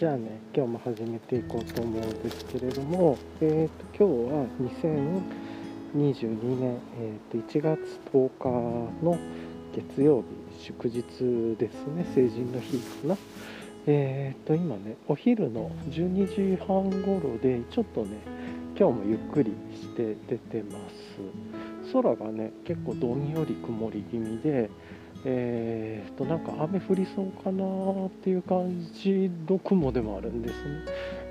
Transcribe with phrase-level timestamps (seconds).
[0.00, 4.46] じゃあね今日も始めていこうと思うんですけれどもえっ、と今日は
[5.92, 9.18] 2022年、えー、と1月10日の
[9.76, 11.02] 月曜日祝日
[11.58, 13.16] ですね成人の日かな。
[13.86, 18.16] えっ、と今ねお昼の12時半頃でちょっとね
[18.78, 20.78] 今日もゆっくりして出てま
[21.84, 21.92] す。
[21.92, 24.70] 空がね結構どんより曇り気味で
[25.24, 30.60] えー、となんか雨降りそうかなっていう感じの雲でもあるんですね。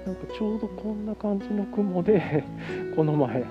[0.06, 2.44] なんかちょうどこんな感じの雲で
[2.96, 3.44] この前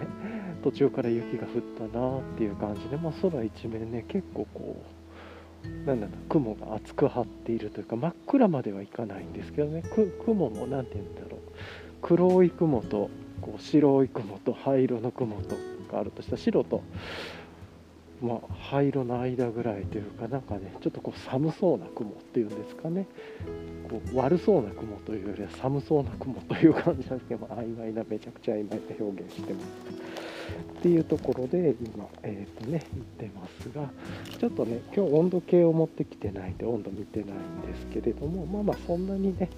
[0.62, 4.76] 途中から雪が降ったなっていう感じで、まあ、空一面ね結構こ
[5.64, 9.82] うなんだろう雲が厚く張っているというか真っ暗まではいかないんですけどね。
[10.24, 11.40] 雲も何て言うんだろう。
[12.00, 13.10] 黒い雲と
[13.40, 15.56] こう白い雲と灰色の雲と
[15.88, 16.82] かあるとしたら白と
[18.20, 23.06] まあ、灰色の間ぐらいというかなんかねちょっとこう寒そうな雲っていうんですかね。
[23.88, 29.66] こう悪そうな雲というよりは寒そうな雲という感じなんですけど、まあ、曖昧なめちゃくちゃ曖昧な表現してます。
[30.78, 32.82] っていうところで今えっ、ー、とね
[33.20, 33.90] 言ってますが
[34.38, 39.50] ちょっとね今日温度計を持ってきてないんで温度見てないんですけれどもまあまあそんなにね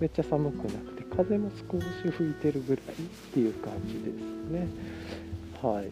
[0.00, 2.98] めっちゃ寒くなくて風も少し吹いてるぐらいっ
[3.32, 4.68] ていう感じですね。
[5.62, 5.90] はい。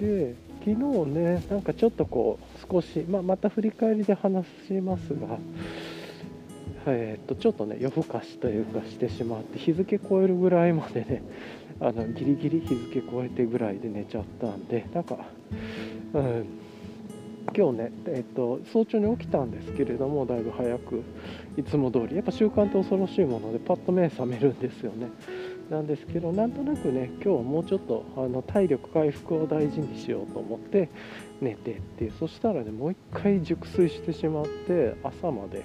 [0.00, 0.76] で昨日
[1.10, 5.38] ねなんかちょっとこう少し、まあ、また振り返りで話しますが
[6.86, 11.22] えー、っとちょっとね夜更かしというかしてしまって日付超えるぐらいまでね
[11.80, 15.18] あのギリギリ日付超えてぐらいで寝ちゃったんでなんか、
[16.14, 16.46] うん、
[17.56, 21.02] 今日ね、え、っと早朝に起きたんですけれどもだいぶ早く
[21.56, 25.08] いつも通りやっぱ習慣って恐ろしいものでパッと目覚めるんですよね。
[25.72, 30.90] なんですけどなんとなくね今日はもうちょっとあの体力回復を大事にしようと思って
[31.40, 35.64] 寝てってそしたらねもう一回熟睡してしまって朝まで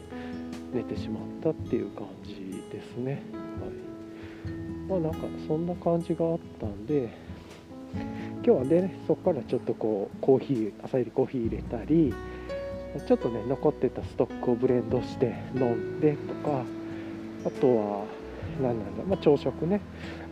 [0.74, 2.36] 寝てしまったっていう感じ
[2.72, 3.12] ですね。
[3.14, 3.22] はい。
[4.90, 7.10] まあなんかそんな感じがあったんで
[8.36, 12.14] 今日はねそこからちょっとこうコーヒー朝入りコーヒー入れたり
[13.06, 16.64] ちょっとね残ってたストックをブレンドして飲んでとか
[17.46, 18.17] あとは
[18.62, 19.82] 何なんだ、まあ、朝食ね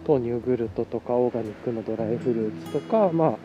[0.07, 3.35] 豆乳グルトとかオーガニックのドライフルーツとか、まあ、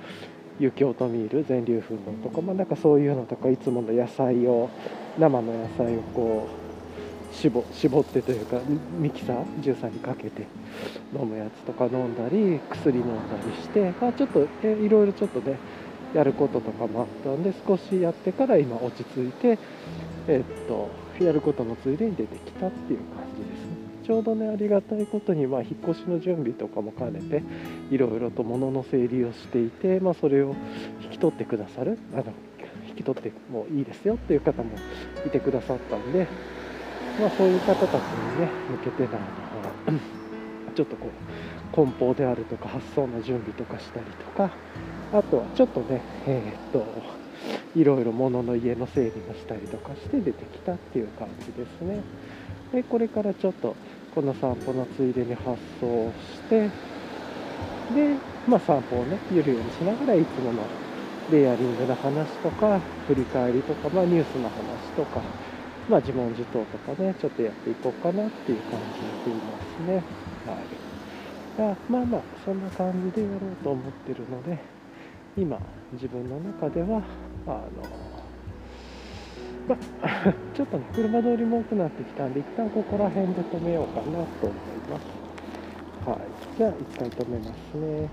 [0.59, 4.69] 雪オートミール全粒粉のとか、まあ、なんかそういうのとかいつもの野菜を
[5.19, 6.49] 生の野菜をこ
[7.33, 8.61] う絞絞ってというか
[8.99, 10.47] ミキサージューサーにかけて
[11.19, 13.15] 飲むやつとか飲んだり薬飲んだ
[13.47, 15.57] りして、まあ、ちょっとえいろいろちょっとね
[16.15, 19.59] やることとかもあったんで少しやってから今落ち着いて、
[20.27, 20.89] えっと
[21.25, 23.50] やることのついでに出てきたっていう感じで。
[24.05, 27.43] ちょうどねありがたいことに、まあ、引っ越しの準備とかも兼ねて
[27.91, 30.55] いろいろと物の整理をしていて、まあ、それを
[31.03, 32.25] 引き取ってくださるあの
[32.89, 34.71] 引き取ってもいいですよっていう方も
[35.27, 36.27] いてくださったんで、
[37.21, 39.11] まあ、そういう方たちにね向けての
[39.87, 39.99] あの
[40.75, 44.51] ちょっとこう梱包であるとか発送の準備とかしたりとか
[45.13, 46.87] あとはちょっとねえー、っと
[47.77, 52.01] いろいろ物の家の整理もしたりとかして出てきたっていう感じですね。
[52.73, 53.75] でこれからちょっと
[54.15, 56.69] この散歩のついでに発送して
[57.95, 58.17] で、
[58.47, 60.63] まあ、散歩をねゆるゆるしながらいつもの
[61.31, 65.21] レイヤリングの話とか振り返りとか、まあ、ニュースの話とか、
[65.89, 70.03] まあ、自問自答とかねちょっとやっていこうかなっていう感じでいますね。
[71.59, 74.59] はい、まあまあそんな感じでやろうと思ってるので
[75.37, 75.59] 今
[75.93, 77.03] 自分の中では
[77.47, 78.10] あの
[79.71, 84.25] まあ、ちょっとね、車通りも多くなってきたんで、一旦ここら辺で止めようかなと思い
[84.91, 86.09] ます。
[86.09, 86.19] はい。
[86.59, 88.11] じゃあ、一回止めますね。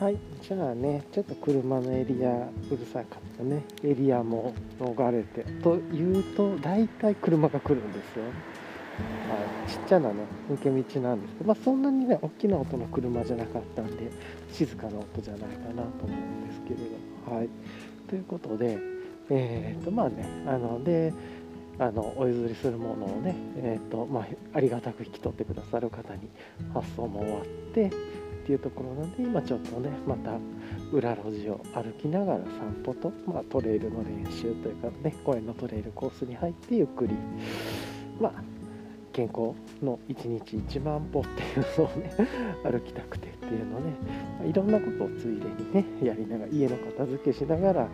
[0.00, 0.16] はい。
[0.40, 8.24] じゃあね、ちょっと車のエリア、うるさかったね、エリアも逃れて、というと、大体車が来るんですよ。
[9.00, 14.10] はい、ちっちゃなね抜け道なんですけど、まあ、そんなにね大きな音の車じゃなかったんで
[14.52, 16.82] 静かな音じゃないかなと思うんですけれど
[17.30, 17.48] はい。
[18.08, 18.90] ということで
[19.30, 21.12] えー、とまあねあので
[21.78, 26.28] あのお譲りするものをね、えーとまあ、ありがたく引き取ってくださる方に
[26.74, 27.90] 発送も終わってっ
[28.44, 30.32] ていうところなんで今ちょっとねまた
[30.92, 37.14] 裏路地を歩きながら散歩と、まあ、トレイルの練習というかね公園のトレイルコースに入ってゆっくり
[38.20, 38.42] まあ
[39.12, 42.14] 健康の1日1万歩っていうのをね
[42.64, 43.39] 歩きたくて。
[43.50, 47.88] っていうのねいろんなことをついでにねやりながら家の片付けしながら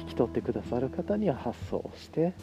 [0.00, 2.34] 引き取ってくださる方には発送をして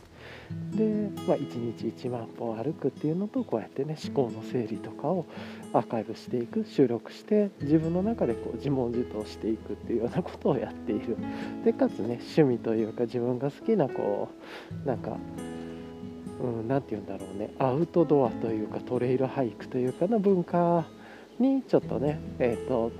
[0.72, 5.26] で、まあ、1日1万歩歩くっていうのとこうやってね思考の整理とかを
[5.74, 11.18] アーカイブしていく収録して自分の中でこう自問自答していくっていうようなことをやっている。
[11.64, 14.30] でかつね趣味というか自分が好きなこ
[14.86, 15.18] うなんか
[16.68, 20.86] 何、うん、て言うんだろうねアウトドアというかトレイルハイクというかな文化
[21.40, 22.92] にちょっとねえっ、ー、と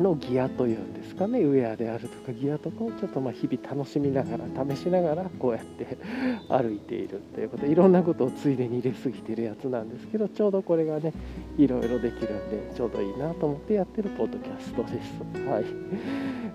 [0.00, 5.96] のギアというんですかねウェアであるとかギアとかをちょっとま日々楽しみながら試しながらこうやって
[6.48, 11.12] 歩いているということでいろんなことをついでに入れすぎてるやつなんですけどちょうどこれがね
[11.56, 15.48] いろいろできるんでちょうどいいなと思ってやってるポッドキャストです。
[15.48, 15.64] はい、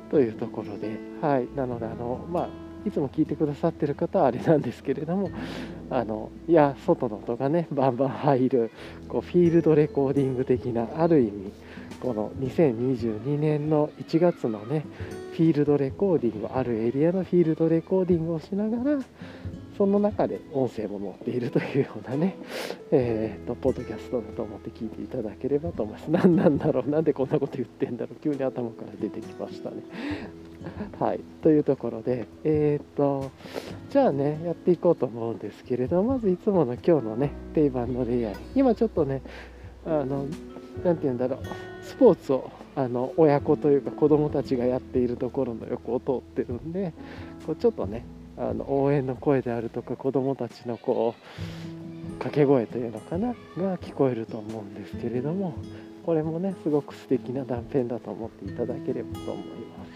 [0.09, 5.29] というところで、はい、なのであのまあいつも聞いてくださってる方はあれなんですけれども
[5.89, 8.71] あのいや外の音がねバンバン入る
[9.07, 11.51] こうフィールドレコーディング的なある意味
[11.99, 14.85] この2022年の1月のね
[15.33, 18.99] フィールドレコーディングあるエリアのフィールドレコーディングをしながら
[19.77, 22.35] その中で音声も載っているというようなね、
[22.91, 26.11] えーと、ポッドキャストだと思って聞いていただければと思います。
[26.11, 29.77] 何なんだろうなんでこんなこと言ってんだろう急に頭から出てきましたね。
[30.99, 33.31] はい、というところで、えっ、と、
[33.89, 39.21] じゃあね、やっていこうと思うんですけれど、まずいつもの今日のね、定番のレイヤー今ちょっとね、
[39.85, 40.25] あの、
[40.83, 41.39] 何て言うんだろう、
[41.83, 46.93] スポーツをあの親子というか子供たちがやっているところの横を通ってるんで
[47.45, 48.05] こうちょっとね
[48.37, 55.55] あの応援の声であるとか子供たちのこう掛け声というのかなが聞こえると思うんですけれども
[56.05, 59.45] これもねすごく素敵な断片だと思っていただければと思い
[59.77, 59.90] ます。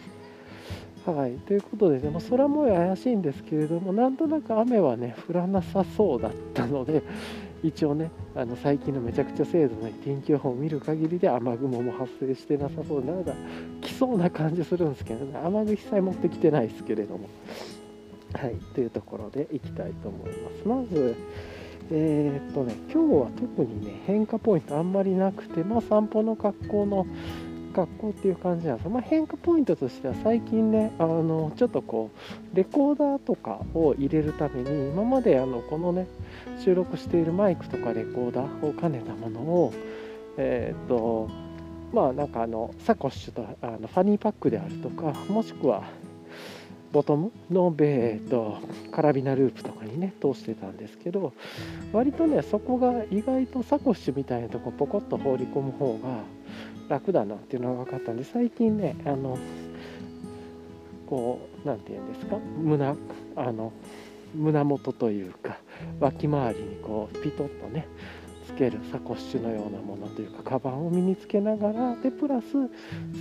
[1.12, 7.04] はい、ということで、ね、も空模様怪しいんですけれどもなんとなく雨はね降らなさそうだったので
[7.64, 13.34] 一応ねあの最近のめちゃくちゃ精度のいい天気予報を見る限りで雨雲も発生してなさそうなのが
[13.82, 17.30] 来そうな感じするんですけどね雨具一切持ってきてないですけれども。
[18.34, 18.56] はい。
[18.74, 20.68] というところでいきたいと思います。
[20.68, 21.16] まず
[21.92, 27.06] えー、っとね今日は特にね変化ポイントあんまりなくてまあ散歩の格好の
[27.76, 32.10] 格好っていう感じなんですまあ、変化ポイントとしては最近ねあのちょっとこ
[32.54, 36.08] うレコーダーとかを入れるために今まであのこのね
[36.64, 39.74] 収録しているマイクとかレコーダーを兼ねたものを
[40.38, 41.30] えっ、と
[41.92, 45.84] まあなんかあのサコッシュとあのファニーパックであるとかもしくは
[46.94, 48.58] ボトムのベーと
[48.94, 51.34] カラビナループとかにね通してたんですけど
[51.92, 56.24] 割とねそこが意外とサコッシュみたいなとこポコッと放り込む方が
[56.88, 59.38] 楽だなっていうのが分かったんで最近ねあの
[61.08, 62.38] こう何て言うんですか？
[62.38, 62.96] 胸
[63.36, 63.72] あの
[64.36, 65.58] 胸元というか
[66.00, 67.88] 脇回りにこうピトッとね
[68.46, 72.46] つけるサコッシュのようなものというかカバンを身につけながらでプラス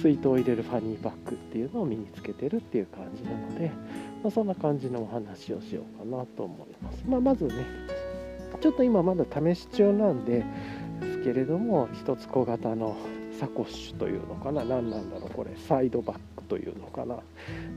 [0.02, 3.70] 水筒を入れるファニーバッグっていうのを身につけてるっていう感じなので、
[4.22, 7.55] まあ、そんな感じのお話をしようかなと思います、まあ、まずね
[8.60, 10.44] ちょっと今まだ試し中なんで
[11.00, 12.96] すけれども一つ小型の
[13.38, 14.64] サコッシュというのかな？
[14.64, 15.31] 何なんだろう？
[15.31, 17.19] これサイドバッグというのかな？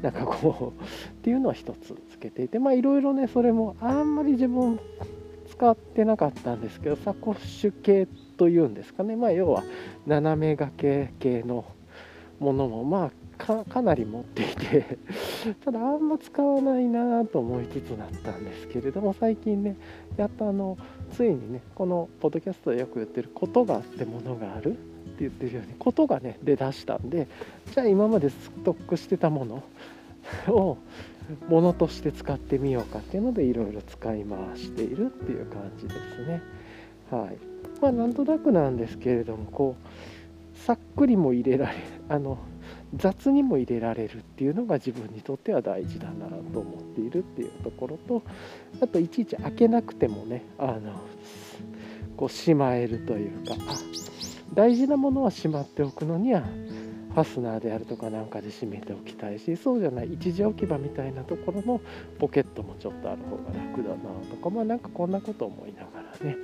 [0.01, 0.85] なんかこうっ
[1.23, 4.79] ていうのは一つつけていてまあいろいろねそれもあんまり自分
[5.49, 8.07] 使ってなかったんですけどサコッシュ系
[8.37, 9.15] というんですかね。
[9.15, 9.63] まあ要は
[10.05, 11.65] 斜め掛け系の
[12.39, 13.11] ものもまあ
[13.65, 14.97] かなり持っていて
[15.63, 19.75] ただあんま使わないなと思いつつだったんですけれども最近ね
[20.17, 20.75] やっとあの
[21.11, 24.75] ついにねこのポッドキャストでよく言ってることがあってものがある。
[25.17, 27.27] って言ってるようにことがね出だしたんで
[27.73, 29.63] じゃあ今までストックしてたもの
[30.53, 30.77] を
[31.49, 36.41] ものとして使ってみようかっていうのでいろいろ使い回しているっていう感じですね。
[37.11, 37.37] はい。
[37.81, 41.75] まあなんとなくなんですけれどもこうさっくりも入れられ
[42.09, 42.37] あの
[42.95, 48.23] 雑にも入れられるっていうのが自分にとっては大事だなと思っているっていうところと
[48.81, 51.01] あといちいち開けなくてもねあの
[52.15, 53.75] こうしまえるというかあ
[54.53, 56.41] 大事なものはしまっておくのには
[57.13, 61.81] ファスナーであるとかなんかで閉めておきたいしそうじゃない一時置き場みたいなところの
[62.19, 63.95] ポケットもちょっとある方が楽だな
[64.29, 65.87] とかまあなんかこんなこと思いなが
[66.19, 66.37] らね。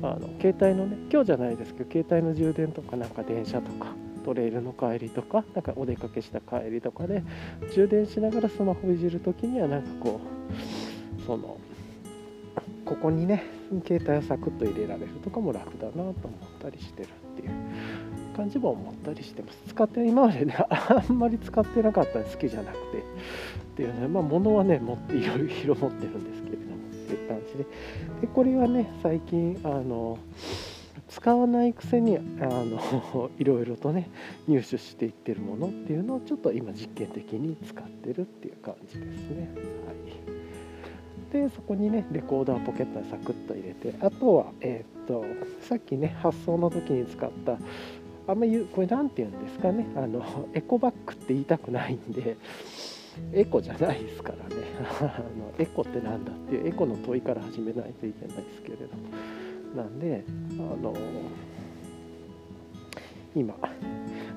[0.00, 3.88] あの携帯のね今日じゃないですけど携帯の充電とかなんか電車とか
[4.24, 7.22] トレイルの帰りとかなんかお出かけした帰りとかで
[7.74, 10.20] 充電しながらスマホいじる時にはなんかこ
[11.20, 11.58] うその
[12.86, 13.44] ここにね
[13.86, 16.14] 携帯をサクッと入れられるとかも楽だなと思っ
[16.60, 19.58] たりしてるっていう感じも思ったりしてます。
[19.68, 23.02] 使って今までね あんまり使ってなかったんで好きじゃなくて。
[23.72, 27.64] っていうねまあ物はね持っていろいろ持ってるんですけれどもっていう感じで。
[28.20, 30.18] でこれはね最近あの
[31.08, 34.08] 使わないくせにあの いろいろとね
[34.48, 39.48] 入手していってるものっていうのをちょっと今実験的に使ってるっていう感じですね。
[39.86, 40.41] はい、
[41.32, 45.24] でそこにねレコーダーポケットにサクッと入れてあとは、えー、っと
[45.62, 47.56] さっきね発送の時に使った
[48.28, 52.36] あんまりこれ何て言うんですかねあのエコバッグって言いたくないんで
[53.32, 54.62] エコじゃないですからね。
[55.00, 59.02] あのエコって何だっていうエコの問いから始めないといけないですけれども。
[59.76, 60.24] なんで
[60.58, 60.94] あの
[63.34, 63.68] 今、ま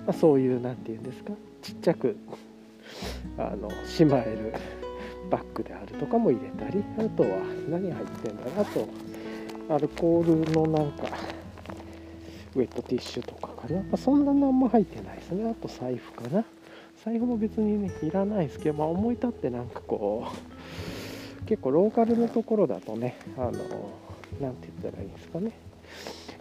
[0.08, 2.16] あ、そういう何て言うんですかちっちゃく
[3.38, 4.85] あのしまえる
[5.30, 7.38] バッグであるとかも入れたりあとは
[7.70, 8.88] 何入ってんだろうあと
[9.76, 11.08] アルコールのなんか
[12.56, 15.50] ウェットティッシュとかかな、まあ、そんな何も入ってないですね。
[15.50, 16.46] あと財布かな。
[17.04, 20.28] 財布も別にねいらないですけど、まあ、思い立ってなんかこ
[21.44, 23.52] う結構ローカルのところだとねあの
[24.40, 25.52] 何て言ったらいいんですかね。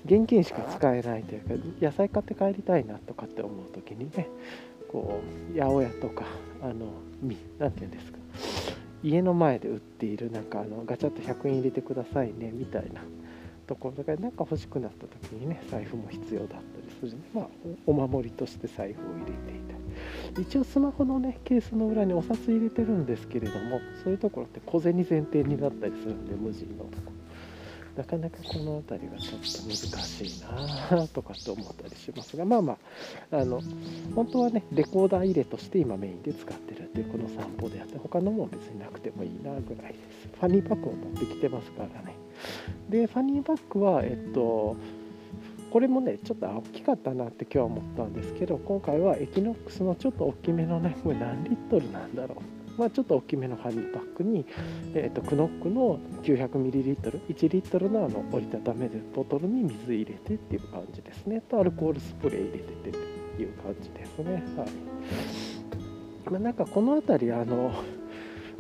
[0.07, 4.29] 現金しか使えないというか野菜買って帰りたいなとかって思う時にね
[4.89, 5.21] こ
[5.55, 6.25] う八百屋とか
[6.63, 6.75] あの
[7.59, 8.19] 何て言うんですか。
[9.05, 13.03] 家の前で売っているなんかあのガチャッと100円入れてくださいねみたいな。
[13.67, 16.63] ところがなんか欲しくなった時にね財布も必要だったり
[17.01, 17.13] する。
[17.13, 17.47] んでまあ
[17.87, 19.61] お守りとして財布を入れてい
[20.35, 20.43] たり。
[20.43, 27.13] 一応スマホのねケースの裏にお札入れてるんですけれどもそういうところって小銭前提になったりするんで無人のとこ。
[27.97, 32.77] なかなかこの辺りはちょっと難しいなとかって思ったりしますがまあま
[33.31, 33.63] ああの
[34.15, 40.29] 本当はねレコーダー入れとして今メインで使ってるっていうこの散歩であって他のも別になくてもいいなぐらいです。
[40.41, 42.15] ファニーパックも持ってきてますからね。
[42.89, 44.77] でファニーパックはえっと
[45.71, 52.54] これもねちょっと大きかったなって今日は思ったんですけど今回はエキノックスのちょっと大きめのねこれ何リットルなんだろう。
[52.77, 54.45] まあ、ちょっと大きめのファニーパックに、
[54.95, 61.41] えーと、 CNOC の 900ml1 リットルのあの折りたためるボトルに水入れてっていう感じですね。
[61.41, 62.93] とアルコールスプレー入れててっ
[63.37, 64.43] ていう感じですね。
[64.57, 64.69] はい。
[66.31, 67.73] まあ、なんかこの辺りあの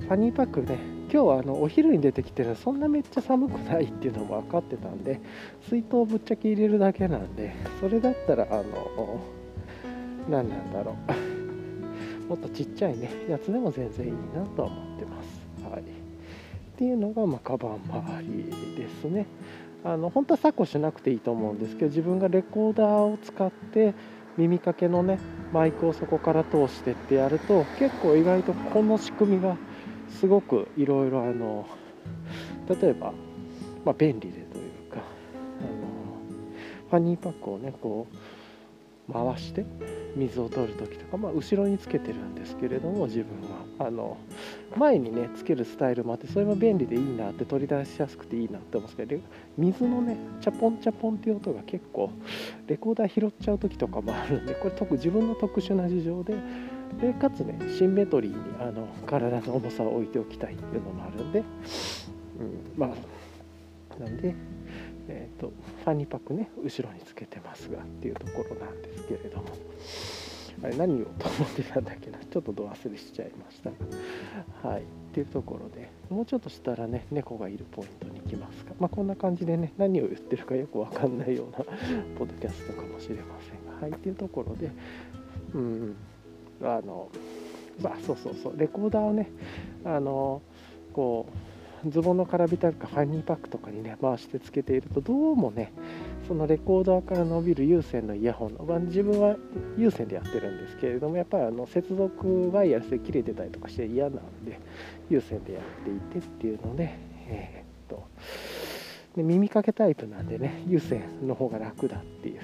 [0.01, 0.79] ファニーパックね
[1.13, 5.21] 今日はあのお昼に出てきてるそんなめっちゃ寒くないっていうのも分かってたんで
[5.69, 9.21] 水筒ぶっちゃけ入れるだけなんでそれだったらあの
[10.29, 11.35] 何なんだろう。
[12.29, 15.45] もっとちっちゃいねやつでも全然いいなとは思ってます。
[15.71, 15.85] はい、っ
[16.77, 18.45] ていうのが、まあ、カバン周り
[18.77, 19.27] ですね。
[19.85, 23.95] あの本当はサコしなくていいと思うんですけど自分がレコーダーを使って
[24.39, 25.19] 耳かけのね
[25.53, 29.57] マイクをそこから通してってやると結構意外とこの仕組みが
[30.09, 31.67] すごくいろいろあの
[32.69, 33.13] 例えば、
[33.85, 35.01] まあ、便利でというかあ
[35.63, 38.17] のファニーパックをねこう
[39.13, 39.65] 回して
[40.17, 43.65] 水を取る時とか、まあ、後ろにつけてるんですけれども自分は。
[43.77, 44.17] あの
[44.77, 49.21] 前にねつけるスタイルもあってそれも便利でいいなって取り出しやすくていいなって思うんですけど
[49.59, 52.11] 水のねチャポンチャポンっていう音が結構
[52.67, 56.37] レコーダー拾っちゃう時とかもあるんでこれ特自分の特殊な事情で
[57.01, 61.47] でかつねシンメトリーにあの体の重さを置いておきたいっていうのもあるんで、うん、
[62.77, 64.35] まあなんで
[65.09, 65.53] えーと、
[65.85, 69.45] ファニパクね後ろにつけてますがっていうところなんですけれども。
[70.63, 74.69] あれ何をと思ってたんだっけなちょっとど忘れしちゃいました。
[74.69, 74.83] はい。
[74.83, 81.59] っていうところでもうちょっとしたらね猫がいるポイントに行きますが、まあ、こんな感じでね何を言ってるかよくわかんないような
[82.17, 83.83] ポッドキャストかもしれませんが。
[83.83, 83.91] はい。
[83.91, 84.71] っていうところで
[85.55, 85.97] うん。
[86.63, 87.09] あの
[87.83, 88.57] まあそうそうそう。
[88.57, 89.31] レコーダーをね
[89.85, 90.41] あの
[90.93, 91.54] こう
[91.91, 95.73] ズボンの空びたかファニーパックとかにね回してつけているとどうもね
[96.27, 99.37] そのレコーダーから伸びる有線のイヤホンの、まあ、自分は
[99.77, 104.59] 有線でやってるんですけれどもやっぱりあの接続ワイヤレスで切れてたりとかして嫌なんで
[105.11, 106.95] 有線でやっていてっていうので
[107.29, 108.07] えー、っと
[109.17, 112.41] で耳かけタイプなんでね有線の方が楽だっていう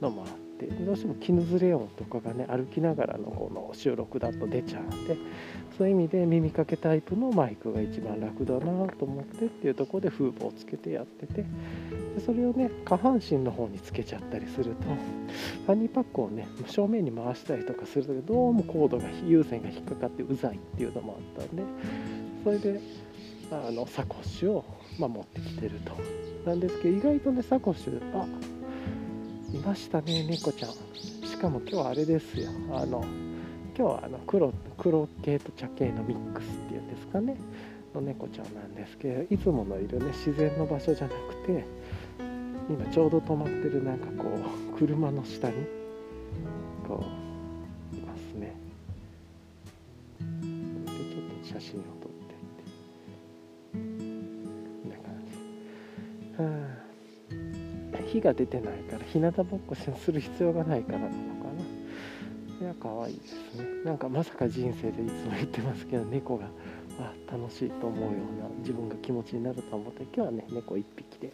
[0.00, 5.16] のもあってどうしても絹ずれ音とかがね歩きながらのこの収録だと出ちゃうんで
[5.80, 11.46] そういう意味で耳かけタイプのマイクが一番楽だなと思ってっていうところで風防をつけてやっててで
[12.22, 14.82] それをね下半身の方につけちゃったりすると
[15.64, 21.62] ファニーパックをね正面に回したりとかするとどうもコードが有線が引っかかってうざいっていうのもあったんで
[22.44, 22.78] それで
[23.50, 24.64] あのサコッシュを、
[24.98, 25.96] まあ、持ってきてると。
[26.44, 28.26] なんですけど意外とねサコッシュあ
[29.54, 30.72] いましたね猫ちゃん。
[31.26, 32.50] しかも今日はあれですよ。
[32.70, 33.02] あの
[33.80, 37.34] 今日はあの黒黒系と茶系のミックスっていうんですかね
[37.94, 41.64] の猫ちゃんなんですけどいつものいるね自然の場所じゃなくて
[42.68, 44.28] 今ちょうど止まってるなんかこ
[44.74, 45.54] う車の下に
[46.86, 47.02] こ
[47.94, 48.54] ういますね。
[50.18, 52.68] でちょっと写真を撮ってって
[53.72, 55.24] こんな感
[56.36, 56.42] じ。
[56.42, 56.48] は
[58.02, 58.04] あ。
[58.12, 61.08] 火が出てないから日向ぼっこする必要がないからな
[62.80, 63.64] 可愛いですね。
[63.84, 66.46] なんかまさか人生でいつも言ってますけど猫が
[66.98, 71.32] あ楽しいと思うような自分が気持ちになると思って今日はね猫1匹で。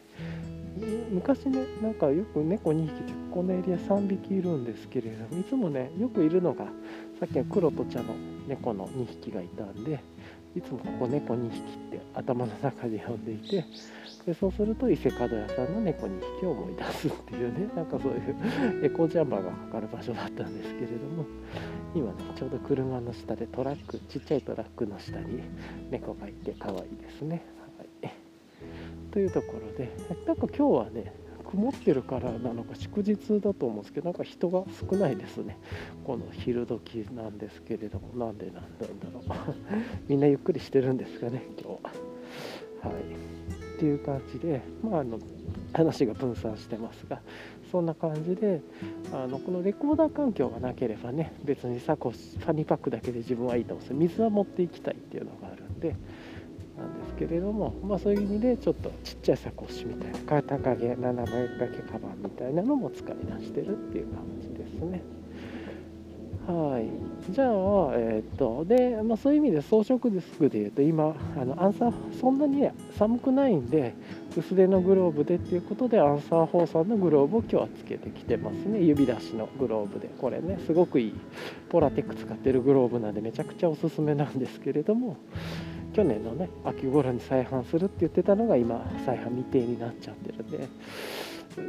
[1.10, 6.66] 昔ねなんかよく猫2匹ってこのエリア3匹いるんですけれどもいつもねよくいるのが
[7.18, 8.14] さっきの黒と茶の
[8.46, 10.00] 猫の2匹がいたんで
[10.56, 13.64] いつもここ猫2匹って頭の中で呼んでいて
[14.24, 21.26] でそうすると伊勢門屋さんの猫2匹を思い出すっていうね なんかそういうエコジャンバーがかかる場所だったんですけれども
[21.94, 25.42] 今ねちょうど車の下でトラックちっちゃいトラックの下に
[25.90, 27.42] 猫がいて可愛いですね、
[28.02, 28.10] はい、
[29.12, 29.90] というところで
[30.26, 35.56] なんか今日はね曇ってるからなのか祝日だと思うんですけどなんか人が少ないですね。
[36.04, 39.22] この昼時なんですけれどもなんでなんだろう。
[40.08, 41.84] みんなゆっくりしてるんですかね今日
[42.84, 42.90] は。
[42.90, 43.02] はい。
[43.76, 45.18] っていう感じでまああの
[45.74, 47.20] 話が分散してますが
[47.70, 48.62] そんな感じで
[49.12, 55.94] あのこのレコーダー環境がなければね別にサコファニーパックだけで自分はいいと思うんです水は持っていきたいっていうのがあるんで
[56.76, 65.02] なんですけれども、まあ、そういう意味でちょっとちっちゃいサコッシュみたいな肩掛け斜め掛けカバンみたいなのも使い出してるっていう感じですね。
[66.46, 73.94] はい、じゃあ、えー、っとでまあ、そういう意味で装飾デスクでいうと今あのアンサーそんなに寒くないんで
[74.36, 78.80] 薄手のグローブでっていうことでアンサー4さんのグローブを今日はつけてきてますね。
[78.80, 80.08] 指出しのグローブで。
[80.20, 81.14] これねすごくいい。
[81.68, 85.16] ポラテック使ってるグローブなんでめちゃくちゃおすすめなんですけれども。
[85.96, 90.68] 去年のね秋頃に再販するって言ってたのが今再販未定になっちゃってるんで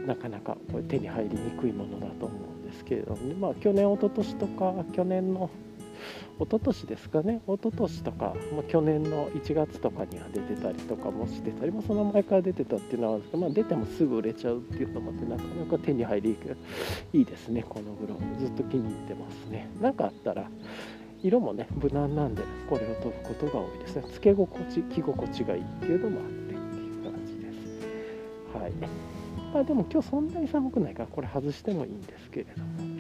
[0.06, 5.50] なかなかこれ手に入りにくいものだと思うんですけれども、まあ去年一昨年とか去年の
[6.40, 7.42] 一昨年ですかね。
[7.48, 16.38] 一昨年とか、まあ、去年の1月とかには出てたりとかもしてたりもその前から出てたっていうのはまあ、出てもすぐ売れちゃうっていうのもあってなかなか手に入り
[17.14, 19.70] いいですねこのグローブずっと気に入ってますね。
[19.82, 20.48] 何かあったら
[21.24, 24.04] 色もね無難なんでこれを取ることが多いですね。
[24.12, 28.58] つけ心地着心地がいいっていうのもあってっていう感じです。
[28.58, 28.72] はい。
[29.54, 32.98] まあでも今日そんなに寒くないからこれ外してもいいんですけれども。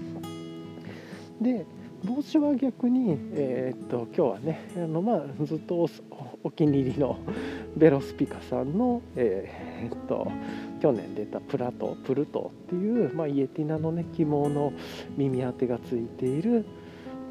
[1.41, 1.65] で
[2.03, 5.87] 帽子は逆に、えー、っと今日はねあの、まあ、ずっと
[6.43, 7.17] お気に入りの
[7.75, 10.31] ベロスピカさんの、えー、っと
[10.79, 14.73] 去年出たプラトプルトっていう、まあ、イエティナのね肝の
[15.17, 16.65] 耳当てがついている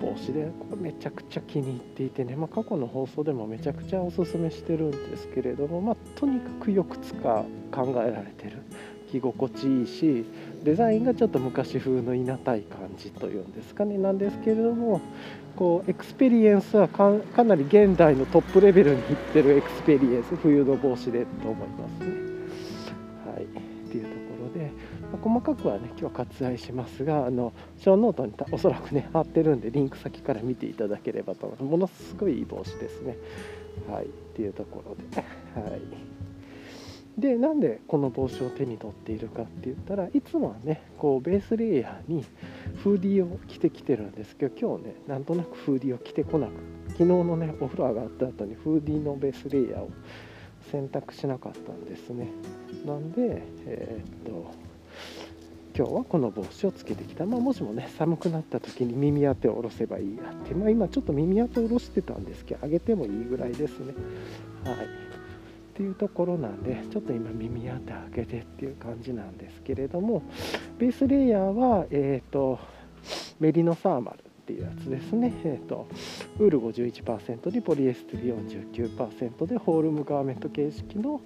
[0.00, 8.62] 帽子でこれめちゃくちゃ気に入っていてね、まあ、過去の放送でもめちゃくちゃおすすめしてるんですけれども、まあ、とにかくよく使う考えられてる
[9.10, 10.24] 着心地いいし
[10.62, 15.00] デザインがちょっと昔風のいなたい感じというんですかねなんですけれども
[15.54, 22.35] こう experience はかなり現代のトップレベルにいってる experience 冬の帽子でと思いますね。
[25.12, 33.16] ま、細かくはね今日は割愛しますがあのショーノートにおそらくね貼ってるんでリンク先から見ていただければと思いますものすごいいい帽子ですね。
[33.90, 35.16] はい、っていうところで。
[35.60, 36.06] はい
[37.18, 42.26] でなんでこの帽子を手に取っているかって言ったらいつもはねこうベースレイヤーに
[42.82, 46.52] フーディーを着てきてるんですけど今日ねなんとなくフーディーを着てこなく
[46.88, 49.90] 昨日のねお風呂上がった後にフーディーのベースレイヤーを
[50.70, 52.28] 選択しなかったんですね
[52.84, 54.65] なんでえー、っと
[55.76, 63.92] 今日はこの帽子をつけてきた、まあ、もしもね寒くなった時に耳当てを下ろせばいいやって、まあ、今ちょっと耳当てを下ろしてたんですけど上げてもいいぐらいですね。
[64.64, 64.74] はい。
[64.74, 64.78] っ
[65.76, 70.22] ていうところなんでちょっと今耳当て開けてっていう感じなんですけれども
[70.78, 72.58] ベースレイヤーは、えーと、
[73.38, 75.86] メリノサーマルっていうやつですね、えーと、
[76.38, 81.20] ウール51%にポリエステル49%でホールムガーメント形式の、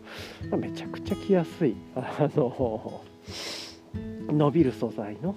[0.51, 3.03] まあ、めちゃくちゃ着やすいあの
[4.33, 5.35] 伸びる素材の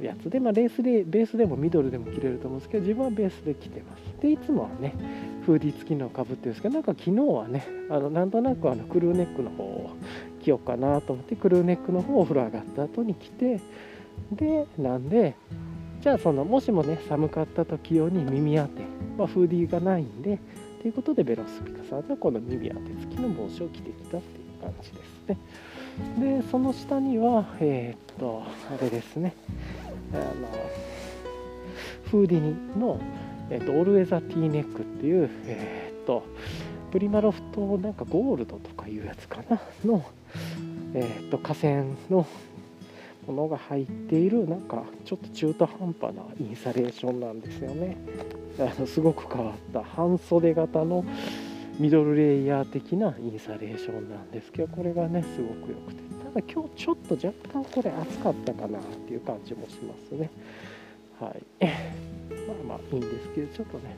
[0.00, 4.02] やつで、まあ、レースでベースでもミドルでも着れると思うんですけど自分はベースで着てます。
[4.20, 4.94] でいつもはね
[5.44, 9.90] フーディー付きのをかぶってるんですけどなんか昨日はねあのなんとなくあのクルーネックの方を
[10.42, 13.60] 着ようかなと思ってクルーネックの方をお風呂上がった後に着て
[14.32, 15.36] でなんで
[16.00, 18.82] じゃあそのもしもね寒かった時用に耳当て、
[19.18, 20.38] まあ、フーディーがないんで
[20.82, 25.38] ということでベロスピカさんのこの耳当て付きの帽子を着てきたっていう感じですね。
[26.18, 29.34] でその下にはえー、っとあれですね。
[30.12, 30.48] あの
[32.10, 33.00] フーディニの
[33.48, 36.24] えーと、オールウェザーティーネックっていう、えーと、
[36.90, 39.60] プリマロフトなんかゴールドとかいうやつかな。
[39.84, 40.04] の、
[40.94, 42.26] えーと、河川の
[43.26, 47.96] ものが入っているなんかちょっと中途半端なインサレーションなんですよね。
[48.58, 51.04] あのすごく変わった半袖型の
[51.78, 56.02] ミドルレイヤー的なインサレーションなんですけどこれがねすごく良くて。
[56.34, 60.30] ただ今日ちょっと若干これ暑かったかなっていう感じもしますね。
[61.20, 61.64] はい。
[62.66, 63.96] まあまあいいんですけどちょっとね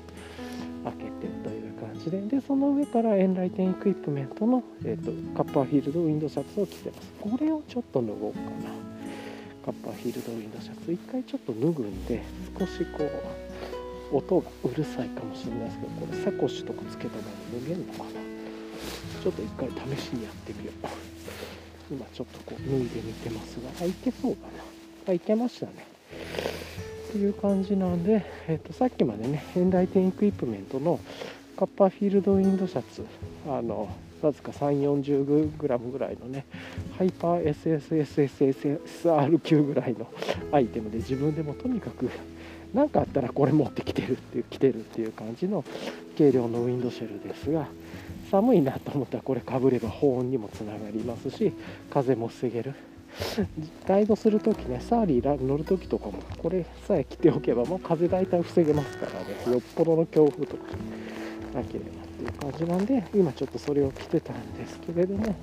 [0.84, 1.10] 開けて
[1.44, 2.20] という感じで。
[2.20, 7.12] でその上からエンライテンエクイプメントの、えーと、カッパーフィールドウィンドシャツを着てます。
[7.20, 8.46] これをちょっと脱ごうかな。
[9.64, 10.92] カッパーフィールドウィンドシャツ。
[10.92, 12.22] 一回ちょっと脱ぐんで
[12.58, 13.47] 少しこう
[14.12, 17.28] 音がうるさいかもしれないですけどこれサコッシュとかつけたまま
[17.60, 18.04] 脱げるのかな
[19.22, 20.72] ちょっと一回試しにやってみよ
[21.90, 24.62] う今ちょっとこう脱いでみてますがあいけそうかな。
[25.08, 25.72] あいけましたね。
[27.08, 31.00] っていう感じなんで、えー、とさっきまでねエンライクイプメントの
[31.56, 33.06] カッパーフィールドウィンドシャツ
[33.48, 33.88] あの
[34.20, 36.44] わずか3 4 0ラムぐらいのね
[36.98, 37.54] ハイパー
[37.88, 40.06] SSSSSR 級ぐらいの
[40.52, 42.10] アイテムで自分でもとにかく
[42.74, 45.64] 何かあったらこれ持ってきてるっていう来てるっていう感じの
[46.16, 47.66] 軽量のウィンドシェルですが
[48.30, 51.52] 寒いなと思ったらこれかぶれば保温にもつながりますし
[51.90, 52.74] 風も防げる。
[53.88, 59.52] ライドするときねサーリー乗るときとかもこれさえ着ておけばもう風大体防げますからね。
[59.52, 60.64] よっぽどの強風とか
[61.54, 61.97] なければ。
[62.18, 65.34] っていう感じなんで今ちょっとそれを着てたんですけれども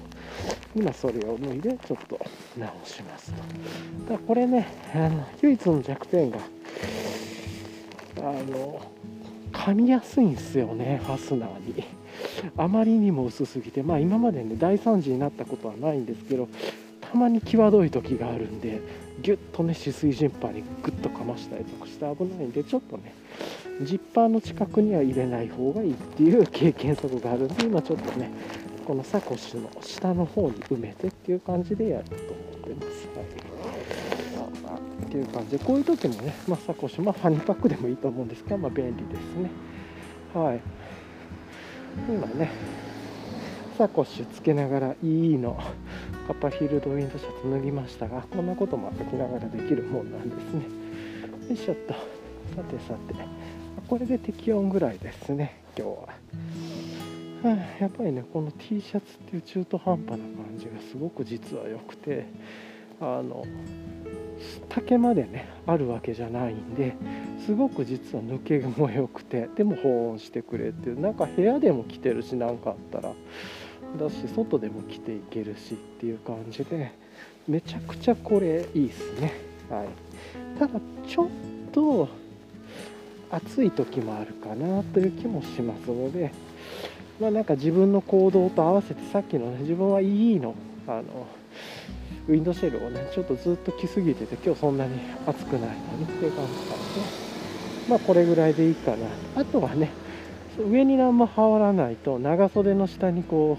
[0.76, 2.20] 今それを脱いでちょっと
[2.58, 3.32] 直します
[4.08, 4.14] と。
[4.14, 6.40] だこれねあの唯一の弱点が
[8.18, 8.82] あの
[9.54, 11.84] 噛みやすいんですよねファスナーに。
[12.58, 13.82] あまりにも薄すぎて。
[13.84, 16.50] まあ今までね大惨事になったことはないんですけど
[17.02, 18.82] たまに際どい時があるんで
[19.22, 23.14] ギュッとね止水ジンパーにグッとかましたりとかして危ないんでちょっとね
[23.82, 28.32] ジッパーの近くには入れない方がいいっていう経験則があるんで今ちょっとね
[28.86, 33.08] このサコッシュの下の方に埋めてっていう感じでやると思ってます。
[34.66, 39.50] はい、っていう感じでこういう時もね、まあ、サコッシュ、まあ、ファニーパックでもいいと思うんですけど、まあ、便利ですね。
[40.34, 40.62] はい。
[42.08, 42.52] 今ね
[43.78, 45.60] サコッシュつけながら EE の。
[46.26, 50.64] カッパフィールドウィンドシャツ脱ぎましたがこんなことも歩きながらできるもんなんですね。
[51.50, 52.00] よいしょっとさ
[52.64, 53.55] てさて。
[53.88, 62.26] これで適温ぐらいですね今日は、はあ、やっぱりねこの T シャツっていう中途半端な感じがすごく実は良くて
[63.00, 63.46] あの
[64.70, 66.96] 丈までねあるわけじゃないんで
[67.46, 73.14] すごく実は抜けも良くてでも保温してくれっていうなんか部屋でも着てるし何かあったら。
[73.96, 76.92] だし外でも着ていけるしっていう感じで
[77.48, 79.34] めちゃくちゃこれいいですね。
[79.70, 80.60] はい。
[80.60, 81.28] ただちょっ
[81.72, 82.10] と
[83.36, 86.32] 暑い時もあるかなという気もしますので
[87.20, 90.56] まあなんか自分の行動と合わせてさっきのね自分はいいの。
[90.88, 91.28] あの
[92.28, 96.58] ウィンドシェルをねちょっとずっと着すぎてて今日そんなに暑くないのにっていう感じな。
[96.58, 97.02] ので
[97.90, 99.08] まあこれぐらいでいいかな。
[99.36, 99.90] あとはね
[100.58, 103.58] 上に何も羽織らないと長袖の下にこ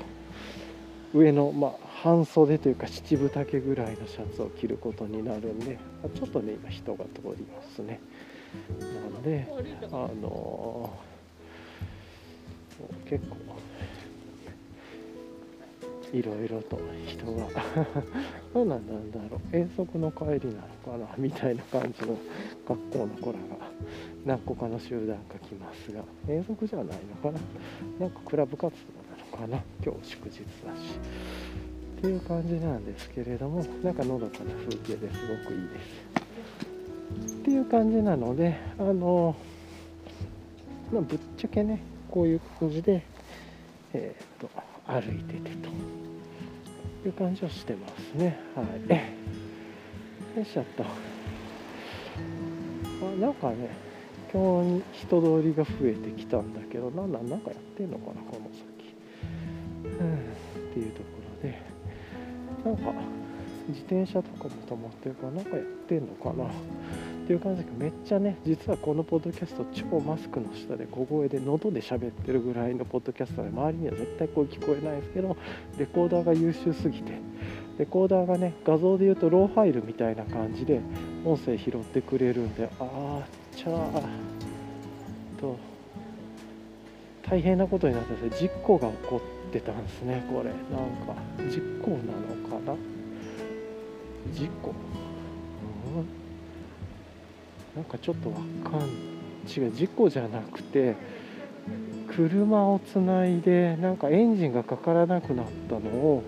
[1.15, 5.79] う上の、まあ、半袖というか七分丈ぐらいのシャツを着ることになるんで
[6.15, 8.01] ちょっとね今人が通りますね。
[8.81, 9.47] なので
[9.93, 10.91] あの、
[13.09, 13.37] 結構
[16.13, 17.49] いろいろと人が
[18.55, 22.17] どうなんだろう遠足の帰りなのかなみたいな感じの
[22.67, 23.69] 学校の子らが
[24.25, 27.41] 何個かの集団が来ますが遠足じゃないのかな
[28.01, 30.47] なんかクラブ活動なのかな今日祝日だし
[31.99, 36.06] っていう感じなんですけれどもなんかのどかな風景ですごくいいです。
[37.15, 37.15] っ
[37.45, 39.37] ていう感じなのであの
[40.93, 43.03] まあ、ぶっちゃけねこういう感じで
[43.93, 44.49] えっ、と
[44.87, 45.69] 歩いててと
[47.07, 48.39] いう感じをしてますね。
[48.55, 48.67] はい。
[50.37, 50.85] よいしょっと。
[50.85, 50.87] あ
[53.21, 53.71] なんかね
[54.33, 59.99] 今日人通りが増えてきたんだけどなんなんなんかやってんのかなこの先。
[60.01, 61.09] うん、っていうとこ
[61.43, 61.77] ろで。
[62.65, 62.93] なんか
[63.69, 66.45] 自転車とかも止まってるからなんかやってんのかな。
[66.45, 66.49] っ
[67.27, 75.37] ていう感じでめっちゃね実はこのポッドキャスト超マスクの下で小声で喉で喋ってるぐらいのポッドキャストで周りには絶対声聞こえないですけど
[75.77, 77.13] レコーダーが優秀すぎて。
[77.79, 80.81] レコーダーがね画像で言うとローファイルみたいな感じで
[81.27, 84.03] 音声拾ってくれるんであーちゃー
[85.39, 85.59] と。
[87.29, 90.51] 大変なことになってて事故が起こってたんですねこれ。
[90.75, 92.96] なんか事故なのかな。
[94.33, 94.75] 事故、
[97.75, 98.89] なんかちょっとわかん
[99.47, 100.97] 違う事故じゃなくて
[102.09, 106.23] 車をつないでなんかエンジンがかからなくなったのを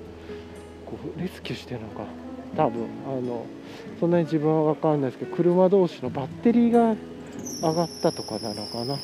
[0.87, 2.05] こうレスキューしてるのか。
[2.57, 3.45] 多分あの
[4.01, 6.97] そんなに自分は分かんないですけど車同士のバッテリーが
[7.61, 8.99] 上がったとかなのかな。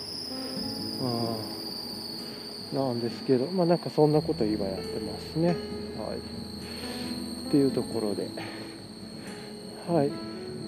[2.73, 2.79] うん。
[2.79, 5.49] なんですけどまあなんかそんなこと今やってますね。
[5.49, 5.57] はい。
[7.49, 8.29] っていうところで。
[9.89, 10.11] はい。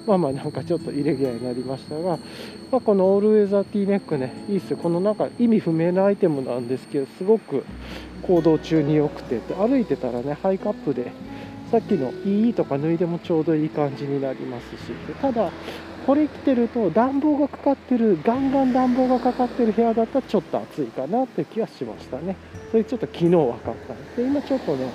[0.06, 2.18] まあまあなんかちょっとイレギュラーになりましたが、
[2.70, 4.76] まあ、このオールウェザーティーネックねいいっすよ。
[4.76, 7.64] このなんか意味不明なアイテムなんですけどすごく
[8.22, 11.10] 行動中に良くて歩いてたらねハイクアップで
[11.70, 14.92] さっきの EE とか脱いでもちょうどいい感じになりますし。
[15.20, 15.50] ただ
[16.06, 22.36] これ着てると暖房がかかってるガンガン暖房がかかってる部屋だったらちょっと暑いかなっていう気はしましたね。
[22.70, 24.88] それちょっと昨日分かったんで今ちょっとね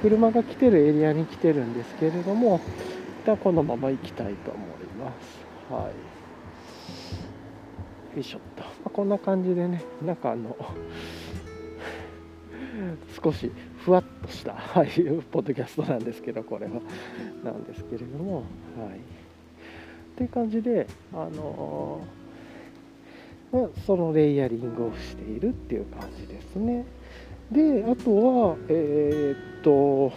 [0.00, 2.60] 車が来てるエリアに来てるんですけれども
[3.24, 4.64] 一旦このまま行きたいと思い
[4.98, 5.38] ます。
[5.72, 5.90] は
[8.12, 8.16] い。
[8.16, 10.54] よいしょっと、まあ、こんな感じでねなんかあの
[13.24, 16.72] 少しふわっとした、はいう、ポッドキャストなんですけどこれは。
[17.42, 18.36] なんですけれども。
[18.36, 18.44] はい。
[18.44, 18.46] っ
[20.16, 22.04] ていう感じであの
[23.50, 26.84] まあ、そのレイヤリングをしているっていう感じですね。
[27.50, 30.12] であとはえー、っと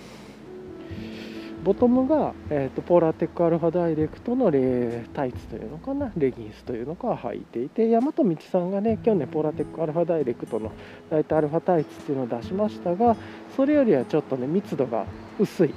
[1.63, 10.71] ボトムが、えーと、ポーラーテックアルファダイレクトのレタイツというのかなレギンスというのか履いていて大和道さんがね去年ポーラーテックアルファダイレクトの
[11.09, 13.15] ライトアルファタイツっていうのを出しましたが
[13.55, 15.05] それよりはちょっとね密度が
[15.39, 15.73] 薄い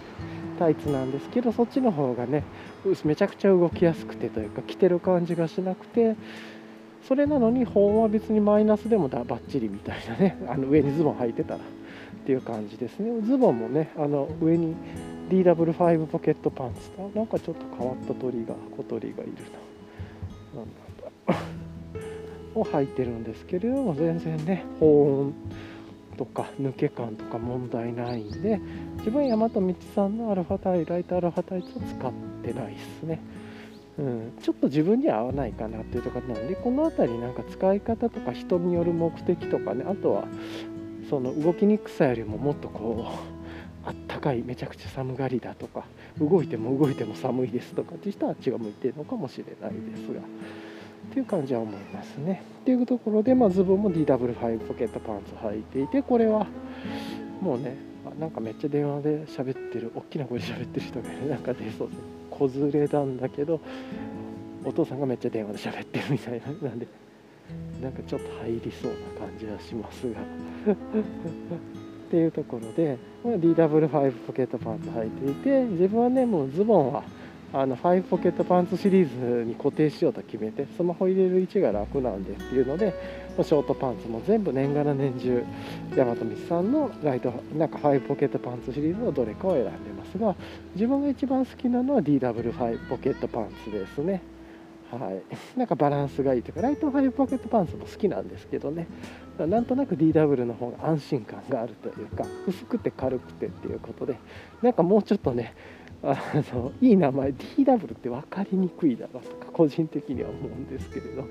[0.59, 2.45] タイツなんですけどそっちの方がね
[3.05, 6.17] めちゃくちゃ動きやすくてというか着てる感じがしなくて
[7.09, 11.63] それなのに保温は別にマイナスでもだバッチリみたいなねあの上にズボン履いてたらっ
[12.27, 13.21] ていう感じですね。
[13.23, 14.77] ズボンもねあの上に
[15.31, 19.33] DW5 ポケットパンツとなんかちょっと変わった鳥が小鳥がいる
[20.55, 20.61] な。
[20.61, 20.67] なん
[21.27, 21.41] だ。
[22.55, 25.35] を履いてるんですけれども全然ね保温
[26.17, 28.61] とか抜け感とか問題ないんで
[28.99, 32.13] 自分大和道さんのアルファタイライトアルファタイツを使っ
[32.43, 33.21] てないですね。
[33.99, 40.25] うん、ちょっと自分には合わないかなっていうところなんでこの辺りなんか使い方とか人による目的とかねあとは
[41.11, 43.30] その動きにくさよりももっとこう
[43.85, 45.85] あったかいめちゃくちゃ寒がりだとか
[46.19, 50.23] 動いても動いても寒いですとかって人はあっちが向いてるのかもしれないですがっ
[51.13, 52.43] ていう感じは思いますね。
[52.61, 56.47] っていうところで、まあ、ズボンも DW5 ポケットパンツ履いていてこれは
[57.41, 57.77] もうね
[58.19, 63.61] なんかめっちゃ電話で喋ってる大きな声で喋ってる人がいるなんか出そうです子連れなんだけど
[64.65, 66.87] お父さんがめっちゃ電話で喋ってるみたいななんで
[67.83, 70.19] なんかちょっと入りそうな感じはしますが。
[72.11, 77.05] っていうところで、まあ、DW5 ポケットパンツ履いていて自分はねもうズボンは
[77.53, 82.95] あの5ポケットパンツシリーズに固定しようと決めてスマホ入れる位置が楽なんでっていうので
[83.39, 85.45] まショートパンツも全部年がら年中
[85.97, 90.35] 山と道さんのライトなんか5ポケットパンツシリーズのどれかを選んでますが
[90.75, 94.21] 自分が一番好きなのは DW5 ポケットパンツですね。
[94.93, 98.87] はい、なんかバランスがいいというかライトファイブポケットパンツも好きなんですけどね。
[99.39, 104.17] なんとなく DW の方が安心感があるというか薄くて軽くてっていうことで
[104.63, 105.55] なんかもうちょっとね
[106.03, 106.17] あ
[106.55, 111.27] のいい名前 DW って分かりにくいだろうとか個人的には思うんですけれど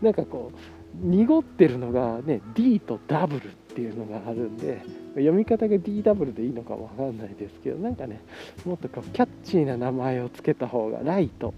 [0.00, 3.40] なんかこう濁ってるのがね D と W っ
[3.74, 4.82] ていうのがあるんで
[5.14, 8.22] 読み方が DW でいいのかも分かんないですけどなんかね
[8.64, 11.52] もっとこうキャッチーな名前を付けた方がライト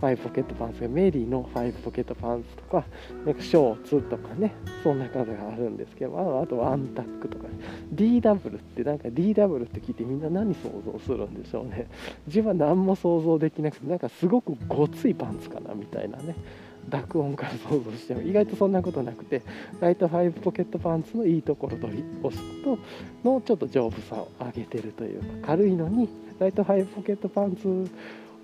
[0.00, 2.84] 5ポケットパンツがメリーの5ポケットパンツとか
[3.24, 7.44] なんかショーツとかねそんな方があるんですけどあとワンタックとか
[7.94, 11.88] DW ってなんか DW って聞いてみんな何想像するんでしょうね。
[12.26, 16.34] 自分は何も想像できなくてなんかすごくごついパンツかなみたいなね。
[16.88, 19.42] 濁音から想像しても意外とそんなことなくて
[19.80, 22.78] ライト5ポケットパンツのいいところ取り押すと
[23.22, 26.08] のちょっと丈夫さを上げてるというか軽いのに
[26.38, 27.88] ライト5ポケットパンツ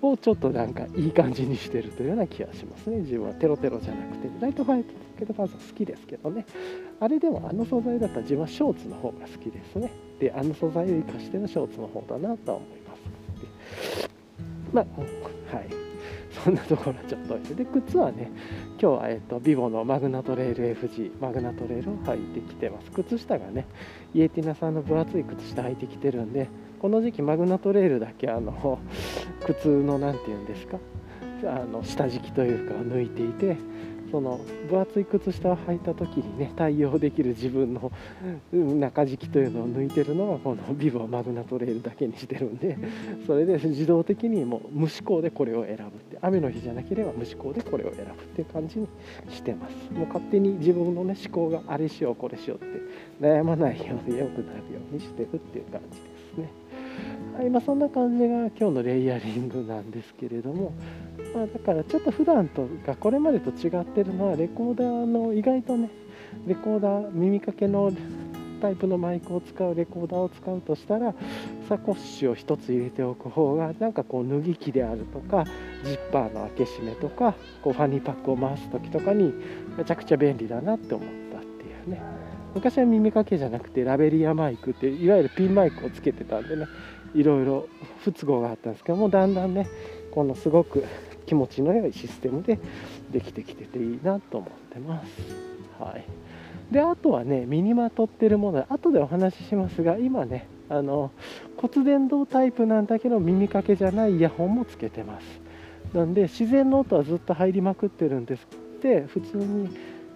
[0.01, 2.97] をちょっとなんかいい感じにしてるというような気がしますね。
[2.97, 3.33] 自分は。
[3.33, 4.29] テロテロじゃなくて。
[4.39, 6.45] ライトファイトポケットパンツ好きですけどね。
[6.99, 9.91] あれでもあの素材だったら自分はショーツの方が好きですね。
[10.19, 14.09] であの素材を生かしてのショーツの方だなとは思います。
[14.71, 15.87] まあはい。
[16.43, 18.29] そんなところちょっと置いてで靴はね
[18.79, 22.91] 今日は、えっと、ビボのマグナトレイル FG マグナトレイルを履いてきてます。
[22.91, 23.65] 靴下がね
[24.13, 26.47] イエティナさんの分厚い靴下履いてきてるんで
[26.79, 28.79] この時期マグナトレイルだけあの
[29.45, 30.77] 靴の何て言うんですか？
[31.45, 33.57] あの下敷きというかを抜いていて
[34.09, 37.91] その分厚い靴下を履いた時にね対応できる自分の
[38.51, 42.75] 中敷きというのを抜いてるのはこのビボマグナトレイルだけにしてるんで
[43.27, 48.87] それで自動的にもう無思考でこれを選ぶって雨の日じゃなければ無思考でこれを選ぶっていう感じに
[49.29, 49.75] してます。
[49.93, 52.81] もう勝手に自分のね思考があれしようこれしようって
[53.21, 56.49] 悩まないように良くなるようにしてるっていう感じですね。
[57.37, 60.73] はい、まあ、そんな感じが今日のレイヤリングなんですけれども、
[61.35, 65.89] まあ、だからちょっと普段とかこれまでと違ってるのはレコーダーの意外とね
[66.47, 67.91] レコーダー耳かけの
[68.61, 71.13] タイプのマイクを使うレコーダーを使うとしたら
[71.69, 75.45] サコッシュを1つ入れておく方がなんかこう脱ぎ着であるとか
[75.83, 79.33] ジッパーの開け閉めとかこうファニーパックを回す時とかに
[79.77, 82.16] めちゃくちゃ便利だなって思ったっていうね。
[82.57, 86.65] 昔は耳かけじゃなくてラベリアマイクっていわゆるピンマイクをつけてたんでね
[87.13, 87.67] いろいろ
[88.03, 89.67] 不都合があったんですけどもだんだんね
[90.11, 90.83] このすごく
[91.27, 92.59] 気持ちの良いシステムで
[93.11, 95.09] できてきてていいなと思ってます。
[95.79, 96.05] はい。
[96.71, 101.11] であとはね身にまとってるもの後でお話ししますが今ねあの
[101.57, 105.25] 骨伝導タイプなんだけど耳かけじゃないイヤホンもつけてます。
[105.93, 108.47] なんで自然の音はずっと入りまくってるんです。
[108.77, 109.69] って普通に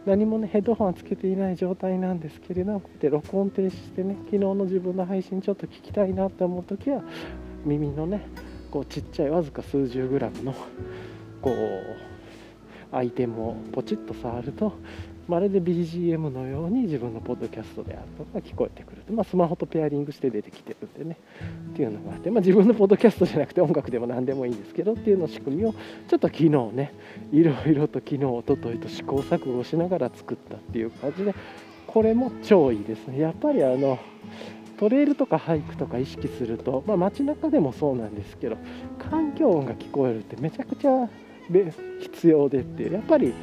[0.05, 7.03] 何もねヘッドホンはつけていない状態なんですけれどもこうやって録音停止してね昨日の自分の配信ちょっと聞きたいなって思う時は
[7.65, 8.25] 耳のね
[8.71, 10.55] こうちっちゃいわずか数十グラムの
[11.41, 14.73] こうアイテムをポチッと触ると
[15.27, 21.17] まるで BGM のように自分のポッドキャストであるとか聞こえてくる、まあ、スマホとペアリングして出てきてるんでね。
[21.73, 25.73] っていうのがあって、まあ、自分のポッドキャストじゃなくて音楽でも何でもいいんですけどっていうの仕組みを
[26.07, 26.93] ちょっと昨日ね
[27.31, 31.34] いろいろと昨日おとといと試行錯誤しながら作ったっていう感じで
[31.88, 33.19] これも超いいですね。
[33.19, 33.99] やっぱりあの
[34.81, 38.57] トレイルとかハイクとか意識すると、まあ、街中でもそうなんですけど
[38.97, 41.07] 環境音が聞こえるってめちゃくちゃ
[41.99, 43.34] 必要でってやっぱり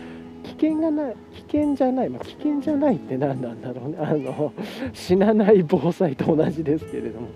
[0.49, 3.97] 危険がない危険じゃない、まあ、危険じゃないって何なんだろうね。
[4.01, 4.53] あの
[4.93, 7.29] 死なない防災と同じですけれども。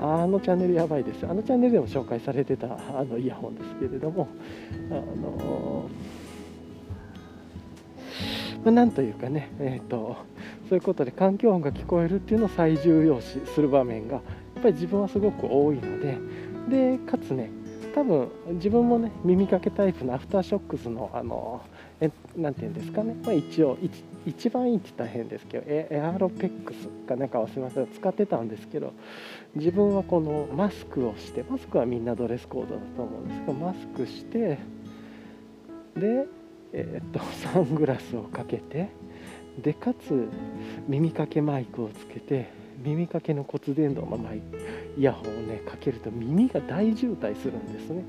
[0.00, 1.26] あのチャンネルやばいです。
[1.26, 4.28] あのチャンネルでも紹介されてたあのイヤホンですけれども。
[4.90, 5.88] あの
[8.64, 10.16] まあ、なんというかね、えーと、
[10.68, 16.18] そういうことで環境音が聞こえるっていうのを最重要視する場面がやっぱり自分はすごく多いので。
[16.68, 17.50] でかつね
[17.94, 21.60] 多分自分もね耳かけタイプのアフターショックスのあの
[22.02, 23.78] えなんていうんですかね、まあ、一応
[24.26, 28.92] 一番いいって大変ですけどエアロペックスかなんか忘れません使ってたんですけど
[29.54, 34.58] 自分はこのマスクをしてマスクはみんなドレスコードだと思うんですけどマスクして
[35.96, 36.26] で、
[36.72, 37.20] えー、っと
[37.52, 38.88] サングラスをかけて
[39.62, 40.28] でかつ
[40.88, 42.50] 耳かけマイクをつけて
[42.82, 44.42] 耳かけの骨伝導のマイ
[44.98, 48.04] イヤホンをねかけると耳が大渋滞するんですね。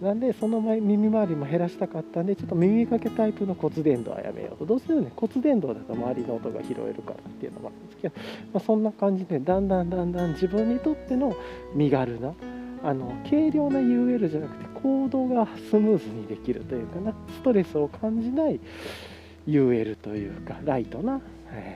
[0.00, 4.66] なんでその前耳周りも減らしたかったんでちょっと耳かけタイプの骨伝導はやめようと。
[4.66, 5.12] どうせね。
[5.14, 8.14] 骨伝導だと周りの音が拾えるからっていうのもあるんですけど、
[8.54, 11.36] まあ、そんな感じでだんだんだんだん自分にとっての
[11.74, 12.32] 身軽な
[12.82, 18.58] あの軽量な UL じゃなくて行動がスムーズにできるというかなストレスを感じない
[19.46, 21.20] UL というかライトな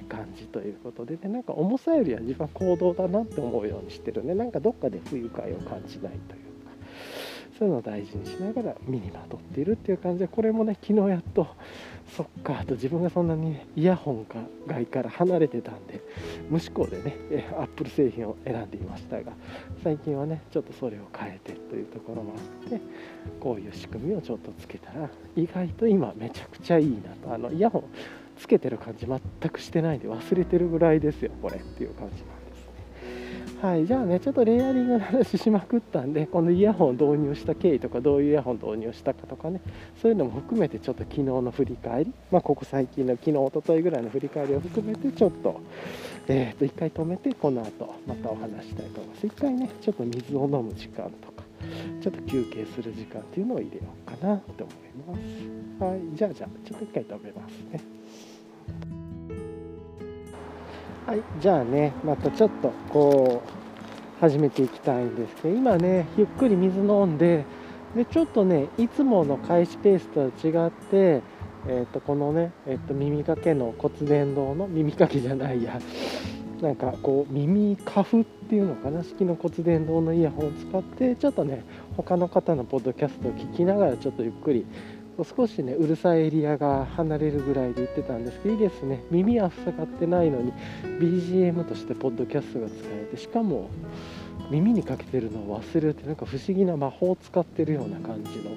[0.08, 6.53] 感じということで、ね、なんか重さよりは自分は行動だなって思うようにしてるねなんかどっかで不愉快を感じないという
[7.58, 11.46] そういうのを大事にしながら身にまとっているっていう感じでこれもね昨日やっと
[12.16, 16.00] そっかと自分がそんなに、ね、イヤホンか外から離れてたんで
[16.50, 17.16] 無思考でね
[17.58, 19.32] アップル製品を選んでいましたが
[19.82, 22.80] 最近はねちょっとそれを変えてというところもあって
[23.40, 27.84] こういう仕組みをちょっとつけたら意外と今めちゃくちゃいいなとあのイヤホン
[28.36, 32.34] つけてる感じ全くしてないんで忘れてるぐらいですよこれっていう感じ。
[33.64, 39.62] はい、じゃあね、ちょっとレイヤリングの話しまくったんで、 このイヤホン導入した経緯とか、どういうイヤホン導入したかとかね、
[40.03, 45.62] そういうのも含めて、ちょっと昨日の振り返り、まあ、ここ最近の昨日、おとといぐらいの振り返りを含めて、ちょっと、
[46.29, 49.27] え、ー、と、一回止めて、この後、またお話したいと思います。
[49.29, 51.44] 一回ね、ちょっと水を飲む時間とか、
[52.03, 55.16] ちょっと休憩する時間っていうのを入れようかなと思い
[55.81, 55.90] ます。
[55.90, 57.81] はい、じゃあ、じゃあ、ちょっと一回止めますね。
[61.06, 67.44] はいじゃあねまたちょっとこう始めていきたいんですけど今ねゆっくり水飲んで
[67.94, 71.22] でちょっとねいつもの開始ペースとは違って
[71.66, 75.80] えーと、このね、えーと、耳かけの骨伝導の耳かけじゃないや
[76.60, 81.64] なんかこう耳カフっていうのかな式の骨伝導のイヤホンを使ってちょっとね
[81.96, 84.66] 他の方のポッドキャストを聞きながらちょっとゆっくり
[85.22, 89.05] 少しねうるさいエリアが離れるぐらいで言ってたんですけどいいですね。
[89.11, 90.53] 耳は塞がってないのに
[90.98, 93.70] BGM としてポッドキャストが使えてしかも
[94.50, 98.50] 耳にかけてるのを忘れるってなんか不思議な魔法を使ってるような感じの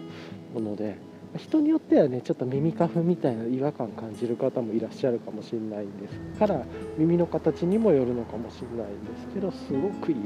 [0.54, 0.98] もので
[1.38, 6.62] 人によってはねちょっと耳花粉みたいな違和感感じる方もいらっしゃるかもしれないんですから
[6.98, 10.24] 耳の形にもよるのかもしれないんですけどすごくいいな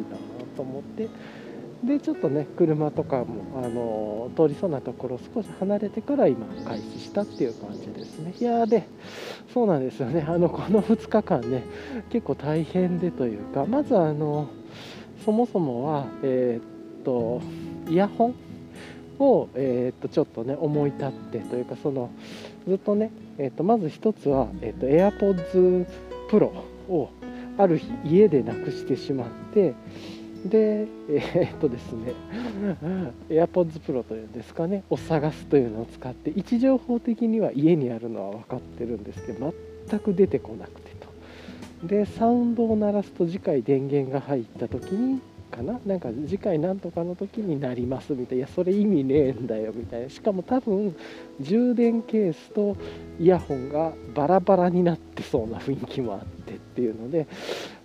[0.55, 1.10] と思って
[1.84, 8.34] でちょっとね車とかもあの通りそうなところ少し離れてから今開始したっていう感じですね。
[8.39, 8.84] いやーで
[9.53, 10.23] そうなんですよね。
[10.27, 11.63] あのこの2日間ね
[12.11, 14.49] 結構大変でというかまずあの
[15.25, 17.41] そもそもはえー、っと
[17.89, 18.36] イヤホン
[19.17, 22.11] を、えー、っとちょっとね思い立ってというかその
[22.67, 25.88] ずっとね、えー、っとまず1つは、えっと AirPods
[26.29, 26.45] Pro
[26.89, 27.09] を
[27.57, 29.73] ある日家でなくしてしまって
[30.46, 32.14] でえー、っとですね
[33.30, 39.54] AirPods Pro というんですかねを探すというのを使って位置情報的には家にあるのは分かってるんですけど
[39.88, 41.88] 全く出てこなくてと。
[41.88, 45.20] でサウンドを鳴らすと次回電源が入った時に
[45.52, 50.10] かななんか次回なんとかの時になりますみたいないやそれ意味ねえんだよみたいな。
[50.10, 50.96] しかも多分
[51.39, 52.78] 充電ケースと
[53.20, 57.28] イヤホンがバラバラになってそうな雰囲気もあってっていうので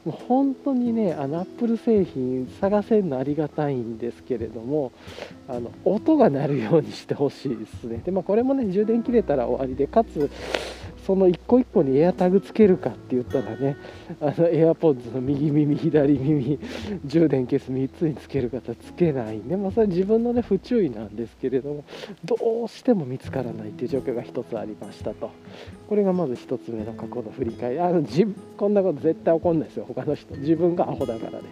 [0.06, 4.92] もう本当にねあのアップル製品探せるのありがたいんですけれども
[5.48, 8.00] あの音が鳴るようにしてほしいですね。
[8.04, 10.30] で、まあ、これもね充電切れたら終わりでかつ
[11.06, 13.76] その一個一個にエアタグつけるかって言ったらね
[14.20, 16.58] あの AirPods の右耳左耳
[17.04, 21.84] 充電ケース3つにつける方つけないんで、まあ、それ自分のね不注意なんですけれども
[22.24, 25.30] どうしても見つからないっていう状況が1つありましたと。
[25.88, 27.80] これがまず1つ目の過去の振り返り。
[27.80, 28.26] あの自
[28.56, 29.84] こんなこと絶対起こんないですよ。
[29.86, 31.44] 他の人自分がアホだからで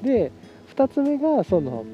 [0.00, 0.04] す。
[0.04, 0.32] で
[0.76, 1.84] 2つ目がその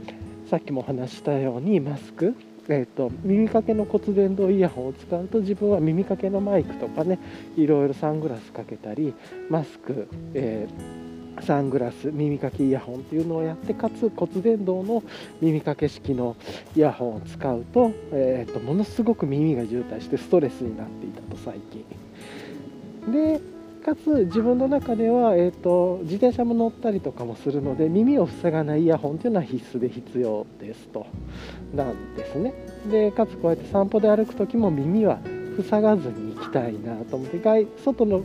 [0.50, 2.34] さっきも話したようにマスク。
[2.68, 7.18] えーと、耳かけの骨伝導イヤホンを使うと自分は耳かけのマイクとかね
[7.56, 9.14] いろいろサングラスかけたり
[9.48, 15.02] マスク、えー、サングラス耳かけイヤホンっていうのをやってかつ骨伝導の
[15.40, 16.36] 耳かけ式の
[16.74, 21.84] イヤホンを使うと,、えーとものすごく耳が渋滞してストレスになっていたと最近。
[23.12, 23.40] で
[23.86, 31.06] かつ自分の中では、えーと、自転車も乗ったりとかもするので耳を塞がないイヤホンというのは必須で必要ですと。
[31.72, 32.52] なんですね。
[32.90, 35.20] でかつこうやって散歩で歩く時も耳は
[35.70, 38.22] 塞がずに行きたいなと思って外外の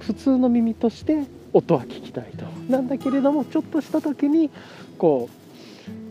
[0.00, 2.44] 普通の耳として音は聞きたいと。
[2.70, 4.50] なんだけれどもちょっとした時に
[4.98, 5.30] こ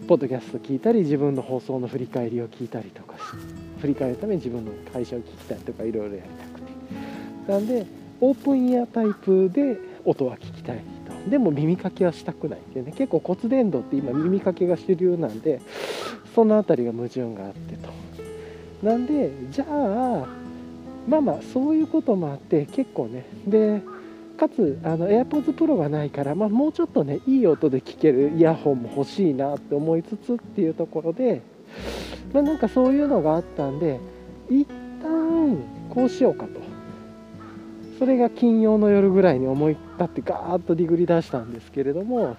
[0.03, 3.13] うポッドキャスト聞いたり自分の放送の振り返りを聞いたりとか
[3.81, 6.69] 振り返るために自分の会社を聞きたいとかいろいろやりたくて。
[7.49, 10.77] なんでオープンイヤータイプで音は聞きたい。
[11.25, 12.91] とでも耳かけはしたくないってね。
[12.91, 15.61] 結構骨伝導って今耳かけが主流なんで
[16.35, 17.89] その辺りが矛盾があってと。
[18.83, 20.25] なんでじゃあ
[21.07, 23.25] まあまあそういうこともあって結構ね。
[23.47, 23.81] で
[24.37, 31.41] かつあの AirPods Pro がないから、まあ、もうちょっとねいい音で聴けるイヤホンも欲しいなって思いつつっていうところで、
[32.31, 33.99] まあ、なんかそういうのがあったんで
[34.49, 34.65] 一
[35.03, 35.57] 旦
[35.89, 36.68] こうしようかと。
[37.99, 42.37] それが金曜の夜ぐらいに思い立ってガーッとディグり出したんですけれども、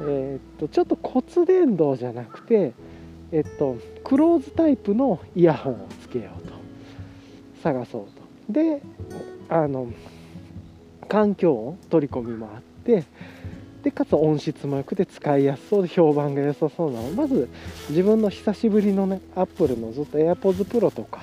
[0.00, 2.72] え、っとちょっと骨伝導じゃなくて、
[3.30, 6.54] えっと、クローズタイプのイヤホンをつけようと。
[7.62, 8.04] 探そう
[8.48, 8.52] と。
[8.52, 8.80] で
[9.50, 9.92] あの
[11.08, 13.04] 環境音取り込みもあって
[13.82, 17.10] でかつ音質も良くて使いやすそうで評判が良さそうなの。
[17.10, 17.50] まず
[17.90, 21.20] 自分の久しぶりのねアップルのずっと AirPods Pro とか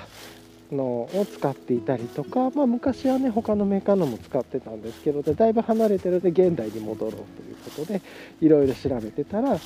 [0.71, 8.01] のを使っていたりとか、まあ、昔はね他のメーカーのも使ってたんですけどでだいぶ離れてるので現代に戻ろうということで
[8.41, 9.57] いろいろ調べてたら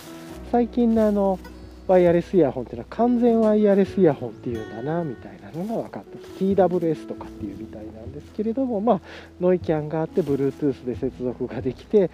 [0.51, 1.39] 最近のあの
[1.87, 9.01] ワイヤレスイヤホンっていうのは完全ワイヤレスイヤホンっていうんだなみたいなのが分かった TWS とかっていうみたいなんですけれどもまあ
[9.41, 12.11] ノイキャンがあって Bluetooth で接続ができて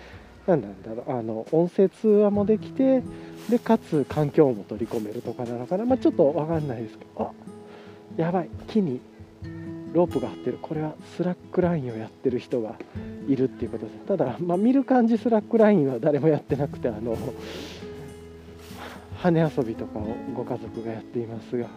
[0.48, 3.04] 何なんだろうあの音声通話もできて
[3.50, 7.57] でかつ環境も取り込めるとかなのかな、まあ、ちょっと分かんないですけどあ
[8.18, 8.50] やばい。
[8.68, 9.00] 木に
[9.94, 10.60] ロープが張ってる。
[10.62, 12.76] これはスラックラインをやってる人が
[13.28, 13.98] いるっていうことです。
[14.06, 17.18] ただ、まあ、見る感じスラックラインは誰もやってなくてあの
[19.18, 21.68] 羽遊びとかをご家族がやっていますが。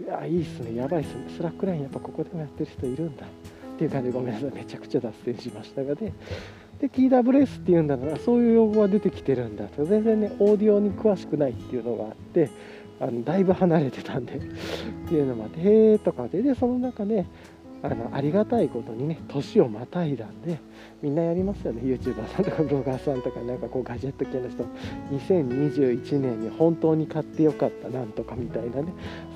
[0.00, 0.74] いやいいっすね。
[0.74, 1.26] やばいっすね。
[1.36, 3.28] スラックラインやっぱここでもやってる人いるんだっ
[3.78, 4.50] ていう感じでごめんなさい。
[4.50, 6.12] めちゃくちゃ脱線しましたがで
[6.80, 9.84] で TWS っていうんだからそういう用語が出てきてるんだと。
[9.84, 12.50] 全然ねオーディオに詳しくないっていうのがあって
[13.02, 14.38] あのだいぶ離れてたんで っ
[15.08, 17.26] ていうのもあってとかででその中で、
[17.82, 20.60] あのありがたいことにね年をまたいだんで
[21.02, 21.82] みんなやりますよね。
[21.82, 24.64] YouTuber さんとかブロガーさんとかなんかこうガジェット系の人
[25.10, 28.92] 2021年に本当に買ってよかったなんとかみたいなね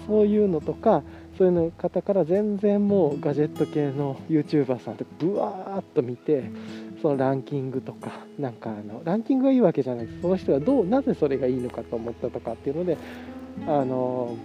[0.07, 1.03] そういうのとか
[1.37, 6.51] そういうの方から全然もうガジェット系の YouTuber さんってブワーッと見て
[7.03, 10.07] そのランキングとかなんかあのランキングがいいわけじゃない。
[10.07, 12.97] ですその人がどうなぜそれがいいのかと思ったとかっていうので
[13.67, 14.37] あの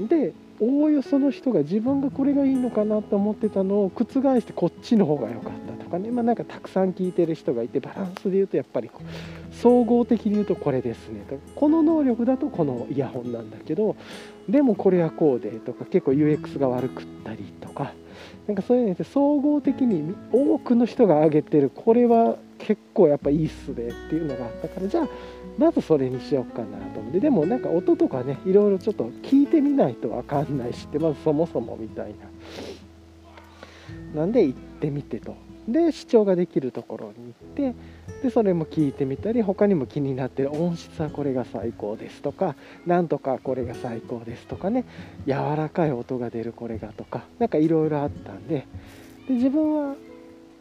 [0.00, 11.24] でおおよその人が自分がこれがいいのかなと思ってたのを覆してこっちの方が良かったとかね、まあ、なんかたくさん聞いてる人がいてバランスで言うとやっぱりこう総合的に言うとこれですね。
[11.28, 13.96] とこの能力だとこのイヤホンなんだけど
[14.48, 17.92] でもこれはこうでとか結構 UX が悪くったりとか
[18.46, 25.08] なんかそういうので総合的に多くの人が挙げてるこれは結構やっぱいいっすねっていうのがあったからじゃあ
[25.58, 27.20] まずそれにしようかなと思って。
[27.20, 32.14] でもなんか音とかねいろいろちょっと聞いてみないと分かんないしってまずそもそもみたい
[34.14, 34.22] な。
[34.22, 35.36] なんで行ってみてと。
[35.68, 37.74] で視聴ができるところに行って
[38.22, 42.54] でそれも聞いてみたり他にも気になってる音質はこれが最高ですとか
[42.86, 44.84] なんとかこれが最高ですとかね。
[45.26, 48.66] 柔らかい音が出るこれがとか何かいろいろあったんで。
[49.26, 49.94] で自分は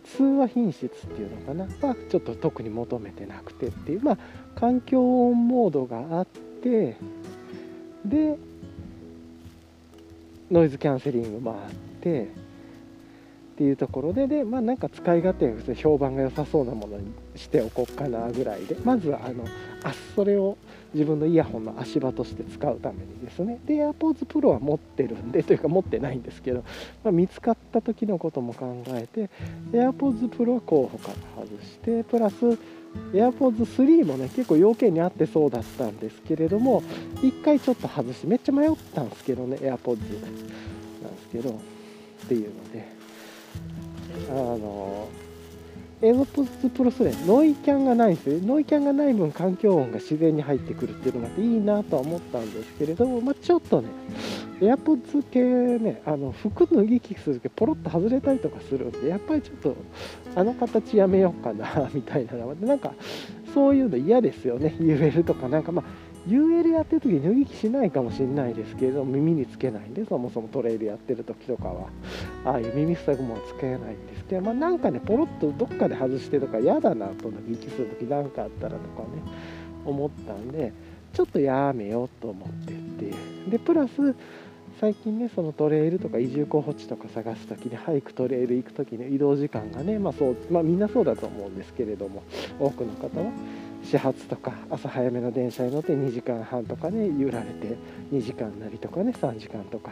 [0.04, 1.66] 通話品質っていうのかな。
[1.88, 4.02] はちょっと特に求めてなくてっていう。
[4.02, 4.18] まあ
[4.56, 6.98] 環境音モードがあって
[8.06, 8.38] で
[10.52, 18.76] ノイズキャンセリングもあってっていうところででまあなんか使い勝手が評判が良さそうなものにしておこうかなぐらいで。
[18.84, 19.46] まずはあの
[19.84, 20.58] あそれを
[20.94, 23.60] 自分のイヤホンの足場として使うためにですね。
[23.66, 26.64] で AirPods Pro は持ってるんで というか持ってないんですけど、
[27.04, 29.30] まあ、見つかった時のことも考えて
[29.72, 32.36] AirPods Pro は候補から外してプラス
[33.12, 36.82] AirPods 3もね結構要件に合ってそうだったんですけれども
[37.22, 41.54] 1回ちょっと外してめっちゃ迷ったんですけどね AirPods なんですけどっ
[42.28, 42.88] ていうので
[44.30, 45.08] あの
[46.04, 53.88] AirPods Pro 3ノイキャンがないんですよノイキャンがない分環境音が自然に入ってくるっていうのがあっていいなとは思ったんですけれども、まあ、ちょっとね
[54.60, 55.40] AirPods 系
[55.80, 59.76] ねあの服脱ぎ着する時ポロッと外れたりとかするんでやっぱりちょっと
[60.36, 62.94] あの形やめようかなみたいなのでなんか
[63.54, 65.72] そういうの嫌ですよね UL とかなんか。
[65.72, 71.90] まあ UL やってる時に脱ぎ着しないかもしれないですけれども耳につけないんでそもそもトレイルやってる時とかは
[72.46, 79.22] ああいう耳塞ぐもつけないんですけどまあなんかねポロッとどっかで外してとか嫌だなと脱ぎ着する時なんかあったらとかね
[79.86, 80.74] 思ったんで
[81.14, 83.14] ちょっとやめようと思ってって
[83.50, 84.16] でプラス
[84.80, 92.24] 最近ねそのトレイルとか移住候補地とか探す時にハイクトレイル行く時の移動時間がねまあそうまあみんなそうだと思うんですけれども
[92.60, 93.32] 多くの方は
[93.84, 97.76] 始発とか朝早めの電車に乗って2時間半とかね揺られて
[98.12, 99.92] 2時間なりとかね3時間とか、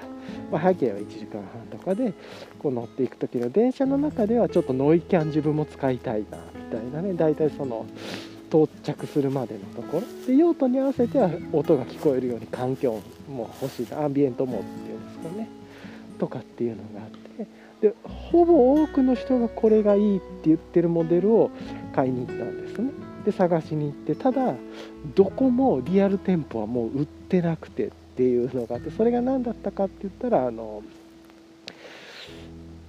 [0.50, 2.14] まあ、早ければ1時間半とかで
[2.62, 7.88] こう乗っていく時の電車の中ではちょっとノイキャン自分も使いたいなみたいなね大体その
[8.50, 10.28] 到着するまでのところ。
[10.28, 15.50] で用途に合わせては音が聞こえるように環境も欲しいなアンビエントモードっていうんですかね。
[16.20, 17.48] とかっていうのがあって
[17.82, 21.50] でほぼ多くの人がこれがいいって言ってるモデルを
[21.96, 22.92] 買いに行ったんですね。
[23.26, 24.54] で探しに行ってただ
[25.16, 30.84] どこもリアル店舗はもう売ってなくてっていうのがあってそれが何だったかって言ったらあの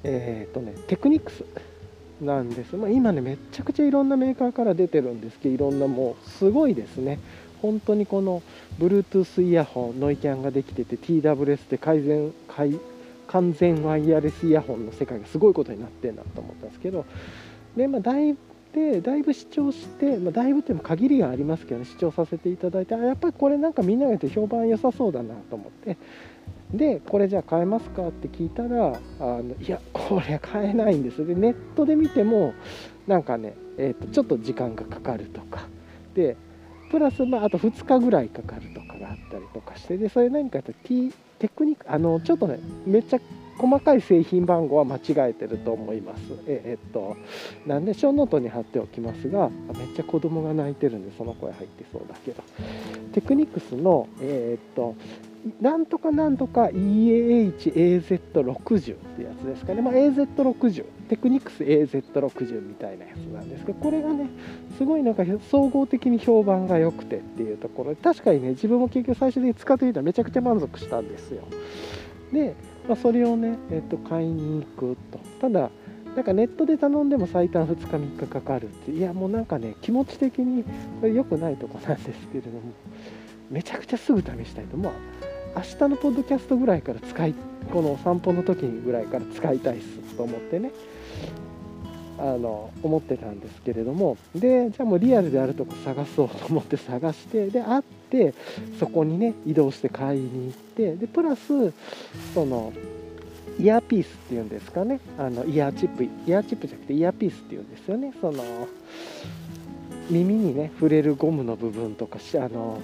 [0.05, 1.44] えっ、ー、とねテクニクス
[2.20, 7.18] なんです、まあ、今ねめちゃくちゃいろんなメーカーから出てるんですけどいろんなもうすごいですね。
[7.61, 8.42] 本当にこの
[8.80, 12.32] Bluetooth イヤホンノイキャンができてて TWS で改善
[13.28, 17.07] 完全ワイヤレスイヤホンの世界がすごいことになってんなと思ったんですけど
[17.76, 18.36] で、まあ、だい
[18.74, 25.96] でだいぶ視聴して、まあ、だいぶっても限りがありますけど、ね、視聴させていただいてあやっぱりこれなんかみんなが言って評判良さそうだなと思って
[26.73, 31.27] でこれじゃあ買えますかって聞いたらあのいやこれ買えないんです。
[31.27, 32.55] でネットで見ても
[33.07, 35.66] なんかね、えーと、ちょっと時間がかかるとか。
[36.14, 36.37] で
[36.91, 43.20] プラス、まあ、あと2日ぐらいかかるとかがあったりとかしてでそれ何かとテクニックあのちょっとねめっちゃ
[43.59, 46.20] 細かい製品番号は間違えてると思います。
[46.47, 47.16] ええっと、
[47.66, 52.43] なんで、ショーノートに貼っておきますが、めっちゃ子供が泣いてるんで、その声入ってそうだけど、
[53.12, 54.97] テクニクスの、えー、っと、
[55.61, 64.28] なんとかなんとか EAHAZ60 ってやつですかね、まあ、AZ60 テクニクス AZ60 みたいなやつなんですけどこれがね
[64.78, 71.43] すごいなんか総合的に評判が良くてっていうところで確かにね自分も結局最終的に使ってみたらめちゃくちゃ満足したんですよ。
[72.32, 72.55] で
[72.88, 75.20] まあ、それをね、えっと、買いに行くと。
[75.40, 75.70] ただ
[76.16, 80.62] なんかネットで頼んでも最短2日3日かかるっていやもうなんかね気持ち的に
[81.01, 82.61] これ良くないとこなんですけれども
[83.51, 84.76] めちゃくちゃすぐ試したいと。
[84.76, 87.34] まあ明日のポッドキャストぐらいから使い
[87.72, 90.70] この散歩の時ぐらいから使いたいっすと思ってね。
[92.18, 94.16] あの思ってたんですけれども。
[94.34, 98.34] でじゃあもうリアルであるとこ探そうと思って探してで会って
[98.78, 101.72] そこにね移動して買いに行ってでプラス
[102.34, 102.72] その
[103.59, 105.00] イヤーピースっていうんですかね。
[105.18, 106.05] あのイヤーチップ。
[106.05, 108.12] イヤーチップじゃなくてイヤーピースっていうんですよね。
[108.20, 108.42] その
[110.11, 112.78] 耳にね触れるゴムの部分とかあの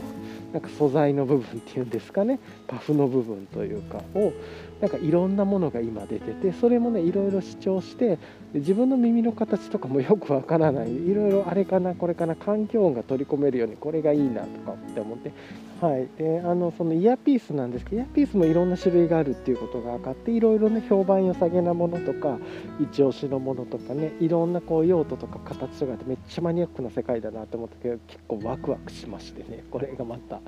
[0.53, 2.39] なんか素材の部分っていうんですかね。
[2.67, 4.33] パフの部分というかを
[4.81, 8.19] なんかいろんなものが今出ててそれもねいろいろ主張して
[8.55, 10.95] 自分の耳の形とかもよくわからない。
[10.95, 15.33] いろいろあれかなこれかな環境音が取り込めるようにこれがいいなとかって思って
[15.81, 22.39] はい、であのそのイヤーピースなんですけどイヤーピースもいろんな種類があるっていうことが分かっていろいろね評判良さげなものとか
[22.81, 30.41] 一押しのものとかねいろんなこう用途とか形とかでめっちゃマニアックな世界だなと思ったけど結構ワクワクしましてねこれがまた。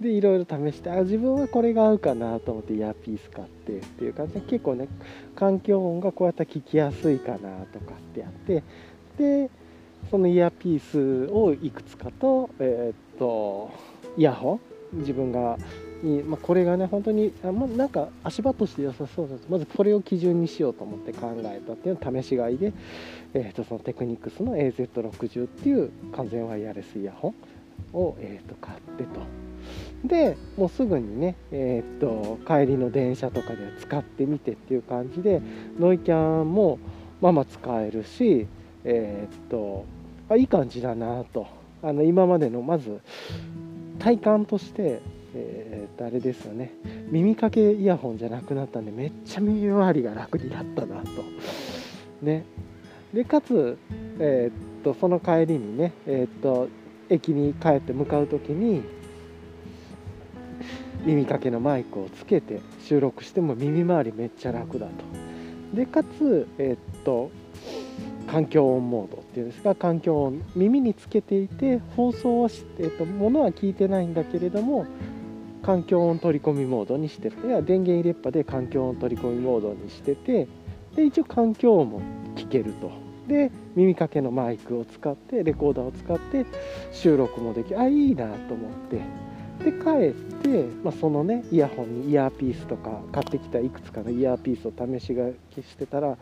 [0.00, 4.86] でいろいろ試してあ自分はこれが合うかなと思ってイヤーピース買ってっていう感じで結構ね
[5.34, 7.38] 環境音がこうやったら聞きやすいかな
[7.72, 8.62] とかってやって
[9.18, 9.50] で
[10.12, 14.60] そのイヤーピースをいくつかとえーっとイヤホン？
[14.98, 15.58] 自分が、
[16.26, 19.42] まあ、これがね本当にあ、まあ、なんか足場として良さそうだと。
[19.48, 22.72] まずこれを基準にしようと思って考えたっていうのを試し買いで、
[23.34, 27.34] えー、とそのテクニクスの AZ60 っていう完全ワイヤレスイヤホ
[27.92, 29.20] ンを、えー、と買ってと。
[30.04, 35.40] でもうすぐにね、えー、と帰りの電車とかで使ってみてっていう感じで
[35.80, 36.78] ノイキャンも
[37.20, 38.46] まあまあ使えるし
[38.84, 39.86] えー、っと
[40.28, 41.64] あいい感じだなと。
[41.82, 42.98] あの今までのまず
[43.98, 45.00] 体感として、
[45.34, 46.72] えー、あれですよね
[47.10, 51.08] 耳かけイヤホンじゃなくなったんでめっちゃ耳周りが楽になったなと。
[52.22, 52.44] ね、
[53.12, 53.76] でかつ、
[54.18, 56.68] えー、っとその帰りにね、えー、っと
[57.10, 58.82] 駅に帰って向かう時に
[61.04, 64.92] 耳かけのマイクをつけて収録しても耳周りめっちゃ楽だと。
[65.76, 67.30] でかつ、えー、っと
[68.30, 74.86] 環境音モードっていうんですか環境音耳につけていて放送はし、えー、とものは聞いてないんだけれども
[75.62, 77.36] 環境音取り込みモードにしてる。
[77.46, 80.46] いや電源入れっぱで環境音取り込みモードにしてて
[80.94, 82.02] で一応環境音も
[82.36, 82.90] 聞けると。
[83.26, 86.44] で耳かけのマイクを使ってレコーダーを使って
[86.92, 89.00] 収録もできあいいなと思って。
[89.64, 95.32] で帰って、まあ、そのねイヤホンにイヤーピースとか買ってきたいくつかのイヤーピースを試し書
[95.62, 96.16] きしてたら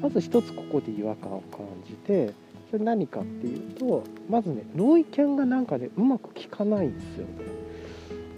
[0.00, 2.32] まず一つここで違和感を感じて
[2.70, 7.26] それ何かっていうとまずねノイキャンがなんかねうまく効かないんですよ。
[7.26, 7.32] ね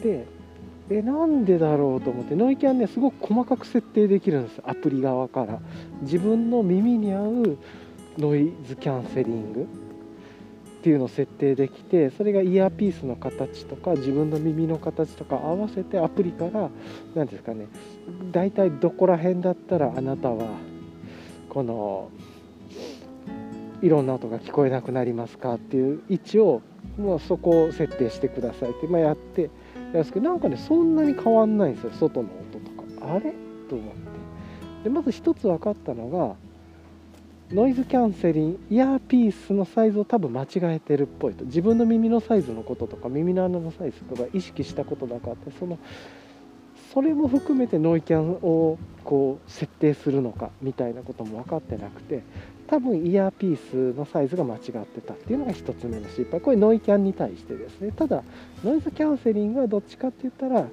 [0.02, 0.38] で
[0.90, 5.60] えなんでだろうと思ってノイキャンねすごく細かく設定できるんですアプリ側から。
[6.02, 7.58] 自分の耳に合う
[8.16, 9.66] ノイズキャンセリング。
[10.88, 16.70] っていうのを設定できてそれがイヤーピースの形とか自分の耳の形とか合わせてアプリから
[17.14, 17.66] 何ですかね
[18.32, 20.46] 大体どこら辺だったらあなたは
[21.50, 22.08] この
[23.82, 25.56] いろんな音が聞こえなくなりますか？
[25.56, 26.62] っていう位置を
[26.96, 31.90] もうそこを設定してくださいって、まあ、やってやるんですけどなんかねそんなに変わんないんですよ。
[31.92, 33.14] 外の音とか。
[33.14, 33.34] あれ？
[33.68, 34.84] と思って。
[34.84, 36.34] でまず一つ分かったのが
[37.52, 41.46] ノイズキャンセリングイヤーピースのサイズを多分間違えてるっぽいと。
[41.46, 45.50] 自分の耳のサイズのこととか耳の穴のサイズとか意識したことなかった。
[45.58, 45.78] その
[46.92, 52.22] それも含めてノイキャンをこう設定するのかみたいなことも分かってなくて
[52.66, 56.42] 多分イヤーピースのサイズが間違ってたっていうのが1つ目の失敗。
[56.42, 57.92] これノイキャンに対してですね。
[57.92, 58.24] ただ
[58.62, 60.68] ノイズキャンセリングはどっちかって言ったら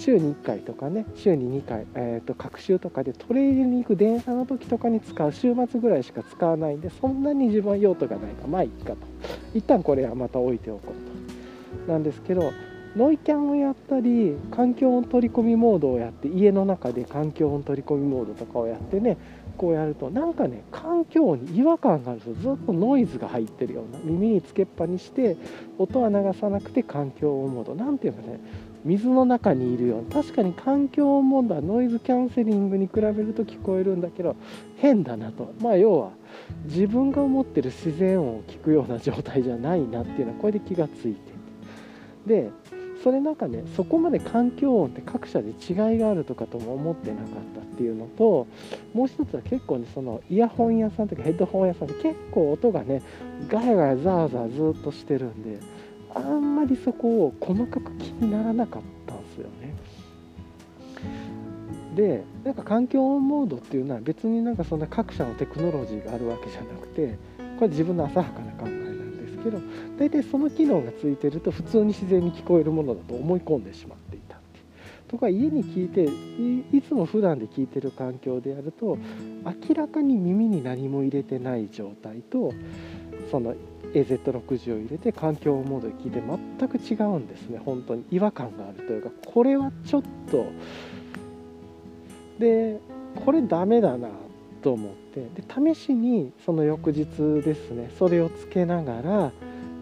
[0.00, 8.48] 週に1回とかね週に2回、えー、と各週とかでトレイルに行く電車の時とかに使う週末ぐらいしか使わないんでそんなに自分は用途がないか。
[8.48, 8.98] まあいいかと。
[9.54, 11.92] 一旦これはまた置いておこうと。
[11.92, 12.52] なんですけど
[12.96, 19.16] ノイキャンをやったり環境音取り込みモードをやって家の中で環境音取り込みモードとかをやってね
[19.56, 25.36] こうやるとなんかね環境に違和感があるんですよずっとノイズが入ってるような耳につけっぱにして
[25.78, 27.74] 音は流さなくて環境音モード。
[27.76, 28.40] なんていうかね
[28.84, 34.36] 水の中にいるような確かに環境音モードはノイズキャンセリングに比べると聞こえるんだけど
[34.76, 35.52] 変だなと。
[35.60, 36.10] まあ要は
[36.64, 41.30] 自分が思ってる自然音を聞くような状態じゃないなっていうのはこれで気がついて。
[42.26, 42.50] で
[43.02, 48.46] それなんかねそこまで環境音って各社で違いがあるとかとも思ってなかったっていうのと
[48.92, 53.02] もう一つは結構ねそのイヤホン屋さんとかヘッドホン屋さんで結構音がね
[53.48, 55.60] ガヤガヤザーザーずっとしてるんで
[56.14, 59.74] あんまりそこを細かく気にならなかったんですよね。
[61.94, 67.18] でなんか環境音モードっていうのは別になんかそんな各社のテクノロジーがあるわけじゃなくて
[67.58, 69.58] これ自分の浅はかな考えなんですけど
[69.98, 73.98] 大体その機能がついてると普通に自然に聞こえるものだと思い込んでしまう
[75.10, 76.04] とか家に聞いて
[76.76, 78.96] いつも普段で聞いてる環境でやると
[79.68, 82.54] 明らかに耳に何も入れてない状態と
[83.28, 83.56] その
[83.92, 86.22] AZ60 を入れて環境モードで聞いて
[86.58, 87.58] 全く違うんですね。
[87.58, 90.46] 本当に違和感があるというかこれはちょっと
[92.38, 92.78] で
[93.24, 94.10] これダメだな
[94.62, 97.04] と思ってで試しにその翌日
[97.42, 99.32] ですねそれをつけながら、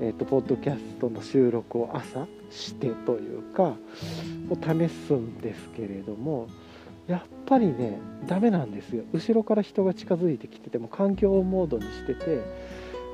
[0.01, 3.77] えーと、ポッドキャストの収録を朝してというかを
[4.55, 6.49] 試すんですけれども
[7.07, 9.05] やっぱりねダメなんですよ。
[9.13, 12.43] 後ろから人が近づいてきてても環境モードにしてて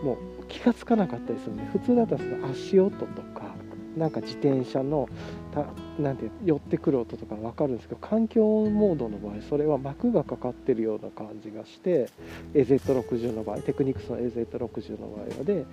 [0.03, 3.54] もう気が付かなかったりするんで普通だったらその足音とか
[3.97, 5.09] なんか自転車の
[5.53, 5.67] た
[6.03, 12.09] なんて寄ってくる音とか分かるんですけど環境モードの場合それは膜がかかってるような感じがして
[12.55, 15.65] AZ60 の場合テクニクスの AZ60 の場合はで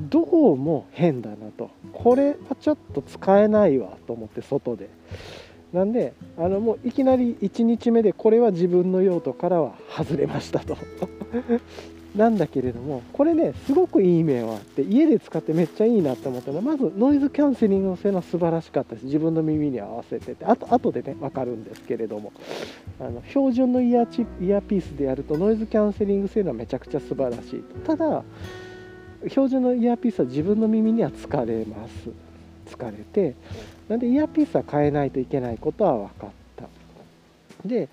[0.00, 1.70] どうも変だなと。
[1.92, 4.90] これはちょっと使えないわと思って外で。
[5.72, 10.76] なんであのもういきなり1日目でこれは自分の用途からは外れましたと。
[12.14, 20.44] なんだけれどもこれねすごくいい面はあって家で使ってめっちゃいいなって思ったのはまずノイズキャンセリングの性能素晴らしかったし自分の耳に合わせてて。
[20.44, 22.32] あと後でね分かるんですけれども。
[23.00, 28.22] あの標準のイヤチイヤピースでやるとノイズキャンセリング性能はめちゃくちゃ素晴らしいただ
[29.28, 32.10] 標準のイヤーピースは自分の耳には疲れます。
[32.66, 33.34] 疲れて。
[33.88, 36.68] なんでイヤーピースは変えないといけないことは分かった。
[37.66, 37.88] で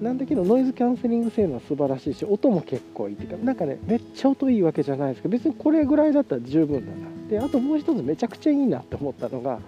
[0.00, 6.92] なんだけどノイズキャンセリング性能は素晴らしいし音も結構いいっていうかなんかねめっちゃ音いいわけじゃないですけど別にこれぐらいだったら十分だ。
[6.92, 9.60] なであともう一つめちゃくちゃいいなって思ったのが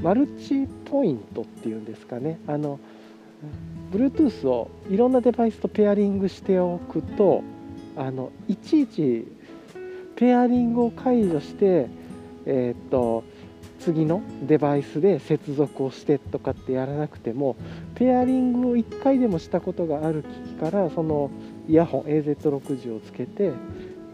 [0.00, 2.38] マルチポイントっていうんですかね。
[2.46, 2.78] あの
[3.92, 7.42] Bluetooth をいろんなデバイスとペアリングしておくと
[7.96, 9.26] あのいちいち
[10.16, 11.88] ペアリングを解除して
[12.46, 13.24] えー、っと
[13.84, 17.54] 次のデバイスで接続をしてとかってやらなくても
[17.94, 21.30] ペアリングを1回でもしたことがある機器からその
[21.68, 23.52] イヤホン AZ60 をつけて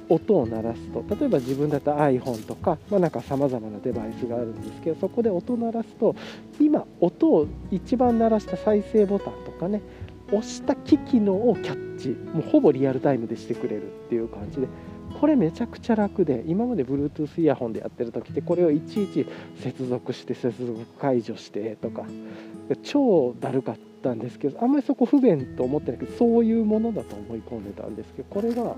[0.09, 1.05] 音を鳴らすと。
[1.15, 6.17] 例えば自分だったら iPhone とか、まあ、なんかさまざまなデバイスがあるんですけどそこで音を鳴らすと
[6.59, 9.83] 今音を一番鳴らした再生ボタンとかね
[10.33, 12.09] 押した機器のをキャッチ。
[12.09, 14.67] もうほぼリアルタイムでしてくれるっていう感じで。
[15.19, 22.05] これめちゃくちゃ楽で今まで Bluetooth イヤホンでやってる時ってこれをいちいち接続して接続解除してとか
[22.83, 28.77] 超だるかったんですけどあんまりそこ不便と思ってないけどそういうものだと思い込んでたんですけどこれが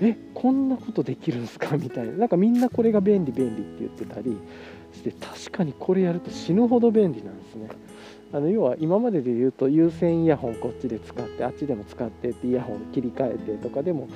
[0.00, 1.76] えこんなことできるんすか？
[1.76, 2.12] みたいな。
[2.12, 4.36] なんかみんなこれが便利便利って言ってたり
[4.92, 7.68] して確かにこれやると死ぬほど便利なんですね。
[8.32, 14.08] あの要は今までで言うと有線イヤホンこっちで使ってあっちでも使ってってイヤホン切り替えてとかでも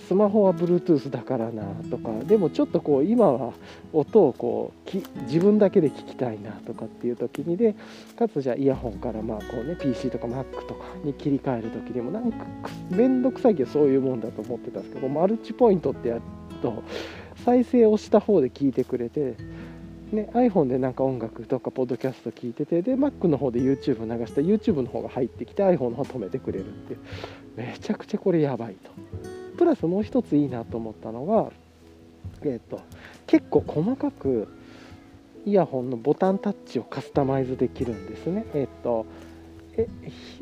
[0.00, 3.52] スマホは Bluetooth だからなとかでもちょっとこう今は
[3.92, 7.74] 音をこう自分だけで聞きたいなとかっていう時にで
[8.18, 12.46] かつじゃあイヤホンからまあこうね PC とか Mac とかに切り替える時にもなんか
[12.90, 16.22] 面倒くさいけどそういうもんだと思ってたんですけどマルチポイントってやる
[16.62, 16.82] と
[17.44, 19.36] 再生をした方で聞いてくれて
[20.12, 26.98] ね、iPhone でなんか音楽とかポッドキャスト聞いててで Mac の方で YouTube 流した YouTube の方が入ってきて iPhone の方止めてくれるっていう。
[27.58, 29.37] めちゃくちゃこれやばいと。
[29.58, 31.50] プラスもう一ついいなと思ったのが、
[32.42, 32.80] えーと、
[33.26, 34.48] 結構細かく
[35.44, 38.46] イヤホンのボタンタッチをカスタマイズできるんですね。
[38.54, 39.06] えっ、ー、と
[39.76, 39.88] え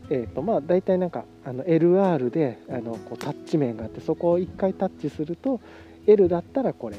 [0.09, 5.61] えーとまあ、大体なんかあの LR であのこうタッチ面があってそこを1回タッチすると
[6.07, 6.97] L だったらこれ、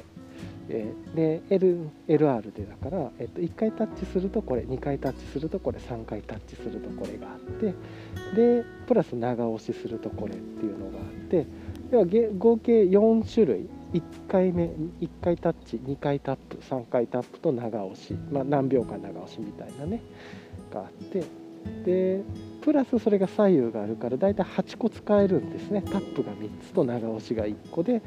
[0.69, 4.61] えー、で L LR でだから、えー、と1回タッチするとこれ。
[4.61, 5.79] 2回タッチするとこれ。
[5.79, 7.73] 3回タッチするとこれがあって。
[8.35, 11.45] でプラス長押しするとこれっていうのがあって。
[11.89, 12.05] では
[12.37, 13.69] 合計4種類。
[13.93, 20.01] 1回目1回タッチ2回タップ3回タップと長押し、まあ、何秒間長押しみたいなね。
[20.73, 21.23] があって。
[21.85, 22.21] で
[22.61, 25.81] プラスそれが左右があるからだいたい8個使えるんですね。
[25.81, 28.01] タップが3つと長押しが1個で。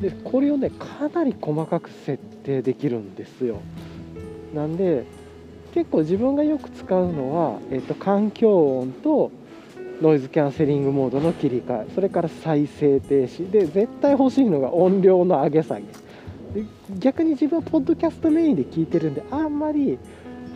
[0.00, 3.60] でこれをねかなり細かく設定できるんですよ。
[4.54, 5.04] なんで
[5.72, 9.30] 結構自分がよく使うのは、えっと、環境音と
[10.00, 13.50] ノイズキャンセリングモードの切り替えそれから再生停止。
[13.50, 15.82] で絶対欲しいのが音量の上げ下げ。
[16.98, 19.98] 逆に自分はポッドキャストメインで聞いてるんであんまり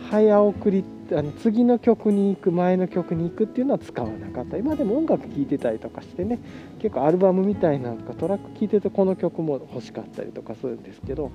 [0.09, 4.57] 早送りあの次の曲に行く前の曲に行くっていうのは使わなかった。
[4.57, 6.39] 今でも音楽聴いてたりとかしてね
[6.79, 11.31] 結構アルバムみたいなのかトラック聴いてるとこの曲も欲しかったりとかするんですけど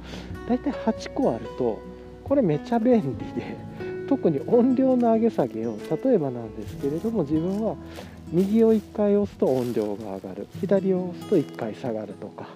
[0.48, 1.80] 大体8個あると
[2.24, 3.02] これめちゃ便利
[3.40, 7.76] で特に音量の上げ下げを例えばなんですけれども自分は
[8.32, 10.46] 右を1回押すと音量が上がる。
[10.60, 12.48] 左を押すと1回下がるとか。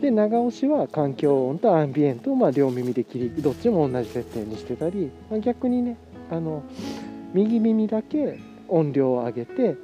[0.00, 5.96] で長押しは環境音とアンビエントをまあ両耳で切りどっちも同じ設定にしてたり、まあ、逆にね
[6.28, 6.64] あの
[7.32, 9.76] 右耳だけ音量を上げて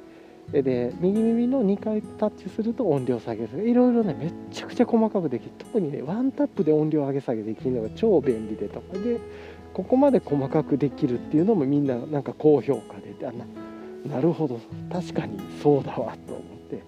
[0.51, 3.69] で右耳の2回タッチすると音量下げる。
[3.69, 5.51] いろいろねめっちゃくちゃ細かくできる。
[5.57, 9.19] 特にねワンタップで音量上げ下げできるのが超便利でとかで
[9.73, 13.45] ここまで細かくできるっていうのもみんななんか高評価であな
[14.15, 14.59] なるほど
[14.91, 16.83] 確かにそうだわと思って。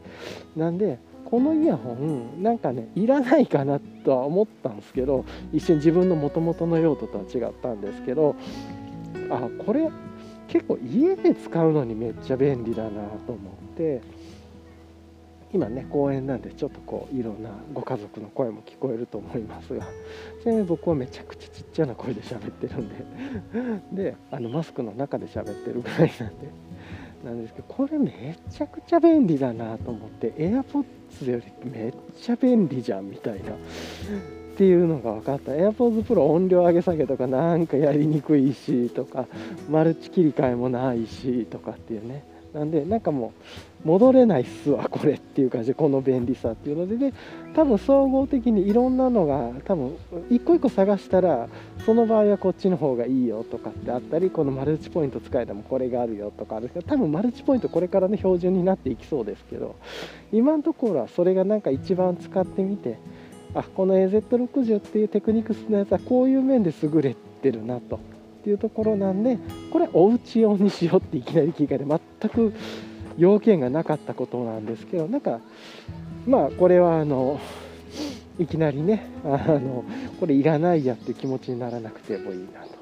[0.55, 5.23] なんでこのイヤホンなんかねいらないかなとは思ったんですけど
[5.53, 8.36] 一瞬自分のもともとの用途とは違ったんですけど
[9.29, 9.89] あこれ
[10.49, 12.89] 結構家で使うのにめっちゃ便利だな
[13.25, 13.36] と思
[13.73, 14.20] って。
[15.54, 19.86] 今ね公園なんでちょっとこういろんなご家族の声も聞こえると思いますが
[20.41, 22.89] ちなみに僕はめちゃくちゃちっちゃな声で喋ってるん
[23.91, 26.72] で であのマスクの中で喋ってるぐらいなんで
[27.24, 33.56] なんですけどこれめちゃくちゃ便利だなと思って AirPods よりめっちゃ便利じゃんみたいなっ
[34.58, 35.52] ていうのが分かった。
[35.52, 39.28] AirPods Pro 音量上げ下げとかなんかやりにくいしとか
[39.70, 42.24] マルチ切り替えもないしとかっていうね。
[42.54, 43.34] なんでなんかも
[43.84, 47.14] う戻れないっすわこれっていう感じでこの便利さっていうのでで
[47.56, 49.97] 多分総合的にいろんなのが多分
[50.30, 51.47] 一個一個探したら
[51.86, 59.76] その場合はこっちの方がいいよとかってあったりこのマルチポイント使えてもこれがあるよとかあるけど多分マルチポイントこれからね標準になっていきそうですけど
[60.32, 62.99] 今のところはそれがなんか一番使ってみて
[63.54, 68.11] あこの AZ60 っていうテクニクスのやつはこういう面で優れてるなと。
[68.42, 69.38] っていうところなんで
[69.72, 72.54] これお家用にしようっていきなり聞いて全く
[73.18, 75.39] 要件がなかったことなんですけどなんか
[76.26, 77.39] まあこれはあの
[78.39, 79.84] いきなりねあの
[80.20, 82.82] これいらないやって気持ちにならなくてもいいなと。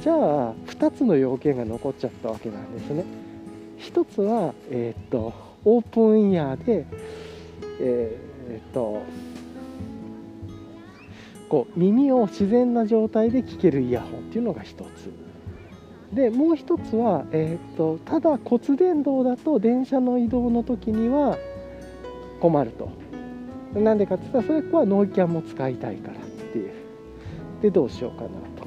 [0.00, 3.04] じゃあ2つの要件が残っちゃったわけなんですね。
[3.78, 5.32] 1つはえー、っと
[5.64, 6.84] オープンイヤーで
[7.80, 9.00] えー、っと
[11.48, 15.12] こう耳を自然な状態で聞けるイヤホンっていうのが一つ。
[16.12, 21.36] でもう一つは、えーと、ただ骨伝導だと電車の移動の時には
[22.40, 22.90] 困ると。
[23.74, 26.20] なんでかって言ったらそれはノイキャンも使いたいからっ
[26.52, 26.72] ていう。
[27.62, 28.66] でどうしようかなと。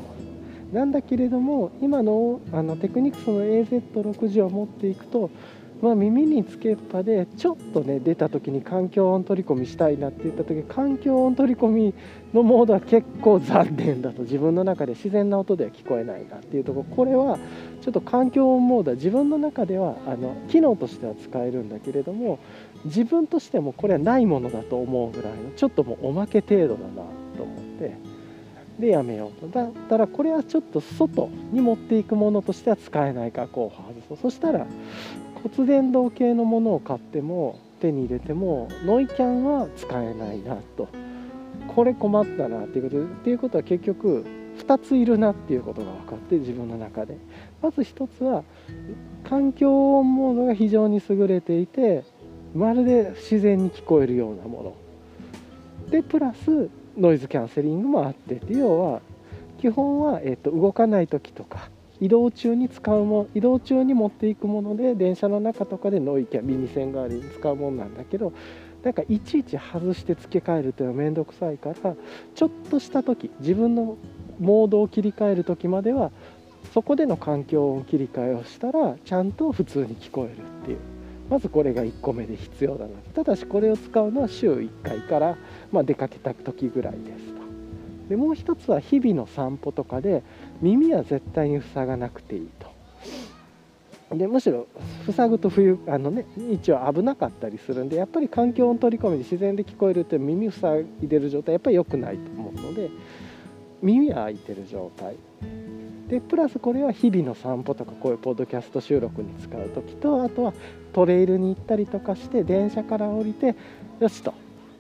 [0.74, 5.32] なんだけれども今のあのテクニクスの AZ60 を持っていくと
[5.82, 11.94] まあ、耳につけっぱでちょっとね出た時に環境音取り込みしたいなって言った時環境音取り込み
[12.34, 14.24] のモードは結構残念だと。
[14.24, 16.80] 自分の中で自然な音では聞こえないなっていうとこ。
[16.90, 17.40] ろこれは
[17.82, 22.40] ちょっと環境音モードは自分の中ではあの機能としては使えるんだけれども
[22.86, 27.04] 自分としてもこれはないものだと思うぐらいのちょっともうおまけ程度だな
[27.38, 27.96] と思って
[28.80, 29.48] でやめようと。
[29.48, 34.66] だったらこれはちょっと外に持っていくものとしては使えないか候補外そうそしたら
[35.44, 40.88] 骨伝導系のものを買っても手に入れてもノイキャンは使えないなと。
[41.68, 44.26] これ困ったなっていうことでっていうことは結局
[44.58, 47.18] 2ついるなっていうことが分かって自分の中で。
[47.62, 48.44] まず1つは
[49.24, 52.04] 環境音モードが非常に優れていて
[52.56, 54.74] まるで自然に聞こえるようなもの。
[55.90, 58.54] でプラスノイズキャンセリングもあってって。
[58.54, 59.02] いう要は
[59.60, 61.70] 基本は、えー、と動かない時とか
[62.02, 68.34] 移動中に使うも移動中に持っていくもので電車の中とかでノイキャ耳栓代わりに使うものなんだけど
[68.84, 71.96] なんかいちいち外して付け替えるというのは面倒くさいから
[72.36, 73.98] ちょっとした時自分の
[74.40, 76.12] モードを切り替える時までは
[76.74, 80.78] そこでの環境音切り替えをしたらちゃんと普通に聞こえるっていう。
[81.30, 82.92] まずこれが1個目で必要だな。
[83.14, 85.38] ただしこれを使うのは週1回から、
[85.72, 87.40] まあ、出かけた時ぐらいですと。
[88.10, 90.24] でもう一つは日々の散歩とかで
[90.62, 92.70] 耳は絶対に塞がなくていいと。
[94.16, 94.68] でむしろ
[95.16, 102.90] 塞ぐと冬あのね一応危なかったりするんでやっぱり環境音取り込みで自然で聞こえるって耳塞いでる状態やっぱり良くないと思うので
[103.84, 105.16] 耳は開いてる状態。
[106.08, 110.54] でプラスこれは日々の散歩とかこういうポッドキャスト収録に使う時とあとは
[110.92, 113.56] トレイルに行ったりとかして電車から降りて
[114.00, 114.34] よしと。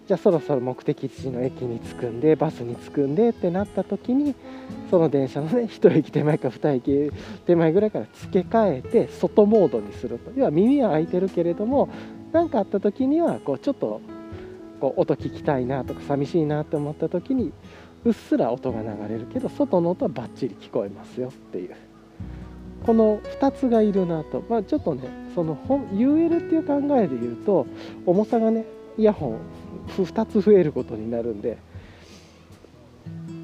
[0.09, 4.33] じゃあそろそろ目的地の駅に着くんでバスに着くんでってなった時に
[4.89, 7.11] その電車のね1駅手前か2駅
[7.45, 10.31] 手前ぐらいから付け替えて外モードにすると。
[10.35, 11.89] 要は耳は開いてるけれども
[12.31, 14.01] 何かあった時にはこうちょっと
[14.81, 17.53] こう音聞きたいなとか寂しいなって思った時に
[18.03, 21.75] うっすら音が流れるけど外の音はバッチリ聞こえますよっていう。
[22.83, 25.03] この2つがいるなと、まあ、ちょっとね
[25.35, 25.55] その
[25.93, 27.67] UL っていう考えで言うと
[28.07, 28.65] 重さがね
[28.97, 29.58] イヤホン
[29.97, 31.57] 2つ増えることになるんで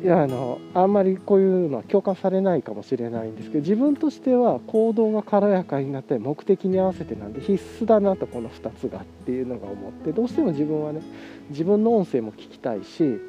[0.04, 11.02] いやあのあんまりこういうのは共感されないかもしれないんですけど自分としては行動が軽やかになって目的に合わせてなんで必須だなとこの2つがっていうのが思ってどうしても自分はね
[11.50, 13.20] 自分の音声も聞きたいし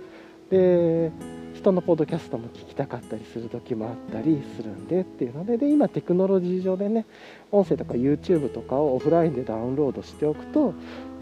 [0.51, 1.11] で
[1.57, 7.07] 人のポッドキャストも聞きたかったりする時もあったりするんでっていうのでで今テクノロジー上でね
[7.51, 10.75] 音声とか YouTube とかをオフラインでダウンロードしておくと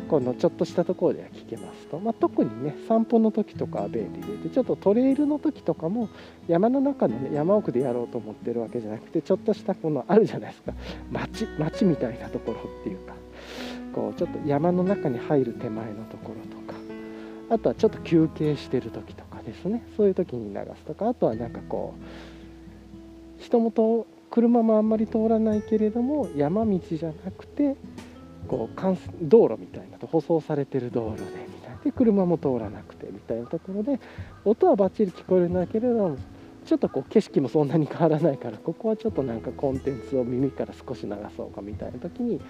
[0.09, 6.09] このちょっとしたところでは聞けますと、まあ、特にね散歩の時とかは便利ででちょっとトレイルの時とかも
[6.49, 10.73] 山の中の、ね、山奥でやろうと思ってるわけじゃなくてちょっとしたこのあるじゃないですか。
[11.11, 13.15] 街街みたいなところっていうか。
[13.95, 16.75] こうちょっと山の中に入る手前のところとか。
[17.51, 19.34] あとはちょっと休憩してる時とか。
[19.45, 19.83] ですね。
[19.97, 21.95] そういう時に流すとかあとはなんかこ
[23.39, 27.77] う人もと車もあんまり通らないけれども山道じゃなくて
[28.49, 28.81] こう
[29.23, 34.01] 道路みたいなと舗装されてる道路でみたいで車も通らなくてみたいなところで
[34.45, 36.17] 音はバッチリ聞こえるんだけれども
[36.65, 42.41] ちょっとこう景色もそんなに変わらないからここはちょっとなんかコンテンツを耳から少し流そうかみたいな時に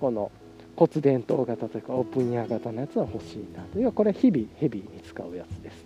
[0.00, 0.30] この
[0.76, 3.78] 骨伝導型というかオープンイヤー型のやつは欲しいなと。
[3.78, 5.83] 要はこれは日々ヘビーに使うやつです。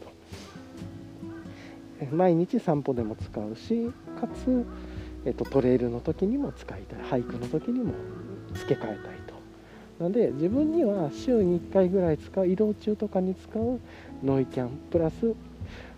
[2.12, 3.90] 毎日散歩でも使うし
[4.20, 4.64] かつ、
[5.24, 7.92] えっと、トレイルの時にも使いたい俳句の時にも
[8.54, 8.96] 付け替えたい
[9.26, 9.34] と。
[9.98, 13.80] なので自分には週に1回ぐらい使う移動中とかに使う
[14.22, 15.34] ノイキャンプラス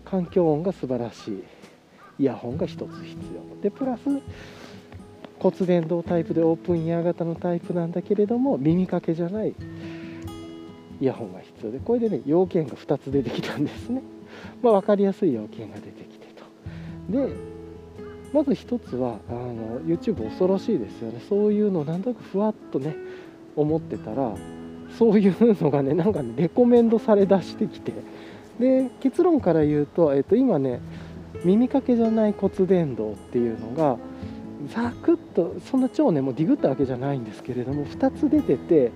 [0.04, 1.44] 環境音が素晴らしい。
[2.18, 3.62] イヤホンが1つ必要。
[3.62, 4.02] でプラス
[5.38, 9.54] 骨伝導タイプでオープンイヤー型のタイプなんだけれども耳かけじゃない
[11.00, 11.72] イヤホンが必要。
[11.72, 14.02] でこれでね要件が2つ出てきたんですね、
[14.62, 16.44] まあ、分かりやすい要件が出てきてと。
[17.12, 17.34] で
[18.32, 21.20] まず1つはあの YouTube 恐ろしいですよね。
[21.28, 22.94] そういうのなんとなくふわっとね
[23.56, 24.34] 思ってたら
[24.96, 27.92] そういうのがねなんかねレコメンドされだしてきて。
[28.60, 30.80] で結論から言うと、えっと、今ね
[31.44, 33.96] 耳かけじゃない骨伝導っていうのが
[34.74, 38.92] ザクッとそんな超ねもうディグったわけじゃないんですけれども2つ出てて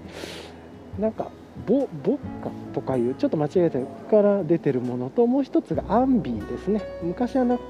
[0.99, 1.31] なんか
[1.67, 3.79] ボボッカとかいうちょっと間違えた
[4.11, 6.83] から出てるものともう1つがアンビーですね。
[7.03, 7.61] 昔あの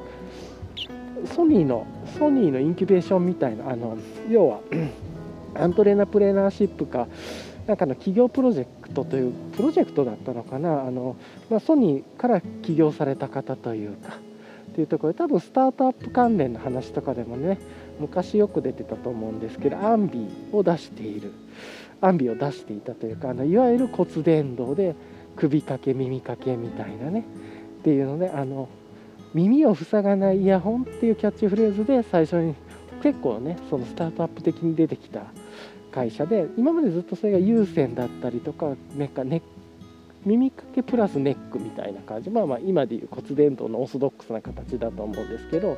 [1.27, 1.87] ソニーの
[2.19, 3.97] ソニーのインキュベーションみたいなあの
[4.29, 4.61] 要は
[5.55, 7.07] アントレーナープレーナーシップか
[7.67, 10.83] なんかの企業プロジェクトというプロジェクトだったのかな。
[10.83, 11.17] あの、
[11.49, 14.19] まあ、ソニーから起業された方というか
[14.71, 17.59] っていうところで多分スタートアップ関連の話とかでもね
[18.01, 21.33] 昔よく出てたと思うんですけどアンビーを出している。
[22.05, 24.95] アンビを出していたというかあのいわゆる骨伝導で
[25.37, 27.25] 首掛け耳掛けみたいなね。
[27.81, 28.69] っていうのであの
[29.35, 32.55] 耳を塞がないイヤホンっていうキャッチフレーズで最初に
[33.03, 35.25] 結構ねそのスタートアップ的に出てきた
[35.93, 39.43] 会社で今までずっとそれが有線だったりとかメカネ
[40.25, 42.31] 耳かけプラスネックみたいな感じ。
[42.31, 45.77] まあまあ今でいう骨伝導のオーソドックスな形だと思うんですけど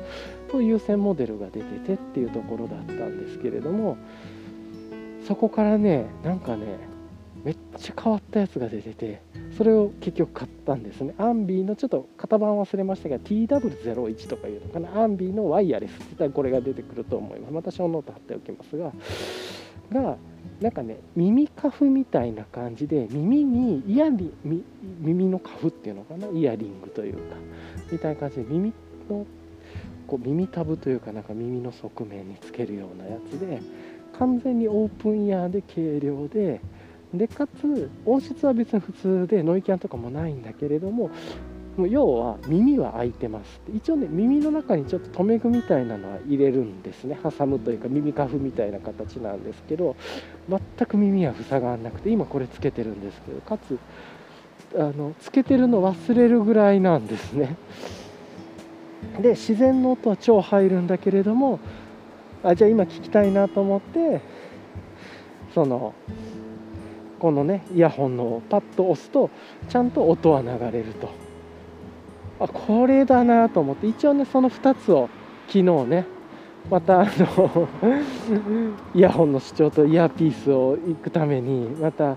[0.49, 3.97] そういう線モデルが出ててっていうところだったんですけれども
[5.27, 6.65] そこからねなんかね
[7.43, 9.21] めっちゃ変わったやつが出てて
[9.57, 11.13] それを結局買ったんですね。
[11.17, 15.01] アンビーのちょっと型番忘れましたが TW01 とかいうのかな。
[15.01, 17.53] アンビーのワイヤレスって言ったらこれが出てくると思います。
[17.53, 18.91] またショーノート貼っておきますが。
[19.91, 20.17] が
[20.61, 24.33] なんかね耳カフみたいな感じで耳にイヤリ
[24.99, 26.27] 耳のカフっていうのかな。
[26.27, 27.35] イヤリングというか。
[27.91, 28.73] みたいな感じで耳
[29.09, 29.25] の
[30.07, 33.61] こう耳タブというかなんか耳の側面につけるようなやつで
[34.19, 36.61] 完全にオープンイヤーで軽量で
[37.13, 41.09] でかつ音質は別に普通でノイキャンとかもないんだけれども
[41.77, 43.61] もう要は耳は開いてます。
[43.73, 47.17] 一応ね耳の中にちょっと留め具みたいなのは入れるんですね。
[47.23, 49.95] 挟むというか耳カフみたいな形なんですけど
[50.49, 53.77] 全く耳は塞がらなくて今これつけてるんですけどかつ
[54.75, 57.55] あのつけてるの忘れるぐらいなんですね。
[59.21, 61.59] で自然の音は超入るんだけれども
[62.43, 64.21] あじゃあ今聞きたいなと思って
[65.53, 65.93] その
[67.19, 69.29] このねイヤホンのパッと押すと
[69.69, 71.09] ちゃんと音は流れると。
[72.39, 75.09] あこれだなと思って一応ねその2つを
[75.47, 76.05] 昨日ね
[76.69, 77.67] またあの
[78.93, 82.15] イヤホンの視聴とイヤーピースを行くためにまた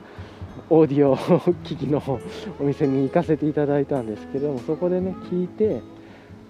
[0.69, 2.03] オーディオ機器の
[2.61, 5.81] お店に行かせていただいたんですけどもそこでね聞いて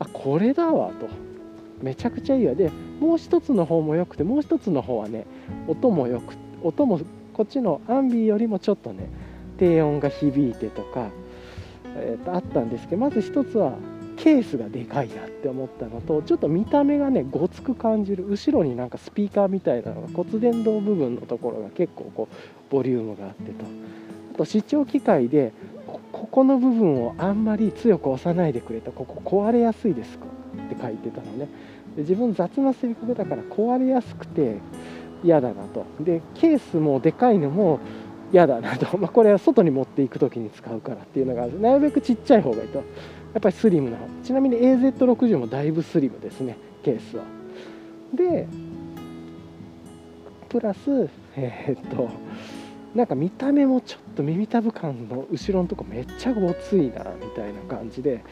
[0.00, 1.30] あこれだわと。
[1.82, 2.54] めちゃくちゃいいわ。
[2.54, 2.70] で
[3.00, 5.26] もう一つの方も良くてもう一つの方はね
[5.66, 7.00] 音もよく音も
[7.32, 9.08] こっちのアンビーよりもちょっとね
[9.58, 11.08] 低音が響いてとか
[11.96, 13.72] えー、とあったんですけどまず一つは
[14.16, 23.64] ケースがでかいなって思ったのとちょっと見た目がねごつく感じる後ろになんかスピーカーみたいなのが骨伝導部分のところが結構こうボリュームがあってと。
[24.34, 25.52] あと視聴機械で
[26.12, 31.48] ここの部分をあんまり強く押さないでくれとここ壊れやすいですかって書いてたのね。
[32.00, 34.56] 自分雑な性格だから壊れやすくて
[35.22, 35.84] 嫌だなと。
[36.00, 37.80] でケースもでかいのも
[38.32, 42.78] 嫌だなと、 まあ、これは外に持っていく時に使うからっていうのがなるべくちっちゃい方がいいと。
[42.78, 42.84] や
[43.38, 44.06] っぱりスリムな方。
[44.24, 46.56] ちなみに AZ60 もだいぶスリムですね。
[46.82, 47.24] ケースは。
[48.14, 48.48] で
[50.48, 52.08] プラスえー、っと
[52.94, 58.24] なんか見た目もちょっと耳たぶ感の後ろのとこめっちゃごついなみたいな感じで。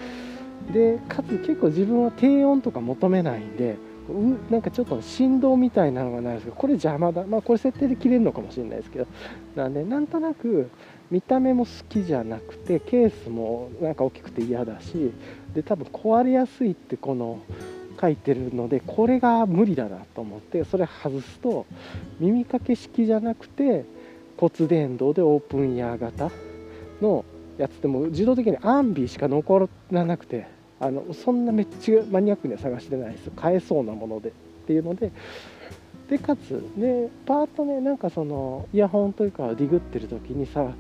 [0.73, 3.77] でかつ結構自分は低音とか求めないんで
[4.09, 7.25] うなんかちょっと振動みたいなのがないですけどこれ邪魔だ。
[7.25, 9.07] まあこれ設定で切れるのかもしれないですけど。
[9.55, 10.71] なんでなんとなく
[11.11, 15.13] 見た目も好きじゃなくてケースもなんか大きくて嫌だし
[15.55, 17.41] で多分壊れやすいってこの
[18.01, 21.67] 書いてるのでこれが無理だなと思ってそれ外すと
[22.21, 23.85] 耳かけ式じゃなくて
[24.37, 26.31] 骨伝導でオープンイヤー型
[27.01, 27.25] の
[27.59, 30.47] やつでも自動的にアンビーしか残らなくて
[30.81, 34.31] あのそんなめっちゃマニアックには探してないです買えそうなもので。
[34.31, 34.33] っ
[34.69, 35.11] ていうので。
[36.11, 40.73] でかつねパーッとねなんかそのイヤホンというかディグってる時にさ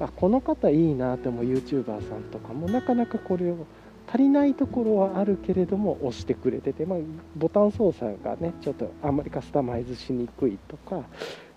[0.00, 3.64] あこの方いいなって思う YouTuber さんとかもなかなかこれを
[4.08, 6.98] 足りないところはあるけれども押してくれてて、まあ、
[7.36, 11.04] ボタン操作がねちょっとあんまりカスタマイズしにくいとか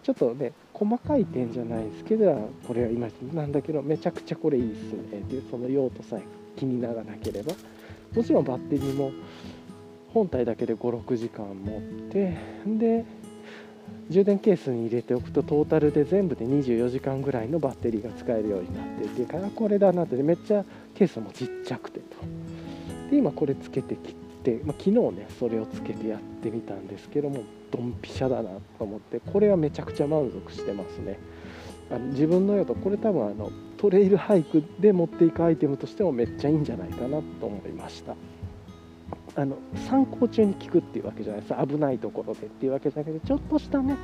[0.04, 5.24] ちょっとね細かい点じゃないですけどこれは今なんだけどめちゃくちゃこれいいっすね。
[5.30, 6.24] でその用途さえ
[6.58, 7.54] 気にならなければ
[8.14, 9.12] もちろんバッテリーも
[10.14, 13.06] 本体だけで56時間持ってで
[14.10, 20.64] 充電ケースに入れておくとトータルで全部で24時間ぐらいのバッテリーが使えるようになってっていうからこれだなってめっちゃ
[20.94, 22.06] ケースもちっちゃくてと。
[23.10, 24.14] で今これつけてき
[24.44, 27.44] て、まあ、昨日ねそれをつけてやってみたんですけども
[27.76, 31.20] ドンピシャだなと思ってこれはめちゃくちゃ満足してますね。
[31.92, 38.16] あの自分の用途これ多分あのトレイルハイクで持っていくアイテムとしてもめっちゃいいんじゃないかなと思いました。
[39.38, 39.58] あの
[39.90, 41.68] 参考中に聞くっていうわけじゃないです。
[41.68, 43.96] 危ないところでっていうわけじゃなくてちょっとしたね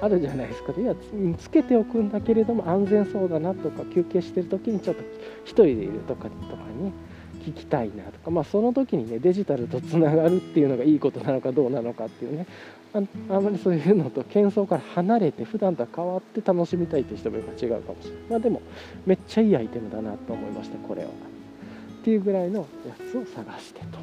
[0.00, 0.72] あるじゃないですか。
[0.80, 0.94] いや
[1.36, 5.06] つけておくんだけれども安全そうだなとか休憩してる時にちょっと1
[5.46, 6.92] 人でいるとかとかに
[7.46, 12.46] 聞きたいなとか、まあ、その時にねデジタルとつながるっていうのがいいことなのかどうなのかっていうね
[12.96, 18.22] ああまりそういうのと喧騒から離れて普段とは変わって楽しみたいっていう人も今違うかもしれない。
[18.30, 18.62] まあでも
[19.04, 21.08] めっちゃいいアイテムだなと思いましたこれは。
[21.08, 21.12] っ
[22.04, 23.98] ていうぐらいのやつを探してと。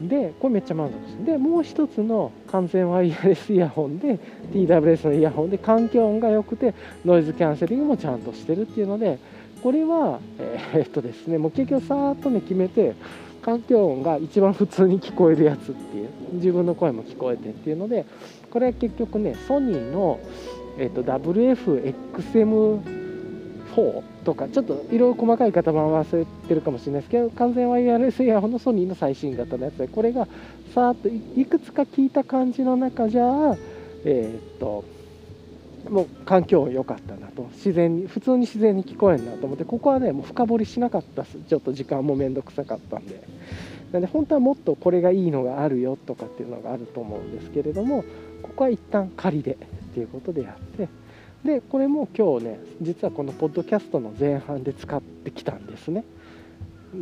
[0.00, 4.18] でこれめっちゃ満足してでもう一つの完全ワイヤレスイヤホンで
[4.52, 6.74] TWS のイヤホンで環境音が良くて
[7.04, 9.18] ノイズキャンセリングもちゃんとしてるっていうので
[9.62, 12.94] これはえー、っとですねもう結局さーっとね決めて
[13.46, 16.08] 環境音が一番普通に聞こえるやつっていう。
[16.32, 18.04] 自分の声も聞こえてっていうので
[18.50, 20.18] これは結局ねソニーの、
[20.78, 30.26] えー、と WFXM4 とかちょっといろいろ細かい型番忘れてるかもしれないですけど完全ワイヤレスイヤホンのソニーの最新型のやつでこれが
[30.74, 33.56] さーっといくつか聞いた感じの中じゃあ
[34.04, 34.84] えー、っと
[35.90, 37.48] もう環境良かったなと。
[37.52, 43.22] 自然に普通に自然に聞こえるなと思ってここはねもう深掘りしなかったですちょっと時間も面倒くさかったんで。
[43.92, 48.04] なんで本当はもっとこれがいいのがあるよとかっていうのがあると思うんですけれども
[48.42, 49.56] ここは一旦仮でっ
[49.94, 50.88] ていうことでやって
[51.44, 56.04] でこれも今日ね実はこのポッドキャストの前半で使ってきたんですね。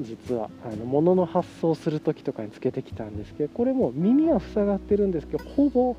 [0.03, 5.95] 実はあの物の発送する時とかにつけてきたんですけどこれも耳は塞がってるんですけどほぼ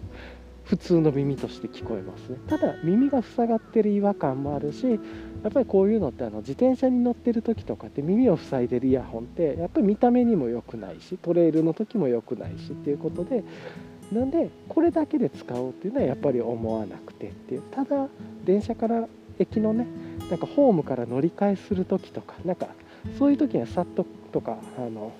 [0.66, 2.38] 普通の耳として聞こえますね。
[2.48, 5.00] ただ耳が塞がってる違和感もあるし
[5.44, 13.44] やっぱりこういうのってあの自転車に乗ってる時とかって耳を塞いでるイヤホンってやっぱり見た目にも良くないしトレイルの時も良くないしっていうことで
[14.12, 17.62] なんでこれだけで使おうっていうのはやっぱり思わなくてっていう。
[17.72, 18.08] ただ
[18.44, 19.08] 電車から
[19.38, 19.86] 駅のね
[20.30, 22.68] なんかホームから乗り換えする時とかなんか
[23.20, 25.12] そういう時にはさっととかあの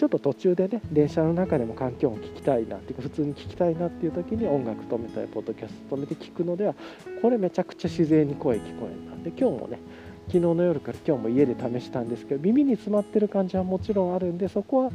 [0.00, 6.74] ちょっと途中でね電車の中でも環境音聞きたいなっていうか普通に聞きたいなっていう時に音楽止めたりポッドキャスト止めて聞くのでは
[7.20, 9.22] これめちゃくちゃ自然に声聞こえるな。
[9.22, 9.78] で今日もね
[10.28, 14.92] 昨日の夜から今日も家で試したんですけど耳に詰まってる感じはもちろんあるんでそこは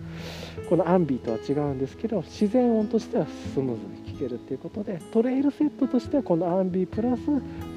[0.70, 7.26] このアンビーとは違うんですけど自然音としてはスムーズに聞けるっていうことでトレイルセットとしてはこのアンビープラス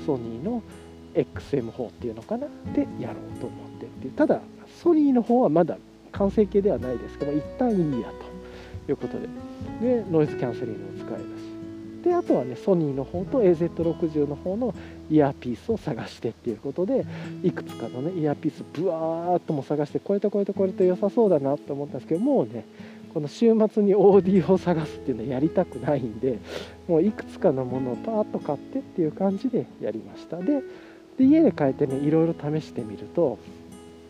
[0.07, 0.63] ソニーの
[1.13, 4.41] XM4 っていうのかなでやろうと思ってっていうただ
[4.83, 5.77] ソニーの方はまだ
[6.19, 7.19] 完成形ではないです。
[7.19, 8.09] けど一旦いいや
[8.87, 9.29] ということで。
[9.81, 11.25] でノイズキャンセリングも使える
[12.03, 14.75] しであとはねソニーの方と AZ60 の方の
[15.11, 17.05] イヤーピースを探してっていうことで
[17.43, 22.65] いくつかのねイヤーピースブワーっとも探してこれとこれとこれと良さそうだなと思ったんですけどもうね
[23.13, 26.39] この週末にオーディオを探すっていうのはやりたくないんで
[26.87, 30.39] もういくつかのものをパーッと買ってっていう感じでやりました。
[30.39, 30.63] で
[31.21, 33.39] 家で帰ってねいろいろ試してみると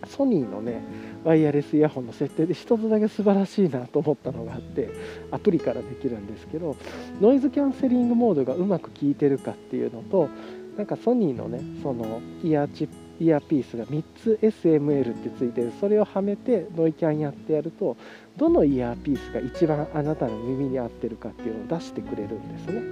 [0.06, 0.82] ソニーのね
[1.24, 4.90] ワイヤレスイヤホンの設定で1つだけ素晴らしいなと思ったのがあって
[5.30, 6.76] アプリからできるんですけど
[7.20, 10.28] ノイズキャンセリングモードがうまく効いてるかっていうのと
[10.76, 15.72] なんかソニーのねそのイヤーチップイヤーピースが3つ SML ってついてる。
[15.80, 17.96] それをはめてノイキャンやってやると
[18.36, 22.82] どのイヤーピースが一番あなたの耳に合ってるかっていうのを出してくれるんですね。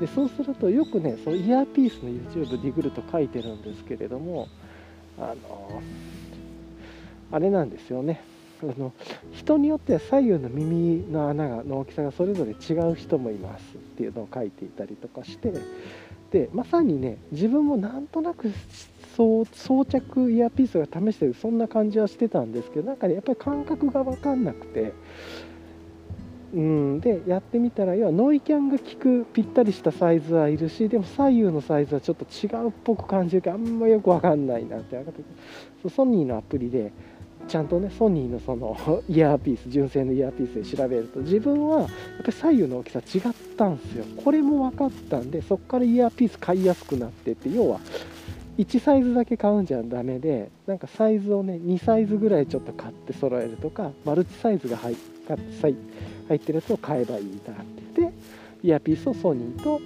[0.00, 4.48] でそうするとよくねそのイヤーピースの YouTube ディグルと書いてるんですけれども
[5.18, 5.82] あの
[7.30, 8.22] あれなんですよね。
[8.62, 8.92] あの
[9.32, 15.52] 人によっては左右の耳の穴がの大きさがそれぞれ違う人もいますっていうのを書いていたりとかして
[16.30, 18.52] でまさにね自分もなんとなく
[19.16, 19.44] 装
[19.84, 24.92] 着イヤーピースが試してるそんな感じはしてたんですけどなんかねやっぱり感覚が分かんなくて。
[26.54, 34.96] うん、でやってみたら要はノイキャンが効くぴったりしたサイズはいるしでも左右のサイズはちょっと違うっぽく感じるけどあんまよくわかんないなって
[35.88, 36.92] ソニーのアプリで
[37.48, 38.76] ちゃんとねソニーのその
[39.08, 44.04] イヤーピース純正のイヤーピースで調べると自分はやっぱり左右の大きさ違ったんですよ。
[44.16, 47.80] これも分かったんでそこからイヤーピース買いやすくなってって要は
[48.58, 54.96] 1サイズだけ買うんじゃダメでなんかサイズをね2サイズぐらいちょっと買って揃えるとかマルチサイズが入っ
[56.28, 57.84] 入ってるやつを買えばいいなって。
[57.96, 58.14] 言って
[58.62, 59.80] イヤーピースをソニーと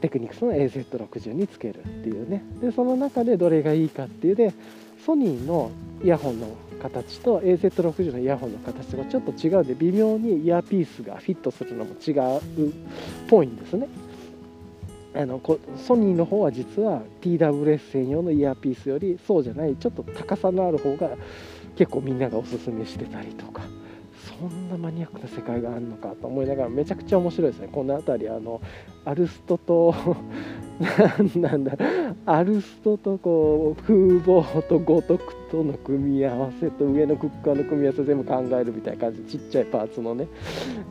[0.00, 2.42] テクニクスの AZ60 につけるっていうね。
[2.60, 4.52] でその中でどれがいいかっていうで
[5.06, 5.70] ソニーの
[6.02, 6.48] イヤホンの
[6.82, 12.72] 形と AZ60 のイヤホンの形がちょっと違うで微妙にイヤーピースがフィットするのも違うっ
[13.28, 13.86] ぽいんですね。
[15.14, 21.10] あのこソニーの方は実は TWS 専用のイヤーピースよりそうじゃないちょっと高さのある方が
[21.76, 23.62] 結構みんながおすすめしてたりとか。
[24.38, 27.68] そんなマニアックな世界があるのかと思いながらめちゃくちゃ面白いですね。
[27.72, 28.60] この辺りあの
[29.04, 29.94] アルストと
[31.36, 31.72] なんだ
[32.26, 40.26] アルストとこう風貌と五徳との組み合わせと上のクッカーの組み合わせ全部考えるみたいな感じでちっちゃいパーツのね。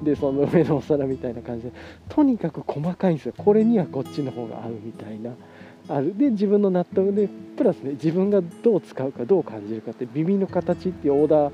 [0.04, 1.74] でその上のお皿みたいな感じで。
[2.10, 3.34] とにかく細かいんですよ。
[3.38, 5.32] これにはこっちの方が合うみたいな。
[5.88, 6.18] ある。
[6.18, 11.52] で自分の納得でプラスね自分がどう使うかどう感じるかって耳の形っていうオーダー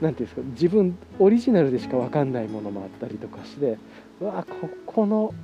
[0.00, 3.78] 何ていうんですか自分オリジナルでしか分かんないものもあったりとかして
[4.20, 5.34] うわここの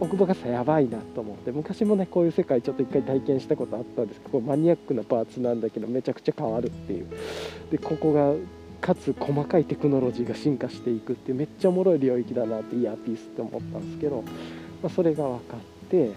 [0.00, 7.06] 奥深さやばいなと思って昔もねこういう世界ちょっと一回体験したことあったんですけどマニアックなパーツなんだけどめちゃくちゃ変わるっていう。
[7.70, 8.34] でここが
[8.80, 14.22] かつ細かいテクノロジーが進化していくっていうめっちゃおもろい領域だなってイヤーピースって思ったんですけど、
[14.82, 16.10] まあ、それが分かって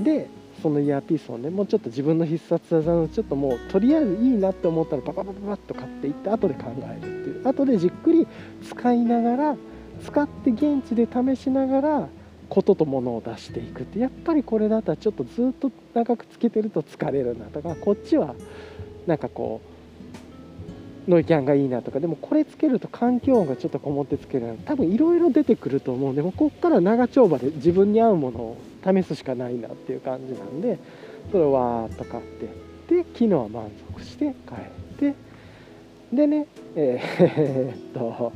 [0.00, 0.28] で
[0.64, 8.26] そのイヤーピースをねもうちょっと自分の必殺技のちょっともうとりあえずいいなって思ったらパパパパパッと買っていって後で考えるっていう後でじっくり
[8.66, 9.56] 使いながら
[10.02, 12.08] 使って現地で試しながら
[12.48, 18.34] こととものを出していくってやっぱりこれだったらちょっとずっと長くつけてると疲れるなとかこっちは
[19.06, 19.73] なんかこう
[21.06, 24.58] ノイキャンがいいなとかでもこれつけると環境音がちょっとこもってつける。
[24.64, 26.12] 多分いろいろ出てくると思う。
[26.12, 30.78] んでもこっから長丁場で自分に合うものを試すしかないなっていう感じなんで
[31.30, 32.48] それをわーっと買って。
[32.88, 34.54] で昨日は満足して帰
[35.06, 35.14] って。
[36.12, 38.32] でねえー、っと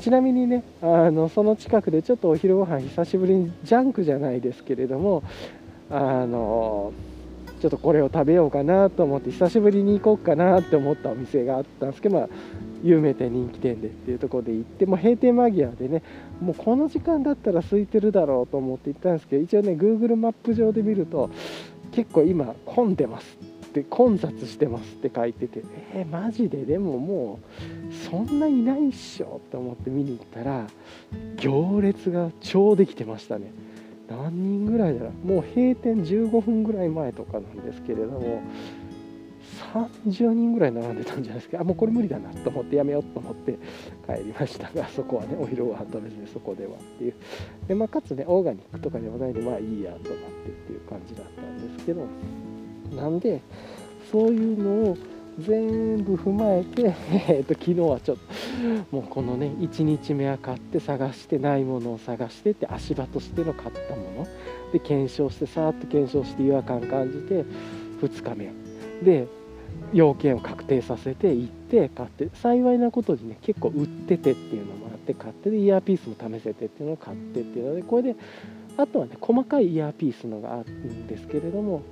[0.00, 5.22] ちなみにねあのその近くでちょっとお昼ご飯久しぶりにジャンクじゃないですけれども
[5.90, 6.92] あの
[7.64, 12.28] ちょっとこれを食べようかなと思って久しぶりに行こうかなって思ったお店があったんですけど、まあ、
[12.82, 16.02] 有名店人気店でっていうところで行ってもう閉店間際でね
[16.42, 21.30] もうこの時間だったら空いてるだろうと思って行ったんですけど一応ね Google マップ上で見ると
[21.92, 23.38] 結構今混んでます
[23.80, 25.62] っ混雑してますって書いてて
[25.94, 26.66] えー、マジで？
[26.66, 27.40] でもも
[27.90, 30.66] うそんないないっしょって思って見に行ったら
[31.38, 33.50] 行列が超できてましたね。
[34.08, 35.26] 何人ぐらいだろう。
[35.26, 38.42] もう閉店15分ぐらい前とかなんですけれども
[39.72, 41.60] 30人ぐらい並んでたんじゃないですか。
[41.60, 43.58] あもうこれ無理だなと思ってやめようと思って
[44.06, 47.14] 帰りましたがそこはねお昼ご飯食べずにそこではっていう。
[47.68, 52.06] で、まあ、かつねオーガニックとかではないでまあいいやとなってっていう感じだったんですけど。
[52.94, 53.40] なんで
[54.10, 54.96] そういうのを
[55.38, 56.94] 全部踏まえて、
[57.28, 58.16] えーと、昨日はちょっ
[58.90, 64.26] ともうこのね1日目は買って探してないものを探してって足場としての買ったもの。
[64.72, 67.44] で検証してさーっと検証して違和感感じて
[68.00, 68.52] 2日目。
[69.02, 69.26] で
[69.92, 78.16] 要件を確定させて行って買って幸いなことにね結構売っててっていうのもあって買ってでイヤーピースも試せてっていうのを買ってっていうのでこれで
[78.76, 81.82] あとはね細かいイヤーピースのがあるんですけれども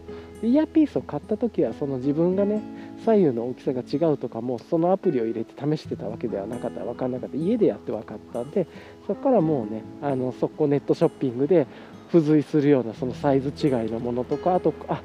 [0.43, 2.61] イヤーピースを買った時はその自分がね
[3.05, 7.37] 左右の大きさが違うとかもそのアプリを入れて試してたわけではなかった分かんなかった。
[7.37, 8.67] 家でやって分かったんで
[9.07, 11.67] そこからもうねあのそこネットショッピングで
[12.09, 15.01] 付随するようなそのサイズ違いのものとかあとあ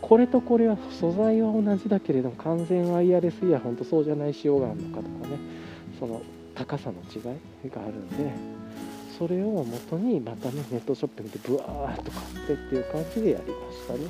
[0.00, 5.38] これとこれは素材は同じだけれども完全ワイヤレスイヤホンとそうじゃない仕様があるのかとかね
[5.98, 6.20] その
[6.54, 7.18] 高さの違
[7.64, 8.59] いがあるんで
[9.20, 14.00] それを元にまたねネットショッピングでブワーっと買ってっていう感じでやりましたね。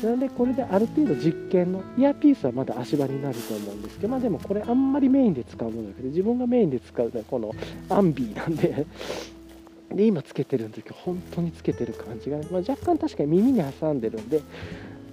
[0.00, 7.52] なのでこれである程度実験のイヤーピースはまだ足場になると思うんですけどまあでもこれあんまりメインで使うものだけど自分がメインで使うのはこの
[7.90, 8.86] アンビーなんで。
[9.90, 14.42] で今つけてるんですけど本当につけてる感じが、まあ、若干確かに耳に挟んでるんで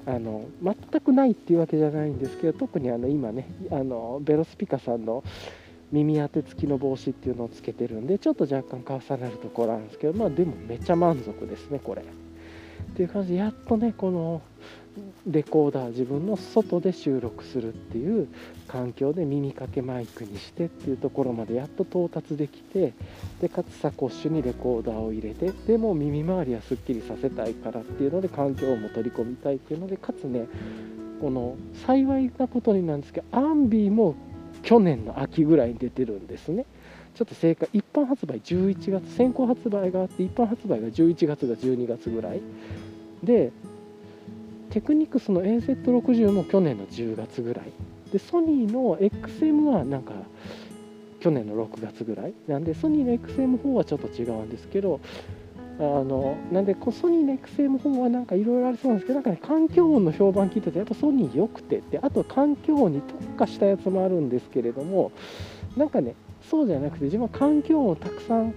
[0.06, 5.24] あの全くないっていうわけじゃないんですけど特にあの今ねあのベロスピカさんの
[5.92, 12.02] 耳当て付きの帽子っていうのをつけてるんでちょっと若干重なるところあるんですけどまあでもめっちゃ満足ですねこれ。
[12.02, 12.06] っ
[12.96, 14.42] ていう感じでやっとねこの
[15.28, 18.28] レコーダー自分の外で収録するっていう
[18.68, 22.94] 環境で耳かけマイクにしてっていうところまでやっと到達できて
[23.42, 30.48] でかつサコッシュにレコーダーを入れてでも耳周りはすっきりさせたいからっていうので環境も取り込みたいっていうのでかつね
[31.20, 31.56] この
[31.86, 34.16] 幸いなことになんですけどアンビーも
[34.66, 36.66] 去年の秋ぐらいに出てるんですね。
[37.14, 42.42] ちょっと正解一般発売11月先行発売があって一般発売が11月が12月ぐらい。
[43.24, 43.52] で
[44.72, 47.72] テクニクスの AZ60 も去年の10月ぐらい。
[48.12, 50.14] でソニーの XM はなんか
[51.20, 55.00] 去年の6月ぐらいなんでソニーの XM4 はちょっと違うんですけど
[55.78, 65.12] あのなんでこうソニーの XM4 はなんかいろいろありそうなんですけどなんかね環境音の評判聞いててやっぱソニー良くてってあと環境音に特化したやつもあるんですけれども
[65.76, 66.16] なんかね
[66.50, 68.54] そうじゃなくて自分は環境音をたくさん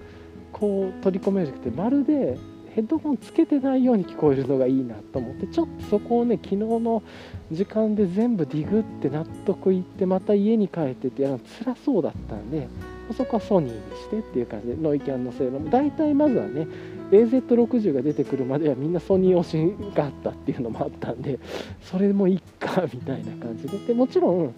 [0.53, 2.37] こう取り込めるくてまるで
[2.73, 7.03] ヘッドホンつけてないように聞こえるのがいいなと思ってちょっとそこをね昨日の
[7.51, 12.69] 時間で全部ディグって納得いってまた家に帰っててやるの辛そうだったんで
[13.13, 15.69] そこはソニーにしてっていう感じでノイキャンの性能も。
[15.69, 16.67] 大体まずはね
[17.11, 21.39] AZ60 が出てくるまではみんなソニー推しがあったっていうのもあったんで
[21.81, 23.77] それもいっかみたいな感じで。
[23.79, 24.53] でもちろん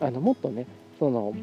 [0.00, 0.66] あのもっとね
[0.98, 1.34] その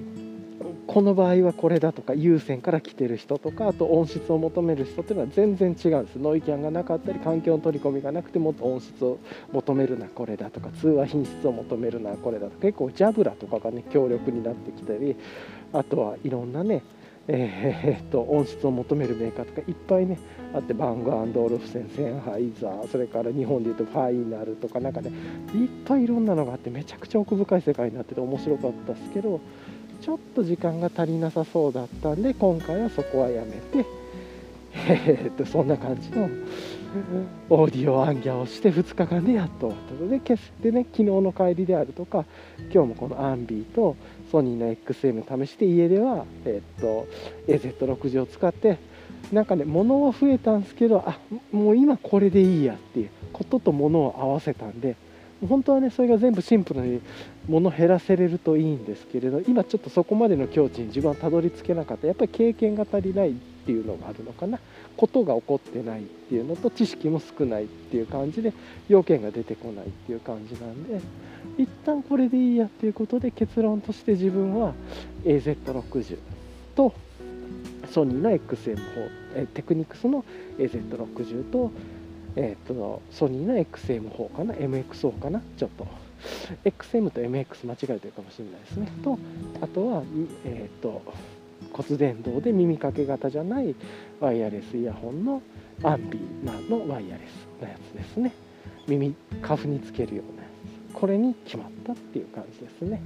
[0.87, 6.15] この場合はこれだとか有線から来てる人とかあと音質を求める人っていうのは全然違うんです。
[6.17, 9.17] ノイキャンがなかったり環境の取り込みがなくてもっと音質を
[9.51, 15.15] 求めるなこれだとか通話品質を求めるなこれだとか結構ジャブラとかがね強力になってきたり
[15.77, 16.83] あとはいろんなね
[17.27, 20.19] えー、っと音質を求めるメーカーとかいっぱいね
[20.53, 25.09] あってバングアンドオルフセンセンハイザーそれから日本でいうとファイナルとかなんかね
[25.53, 29.41] いっぱいいろんなのがあってめちゃくちゃ奥深い世界になってて面白かったですけど
[30.01, 33.87] ちょっと時間が足りなさそうだったんで今回はそこはやめて
[34.87, 36.29] えー、っとそんな感じの
[37.49, 42.25] オーディオアンギャをして2日間でやっと終わったので決してね昨日の帰りであるとか
[42.71, 43.95] 今日もこのアンビーと
[44.31, 47.07] ソニーの XM 試して家では、えー、っと
[47.47, 48.77] AZ60 を使って
[49.31, 51.17] なんかね物は増えたんですけどあ
[51.51, 54.95] もう今これでいいやっていうことと物を合わせたんで
[55.47, 57.01] 本当はねそれが全部シンプルに
[57.47, 62.07] 物減らせれるといいんですけれど今ちょっとそこまでの境地に自分はたどり着けなかった。
[62.07, 63.33] やっぱり経験が足りないっ
[63.65, 64.59] ていうのがあるのかな。
[64.95, 68.53] ことが起こってないっていうのと知識も少ないっていう感じで
[68.87, 71.01] 要件が出てこないっていう感じなんで
[71.57, 74.73] 一旦これでいいやっていうことで結論として自分は
[75.23, 76.17] AZ60
[76.75, 76.93] と
[77.91, 78.79] ソニーの XM4
[79.35, 80.25] えテクニクスの
[80.57, 81.71] AZ60 と
[82.37, 85.87] えーと、ソニーの XM4 かな MXO かなちょっと。
[86.65, 88.91] XM と MX 間違えてるかもしれないですね。
[89.03, 89.17] と
[89.61, 90.03] あとは、
[90.43, 91.01] えーと、
[91.71, 93.75] 骨伝導で耳かけ型じゃない
[94.19, 95.41] ワイヤレスイヤホンの
[95.83, 98.33] アンビーマンのワイヤレスのやつですね。
[98.87, 100.44] 耳カフにつけるような
[100.95, 103.01] これに決まったっていう感じですね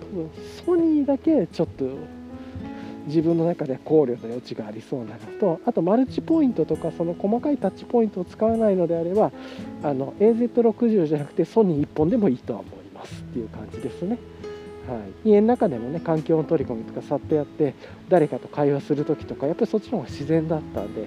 [0.00, 0.30] 多分
[0.66, 1.84] ソニーだけちょっと
[3.06, 9.30] 自分の中で考慮の余地がありそうなのとあとマルチポイントとかその細かいタッチポイントを使わないのであれば
[9.82, 14.18] あの AZ60 じゃなくてソニー1本でもいいとは思いますっていう感じですね。
[14.88, 17.74] はい、家の中でもね環境の取り込みとかさっとやって
[18.10, 21.06] 誰かと会話する時とかやっぱりそっちの方が自然だったんで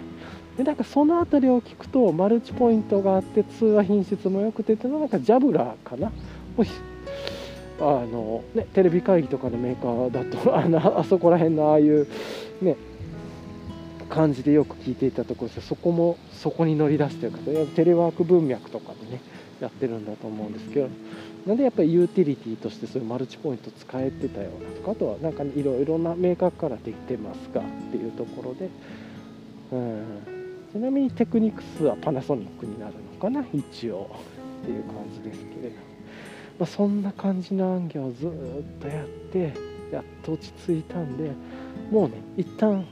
[0.57, 6.11] でなんかその辺りを聞くとマルチポイントがあって通話品質も良くてってのはなんかジャブラーかな。
[7.79, 12.07] あの、ね、テレビ会議とかのメーカーだと あのあそこら辺のああいう
[12.59, 12.75] ね
[14.09, 15.67] 感じでよく聞いていたところです。
[15.67, 19.21] そこもそこに乗り出してる方テレワーク文脈とかでね
[19.59, 20.89] やってるんだと思うんですけど。
[21.45, 28.69] なんでやっぱりユーティリティとしてそういうマルチポイント使えてたようなとかあとはなんかいろいろなメーカーからできてますかっていうところで。
[29.71, 30.36] うん。
[30.77, 33.43] ちなみにテクニクスはパナソニックになるのかな？
[33.51, 34.09] 一応。
[34.61, 35.75] っていう感じですけれど。
[36.59, 38.29] まあ、そんな感じの暗記をずっ
[38.79, 39.53] とやって
[39.91, 41.31] やっと落ち着いたんで
[41.91, 42.85] もうね一旦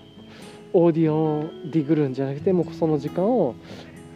[0.73, 3.55] オーディオディグるんじゃなくてもうその時間を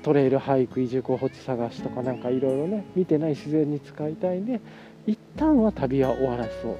[0.03, 4.61] トレイル俳句移住候補地探しとかなんかいろいろね見てない自然に使いたいんで
[5.07, 6.77] 一旦は旅は終わらそう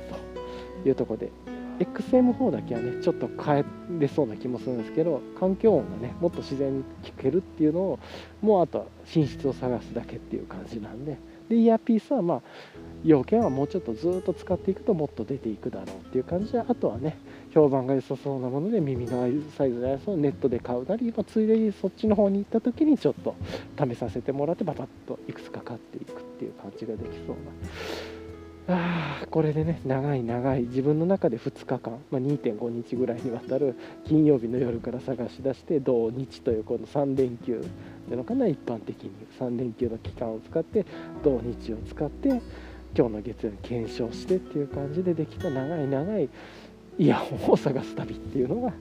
[0.84, 1.32] というとこで
[1.80, 3.66] XM4 だけはねちょっと変え
[4.00, 8.00] れそうな気もするんですけど環境音がねもっと自然に聞けるっていうのを
[8.42, 8.86] もうあとは
[9.16, 11.18] 寝室を探すだけっていう感じなんで。
[11.50, 12.42] でイヤーピースはまあ
[13.04, 17.18] 要件はもうちょっとずっと使っていくともっと出ていくだろうっていう感じであとはね
[17.54, 19.28] 評判が良さそうなもので耳の
[19.58, 23.36] サイズのやつをネットで買うなり、ま、ついでにそっちの方に行った時にちょっと
[23.84, 27.36] 試させてもらってパパッといくつか買っていくっていう感じができそうな
[28.72, 30.62] あこれでね長い長い。
[30.64, 33.76] 自分の中で2日間、まあ、2.5日ぐらいにわたる
[34.06, 37.66] 金曜日の夜から探し出して土日というこの3連休
[38.10, 40.86] なのかな一般的に3連休の期間を使って
[41.24, 42.28] 土日を使って
[42.96, 46.30] 今日の月曜日検証してっていう感じでできた長い長い
[47.00, 48.74] イヤホンを探す旅っていうのが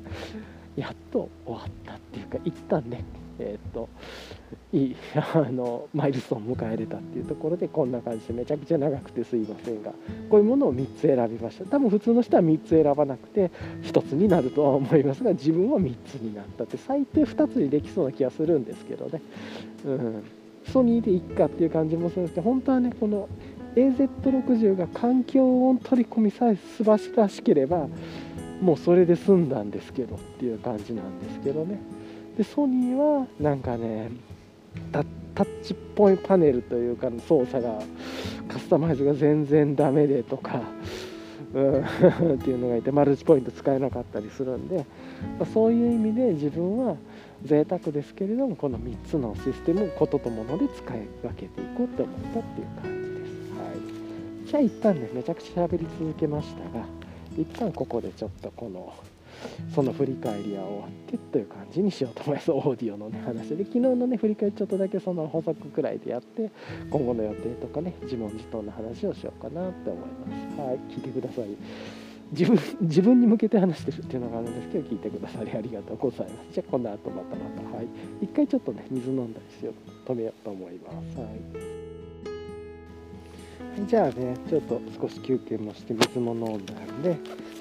[0.76, 3.04] やっと終わったっていうか一旦ね
[3.38, 3.88] えー、っと
[4.72, 9.92] いい あのマイルストーンを迎えれたっていうところでこんな感じでめちゃくちゃ長くてすいませんが
[10.28, 11.64] こういうものを3つ選びました。
[11.66, 13.50] 多分普通の人は3つ選ばなくて
[13.82, 19.20] 1つになるとは思いますが自分は3つになったって最低2つにできそうな気がするんですけどね、
[19.86, 20.22] うん、
[20.64, 23.28] ソニーでいっかっていう感じもするんですけど本当はねこの
[23.76, 27.88] AZ60 が環境音取り込みさえ素晴らしければ
[28.60, 31.78] もうそれで済んだんですけどっていう感じなんですけどね。
[32.38, 34.10] でソニーはなんかね
[34.92, 35.00] タ
[35.42, 37.80] ッチっぽいパネルというか操作が
[38.48, 40.62] カスタマイズが全然ダメでとか、
[41.52, 41.80] うん、
[42.34, 44.86] っていうのがいてマルチポイント使えなかったりするんで、
[45.40, 46.96] ま、そういう意味で自分は
[47.44, 53.52] 贅沢ですけれどもこの3つのシステムをことともので使い分けていこうって思ったっていう感じです。
[53.52, 53.66] は
[54.44, 56.84] い、じゃあ一旦ねめちゃくちゃ喋り続けましたが
[57.36, 58.92] 一旦ここでちょっとこの
[59.74, 62.50] その振り返りは終わってという感じにしようと思います。
[62.50, 63.64] オーディオのね話で。
[63.64, 66.50] 昨日のね振り返りちょっとだけその補足くらいでやって
[66.90, 70.60] 今後の予定とかね自問自答の話をしようかなって思います。
[70.60, 71.46] はい聞いてください。
[72.32, 76.52] 自分 自分に向けて話してるっていうのがあるんですけど聞いてくださりありがとうございます。
[76.52, 77.76] じゃあこの後またまた。
[77.76, 77.86] はい。
[78.22, 81.18] 一回ちょっとね水飲んだりしよう止めようと思います。
[81.18, 81.87] はい。
[83.86, 87.16] じゃあねちょっと少し休憩もして水も飲んだんで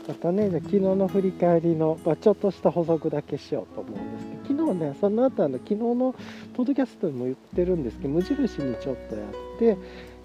[0.07, 6.15] またねじゃ昨日の振り返りの、まあ、ちょっとした補足だけしようと思うんですけど昨日ねその後あの昨日の
[6.55, 9.77] ポッドキャストでも言ってるんですけど無印にちょっとやって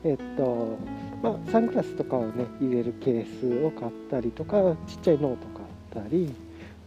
[0.05, 0.79] えっと
[1.23, 5.47] まあ、サングラスとかをね入れるケースを買ったりとかちっちゃいノート
[5.95, 6.35] 買ったり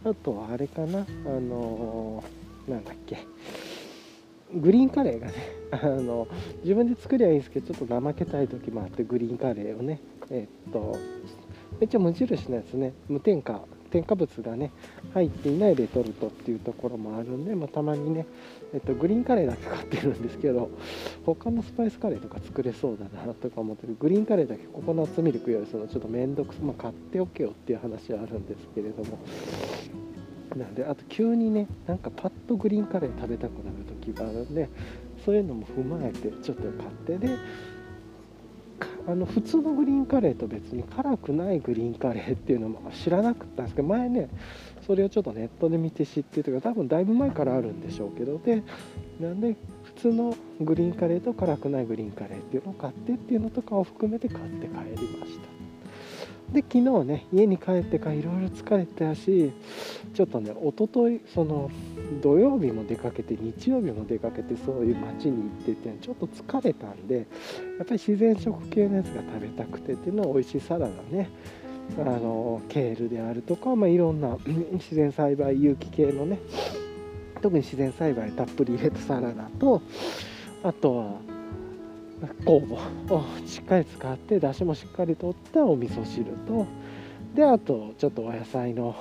[0.04, 1.02] あとはあれかなあ
[1.40, 3.16] のー、なんだっけ
[4.54, 5.34] グリーンカレーがね
[5.70, 6.28] あの
[6.62, 10.00] 自分で作りゃいいんですけどちょっと怠けたい時もあってグリーンカレーをね
[10.30, 10.96] えっと
[11.80, 13.60] めっちゃ無印のやつね無添加
[13.90, 14.72] 添加物がね
[15.14, 18.26] 入っていないレトルトっていうところもあるんで、まあ、たまにね、
[18.74, 20.70] えっと、グリーンカレーだけ買ってるんですけど
[21.24, 29.18] 他のスパイスカレーとか作れそうだなとか思ってるグリーンカレーだけココナッツミルクよりそのちょっと面倒くさ、まあ、買っておけよっていう話はあるんですけれども
[30.56, 34.68] なんであと急にねなんかパッとグリーンカレー食べたくなる時があるんで
[35.24, 37.36] そういうのも踏まえてちょっと買ってで
[39.08, 44.28] あの普通のグリーンカレーと別に辛くないグリーンカレーっていうのも知らなかったんですけど前ね
[44.86, 48.62] それをちょっとネットで見て知ってというか多分だいぶ前からあるんでしょうけどで
[49.20, 55.55] なんで普通のグリーンカレーと辛くないグリーンカレーっていうのを買ってっていうのとかを含めて買って帰りました。
[56.52, 59.52] で昨日ね家に帰ってからいろいろ疲れてたし
[60.14, 61.70] ちょっとね一昨日その
[62.22, 67.26] 土曜日も出かけて日曜日も出かけてそういう街に行っててちょっと疲れたんでやっ
[67.78, 71.30] ぱり自然食系のやつが食べたくてっていうのは美味しいサラダね
[71.98, 74.36] あのケールであるとか、まあ、いろんな
[74.72, 76.38] 自然栽培有機系のね
[77.42, 79.82] 特に自然栽培たっぷり入れたサラダと
[80.62, 81.35] あとは
[82.44, 86.66] 酵母をしっかり使ってだしもしっかりとったお味噌汁と
[87.34, 88.96] であとちょっとお野菜の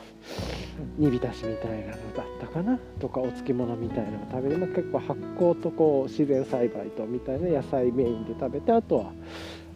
[0.97, 9.11] 煮浸しみたいなのだったかなとかお漬物みたいなのを食べる、まあ、結構発酵とこう自然栽培とみたいな野菜メインで食べてあとは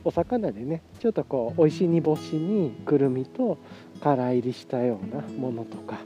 [0.03, 3.57] お魚でねちょっとこう美味しい煮干しにくるみと
[4.01, 5.97] から入りしたようなものとか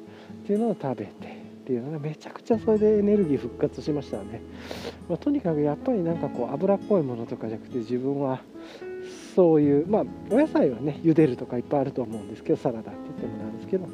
[0.43, 1.32] っていうのを食べて
[1.63, 4.41] っていうのがめちゃくちゃそれでエネルギー復活しましたね、
[5.07, 8.41] まあ、とにかくやっぱりなんかこう油っぽいものとかじゃなくて自分は
[9.33, 13.87] そういうまあお野菜はね茹でるとかいっぱいあると思うんですけどサラダって言ってもなんですけど。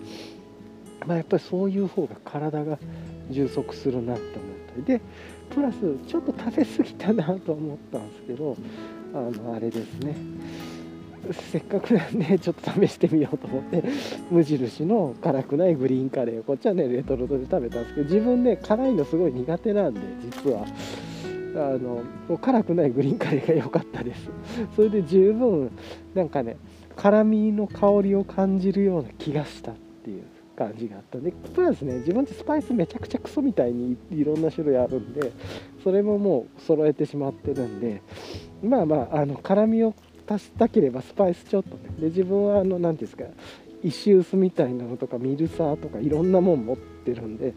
[1.05, 2.77] まあやっぱりそういう方が体が
[3.29, 4.83] 充足するなって思ったり。
[4.83, 5.01] で
[5.49, 5.77] プラス
[6.07, 8.55] ちょっと食べ過ぎたなと思ったんですけど
[9.13, 10.15] あのあれですね。
[11.51, 13.83] せっかくなんでちょっと試してみようと思って
[14.31, 20.65] 無印の辛くないグリーンカレーこっちはねレトルトで食べたんですけど自分ね辛いのすごい苦手なんで実は。
[21.55, 22.03] あの
[22.37, 24.29] 辛くないグリーンカレーが良かったです。
[24.75, 25.71] それで十分
[26.13, 26.57] なんかね
[26.95, 30.23] 辛みの香りを感じるような気がしたっていう
[30.55, 31.95] 感じがあったんでプラスね。
[31.99, 35.31] 自分ってスパイスめちゃくちゃクソみたいにいろんな種類あるんで
[35.83, 38.03] それももう揃えてしまってるんで
[38.61, 39.95] まあまああの辛みを
[40.29, 41.89] 足したければスパイスちょっとね。
[41.99, 43.23] で自分はあの何ていうんですか
[43.83, 47.53] 石臼みたいなのとかミルサーとかいろんなもん持ってるんで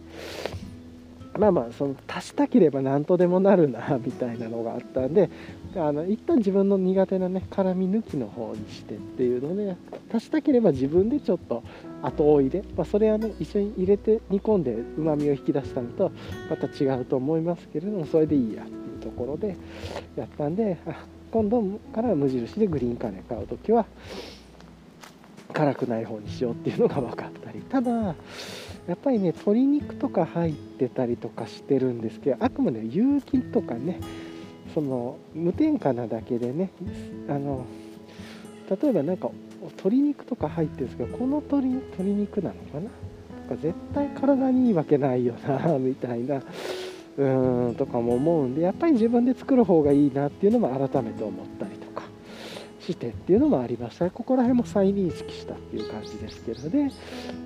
[1.39, 5.31] まあまあその足したければ何とでもなるなみたいなのがあったんで
[5.75, 9.77] あの一旦自分の苦手なね辛み抜きの方にしてっていうので
[10.13, 11.63] 足したければ自分でちょっと
[12.03, 16.13] 後追いで、まあ、それはね一緒に入れて煮込んでうまみを引き出したのと
[16.51, 19.57] また違うと思いますけれどもそれでいいやっていうところで
[20.17, 20.77] やったんで
[21.33, 23.87] 今度から無印でグリーンカレー買う時は
[25.53, 27.61] 辛くない方にしようっていうのが分かったり。
[27.63, 27.91] ただ
[28.87, 34.01] やっぱりね鶏肉とか入ってたりとかしてるんですけどあくまで有機とかね
[34.75, 36.71] その無添加なだけでね
[37.29, 37.65] あの
[38.69, 39.31] 例えばなんか
[39.61, 42.91] 鶏肉とか入ってるんですけどこの鶏鶏肉なのかな？
[43.49, 46.43] とか絶対体にいいわけないよなみたいな
[47.19, 52.05] うーんとかも思うんでやっぱり自分で作る方がいいなっていうのも改めて思ったりとか
[52.81, 54.11] してっていうのもありました。
[54.11, 56.91] ここら辺も再認識したっていう感じですけどね。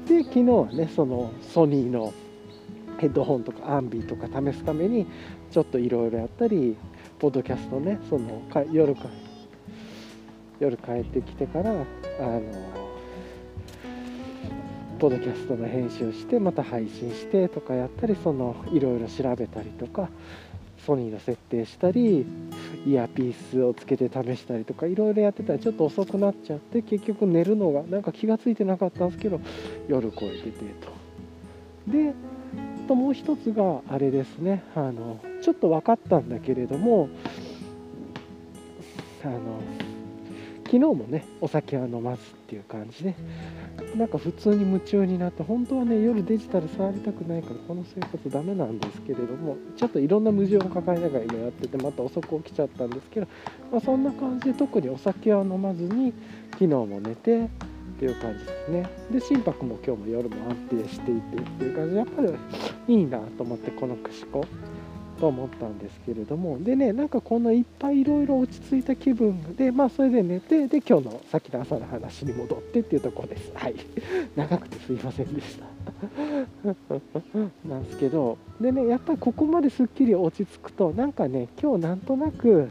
[0.09, 2.13] で昨日はねそのソニーの
[2.99, 5.07] ヘッドホンとかアンビーとか試すために
[5.51, 6.77] ちょっといろいろやったり
[7.19, 9.03] ポッドキャストねその夜か
[10.59, 12.86] 夜帰ってきてからあの
[14.99, 20.09] ポッドキャストの編集してまた配信してとかやったりそのいろいろ調べたりとか
[20.87, 22.25] ソニーの設定したり
[22.87, 29.41] イヤーピースをつけて試したりとかいろいろやってたらちょっと遅くなっちゃって結局寝るのがなんか気が付いてなかったんですけど
[29.87, 30.93] 夜超えててと。
[31.93, 32.15] で
[32.89, 34.63] ともう一つがあれですね。
[34.75, 37.09] あのちょっと分かったんだけれども
[39.25, 39.61] あの
[40.67, 43.15] 昨日もねお酒は飲まずっていう感じで
[43.95, 53.29] なんか普通に夢中になって本当はね夜デジタル触りたくないからこの生活ダメなんですけれどもちょっといろんな矛盾を抱えながら今やっててまた遅く起きちゃったんですけど、
[53.71, 56.13] まあ、そんな感じで特にお酒は飲まずに
[56.53, 57.49] 昨日も寝てっ
[57.99, 58.87] ていう感じですね。
[59.11, 64.45] で心拍も今日も夜も安定していてっていう感じでやっぱりいいなと思ってこの串子。
[65.19, 73.51] と思ったんですけれどもでねなんかこのいっぱいいろいろ落ち着いた気分でまあそれで寝てで今日のさっきの朝の話に戻ってっていうところです。
[73.55, 73.75] はい。
[74.37, 75.67] 長くてすいませんでした。
[77.69, 82.69] なんですけどでねやっぱりここまですっきり落ち着くとなんかね今日なんとなく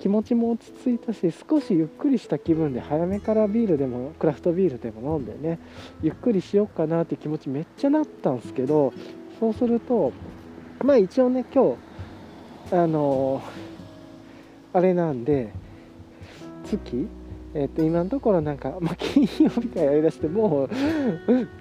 [0.00, 5.58] 気持ちも落ち着いたし少しゆっくりした気分で早めからビールでもクラフトビールでも飲んでね
[6.02, 8.92] ゆっくりしようかなって気持ちめっちゃなったんですけど
[9.38, 10.12] そうすると
[10.84, 11.76] まあ一応ね今
[12.70, 15.52] 日あのー、あれなんで
[16.64, 17.08] 月？
[17.52, 20.70] えー、と今のところなんか、まあ、金曜日からやりだしてもう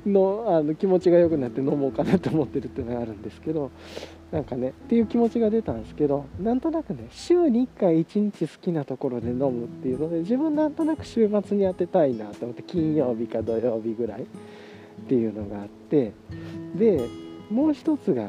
[0.07, 3.71] のあの気持ちが良くなって飲もうかなと思ってるっていうのがあるんですけど
[4.31, 14.25] なんかねっていう気持ちが出たんですけどなんとなくね週に1回1日好きなところで飲むっていうので自分なんとなく週末に当てたいなと思って金曜日か土曜日ぐらいっ
[15.07, 16.13] ていうのがあって
[16.75, 18.27] でもう一つがあ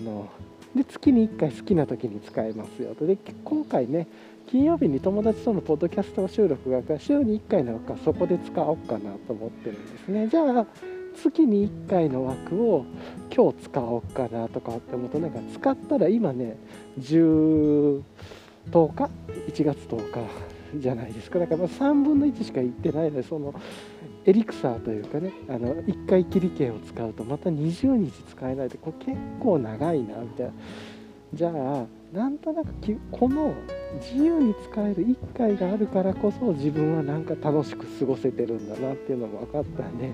[0.00, 0.28] の
[0.74, 3.06] で月に1回好きな時に使えますよと。
[3.06, 4.06] で今回ね
[4.48, 10.28] 金曜日に友達とのポッドキャスト収録が週に1回なのかそこで使おうかなと思ってるんですね。
[10.28, 10.66] じゃあ
[11.14, 12.86] 月に1回の枠を
[13.34, 16.56] 今日使おうかなとかって思うとなんか使ったら今ね
[16.98, 18.02] 10
[18.70, 19.10] 10日
[19.48, 20.20] ？1月10日
[20.76, 21.38] じゃないですか。
[21.38, 23.54] だから3分の1しかいってないのでその
[24.24, 30.52] エリクサーというかねあの1回切り券を使うとまた20日使えないでこれ結構長いなみたいな。
[31.34, 32.68] じゃあなんとなく
[33.10, 33.54] この
[34.02, 40.10] 自由に使える1回があるからこそ自分はなんか楽しく過ごせてるんだなっていうのが分かったんで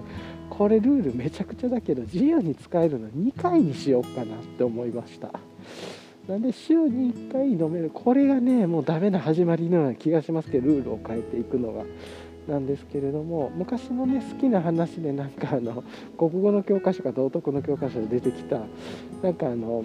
[0.48, 5.32] これルールめちゃくちゃだけど自由に使えるの2回にしようかなって思いました。
[6.28, 7.90] なんで週に1回飲める。
[7.92, 11.84] これがねもうダメな始まりのような気がしますけどルールを変えていくのが。
[12.48, 15.84] なんですけれども昔のね好きな話でなんかあの
[16.18, 18.60] 国語の教科書か道徳の教科書で出てきた
[19.22, 19.84] なんかあの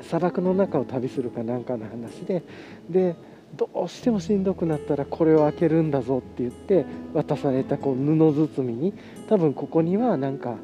[0.00, 2.42] 砂漠の中を旅するかなんかの話で
[2.88, 3.16] で
[3.56, 8.94] どうしてもしんどくなったらこれを開けるんだぞって言って渡されたこう布包みに
[9.28, 10.56] 多分ここにはなんか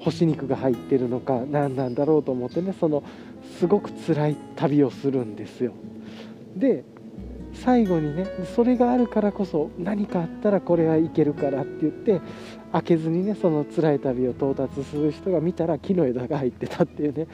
[0.00, 3.02] 干し肉が入ってるのか何なんだろうと思ってねその
[3.58, 5.72] すごく辛い旅をするんですよ。
[6.56, 6.84] で
[7.54, 12.20] 最後にねそれがあるからこそ何かあったらこれはいけるからって言って
[12.72, 17.26] 開けずにねその辛い旅を到達する人が見たら木の枝が入ってたっていうね。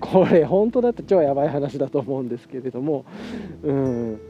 [0.00, 3.04] これ本当だって超やばい話だと思うんですけれども。
[3.62, 4.20] うん。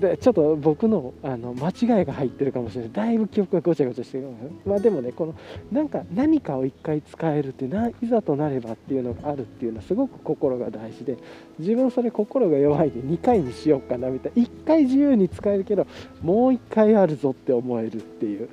[0.00, 2.92] でちょっと僕のあの間違いが入ってるかもしれない。
[2.92, 4.28] だいぶ記憶がごちゃごちゃしてる
[4.64, 5.34] まあでもねこの
[5.70, 11.18] なんか何かを一回使えるってないざとなればっていうのがあるっていうのはすごく心が大事で
[11.58, 14.42] 自分それ心が弱いんで2回にしようかなみたいな。
[14.42, 15.86] 1回自由に使えるけど
[16.22, 18.48] もう1回あるぞって思えるっていう。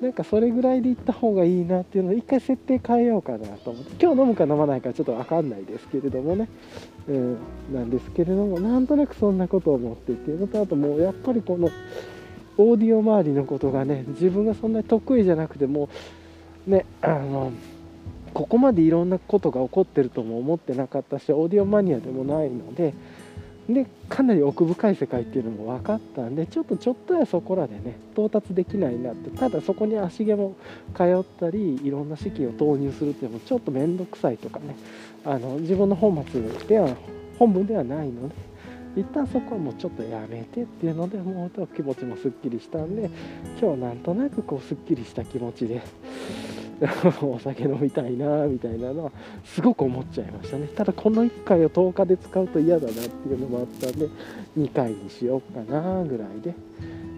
[0.00, 4.04] なんかそれぐらいで行った方がいいなっていうのを一回設定変えようかなと思って。
[4.04, 6.48] 今日飲むか飲まないかちょっと分かんないですけれどもね、
[7.08, 7.36] うん、
[7.72, 11.70] なんですけれどもなんとなくそんなことを思ってっていうのとあともうやっぱりこの
[12.58, 15.88] オーディオ周りのことがね自分がそんなに得意じゃなくても
[16.66, 17.52] ねあの
[18.34, 22.94] ここまでいろんなことが起こってるとも思ってなかったしオーディオマニアでもないので
[23.68, 30.56] でかなり奥深い世界っていうのも分かったんでちょっとちょっとやそこらでね到達できないなってただそこに足毛も
[30.94, 34.74] 通ったりいろんな資金を投入するっていうのもちょっと面倒くさいとかね
[35.24, 36.96] あの自分の本末では
[37.38, 38.34] 本文ではないので
[38.96, 43.10] 一旦そこはもうちょっとやめてっていうのでもう気持ちもすっきりしたんで
[43.60, 45.82] 今日なんとなくこうすっきりした気持ちで
[47.22, 49.12] お酒飲みたいなみたいなのは
[49.44, 50.68] すごく思っちゃいましたね。
[50.74, 54.08] ただこの1回を10日で使うと嫌だなっていうのもあったんで
[54.56, 56.54] 2回にしようかなぐらいで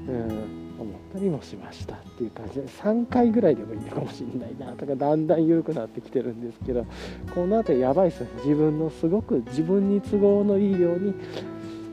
[0.09, 6.87] うん思ったりもしましたっていう感じで3回ぐらいでもいいのかもしれないなとかだんだん緩くなってきてるんですけど
[7.35, 8.28] この辺りやばいっすね。
[8.45, 11.15] 自分のすごく自分に都合のいいように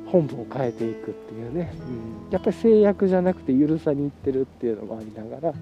[0.07, 1.73] 本部を変えていくっていうね、
[2.27, 5.53] うん、やっぱり制約じゃなくて緩さにいってるっていうのもありながら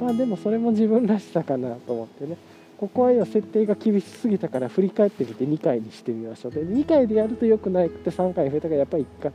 [0.00, 2.36] まあでもそれも自分らしさかなと思ってね。
[2.76, 6.52] ここは今設定が厳しすぎたから振り返ってみて2回にしてみましょう。
[6.52, 9.32] で2回でやると良くないくて3回増えたからやっぱり1回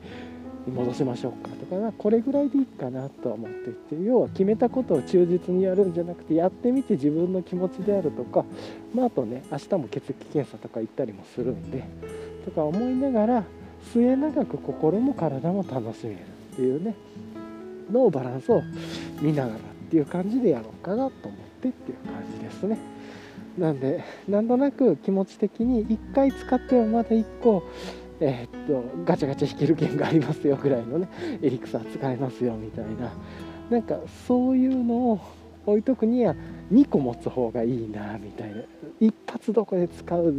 [0.68, 8.46] 戻しましょうかとかこれぐらいでいいかなと思っていて要は決めたことを忠実にやるんじゃなくてやってみて自分の気持ちであるとか、
[8.94, 11.84] まあ、あとね明日も血液検査とか行ったりもするんで
[12.46, 13.44] とか思いながら
[13.94, 16.18] 末永く心も体も楽しめる
[16.54, 16.96] っていうね
[17.92, 18.62] のバランスを
[19.22, 22.78] 見ながらっていう感じでやろうかなと思ってっていう感じですね。
[23.58, 27.64] なんでなんとなく気持ち的に1回使ってもまだ1個
[28.22, 31.10] えー、っとガチャガチャ引ける券がありますよぐらいのね
[31.42, 33.12] エリクサー使えますよみたいな。
[33.70, 35.20] なんかそういうのを
[35.66, 36.36] 置いとくには
[36.72, 38.62] 2個持つ方がいいなみたいな。
[39.00, 40.34] 一発どこで使う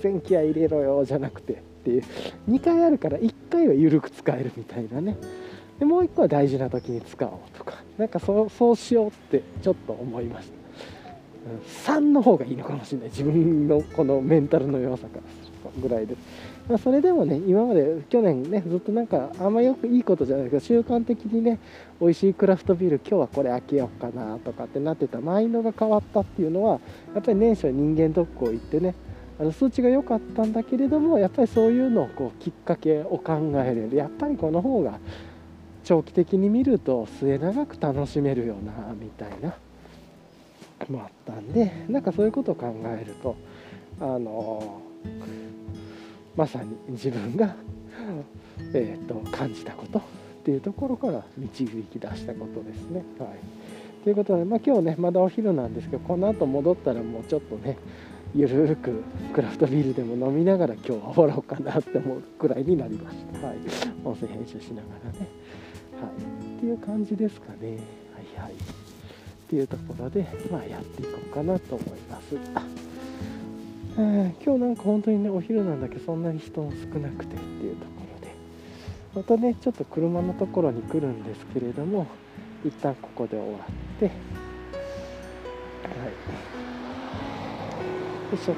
[0.00, 1.62] 全気合入れろよじゃなくて。
[1.88, 2.02] っていう
[2.50, 5.16] 2回あるから1回は緩く使えるみたいなね。
[5.78, 7.74] でもう1個は大事な時に使おうとか。
[7.96, 10.58] なんかそうそうしようってちょっと思いました。
[11.90, 13.08] 3の方がいいのかもしれない。
[13.08, 16.16] 自分のこのメンタルの弱さからするぐらいで、
[16.68, 21.58] まあ、それでもね今まで去年ねずっとなんかあんまよくいいことじゃないけど習慣的にね
[22.00, 26.80] 美味しいクラフトビール今日はこれ開けようかなとかってなってたマインドが変わったっていうのは
[27.14, 28.94] やっぱり年初人間ドックを行ってね
[29.40, 34.98] あの数値が良かったんだけれどもやっぱりそういうのをこうきっかけを考えれるやっぱりこの方が
[35.84, 39.54] 長期的に見ると末永く楽しめるよなみたいな
[40.88, 43.36] もあったんでなんかそういうことを考えると
[44.00, 44.80] あの
[46.36, 47.56] まさに自分が、
[48.72, 50.02] えーと、感じたことっ
[50.44, 53.02] ていうところから導き出したことですね。
[53.18, 57.76] はい、ということで、まあ、今日ねまだお昼なんですけどこの後戻ったらもうちょっとね
[58.34, 59.02] ゆるく
[59.32, 63.46] クラフトビールでも飲みながら今日は終わろうかなって思うくらいになりました。
[63.46, 63.56] はい、
[64.04, 65.26] 音声編集しながらね。
[66.00, 67.78] はい、っていう感じですかね。
[68.14, 68.52] はいはい。
[68.52, 68.56] っ
[69.48, 72.36] ていうところで、まあ、やっていこうかなと思います。
[72.54, 72.62] あ
[73.96, 78.34] えー、今日なんか本当にね、お昼なんだけど、そんなに人も少なくてっていうところで、
[79.14, 82.06] またね、ちょっと車のところに来るんですけれども、
[82.64, 84.14] 一旦ここで終わって、はい。
[88.30, 88.56] よいしょっ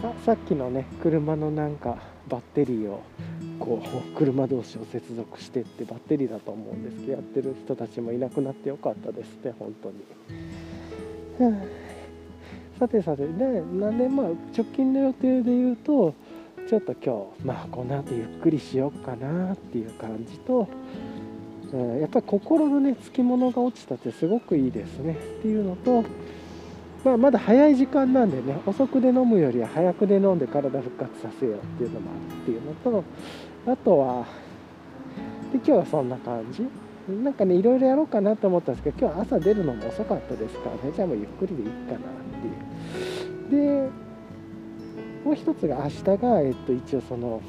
[0.00, 1.96] とあさっきのね車のなんか
[2.28, 3.02] バッテリーを
[3.58, 10.04] こう車同士を接続してってバッテリーだと思うんですけどやってる人たちもいなくなってよかったですね本当に、
[12.78, 16.14] さてさてでなんでまあ直近の予定で言うと
[16.68, 20.68] ちょっと今日まあこの後ゆっくりしようかなっていう感じと
[21.72, 25.12] うんやっぱり心のねつきものが落ちたってすごくいいですね。
[25.12, 26.04] っていうのと
[27.04, 33.04] まあ、まだ早い時間なんでね遅くで飲むよりは早くで飲んで体復活させようっていうのもあるっていうのと
[33.66, 34.26] あとは
[35.52, 36.66] で今日はそんな感じ。
[37.08, 40.92] なんかねいろいろやろうかなと思ったんですけど今日は朝出るのも遅かったですからね。
[40.94, 43.86] じゃあもうゆっくりでいいかなっていう。
[43.86, 43.90] で
[45.24, 47.40] もう一つが明日が、えっと、一応その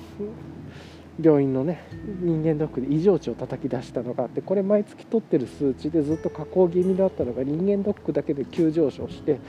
[1.22, 1.88] 病院のね
[2.22, 9.40] 人間ドックで異常値を叩き出したのがあってこれ毎月取ってる数値でずっと下降気味だったのが人間ドックだけで急上昇して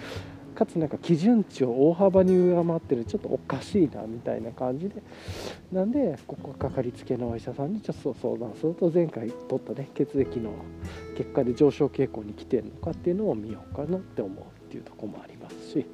[0.54, 5.02] かつなんか基準値を大幅に上回ってるちょっとおかしいなみたいな感じで
[5.72, 10.52] なんでここかかりつけのお医者さんにちょっと相談すると前回取ったね血液の
[11.16, 15.86] 結果で上昇傾向に来てるのかっていうのを見ようかなって思うっていうとこもありますし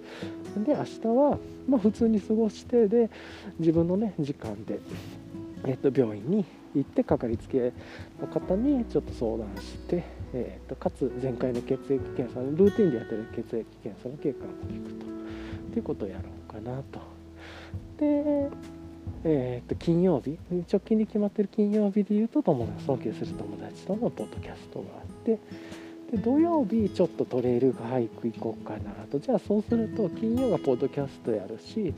[0.64, 1.38] で明日は
[1.68, 3.10] ま普通に過ごしてで
[3.58, 4.78] 自分のね時間で
[5.64, 7.72] えっと、病院に行ってかかりつけ
[8.20, 17.00] の方にちょっと相談して、えーと、かつ前回の血液検査ルーティンでやってる血液検査の結果も聞くとっていうことをやろうかなと。
[17.98, 18.48] で
[19.22, 25.38] えー、と金曜日直近で決まってる金曜日でいうと友達尊敬する友達とのポッドキャストがあって
[26.10, 29.18] で土曜日ちょっとトレイルハイク行こうかなと。
[29.18, 31.94] じゃあそうすると金曜がポッドキャストやるし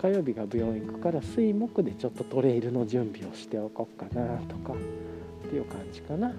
[0.00, 6.32] 火曜日が病院行くから水木でちょっとトレイルの準備をしておこうかなとかっていう感じかな。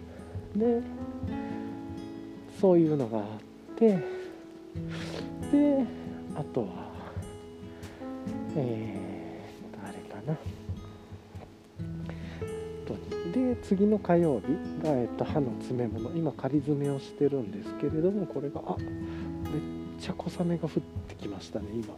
[0.55, 0.81] で
[2.59, 3.25] そういうのがあっ
[3.75, 3.97] て
[5.51, 5.85] で
[6.35, 6.67] あとは
[8.55, 9.07] えー
[10.27, 10.37] な。
[13.31, 14.47] で次の火曜日
[14.85, 16.11] が、えっと、歯の詰め物。
[16.11, 18.89] 今仮詰めをしてるんですけれどもこれがあめっ
[19.99, 20.71] ちゃ小雨が降っ
[21.07, 21.93] てきましたね今。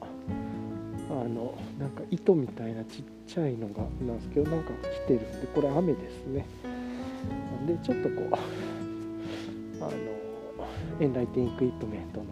[1.10, 4.70] あのなんか糸みたいなちっちゃいのがなんですけどなんか
[5.06, 6.46] 来てるんでこれ雨ですね。
[7.52, 8.34] なんでちょっとこう
[9.84, 9.92] あの
[11.00, 12.26] エンライティングエクイプメントの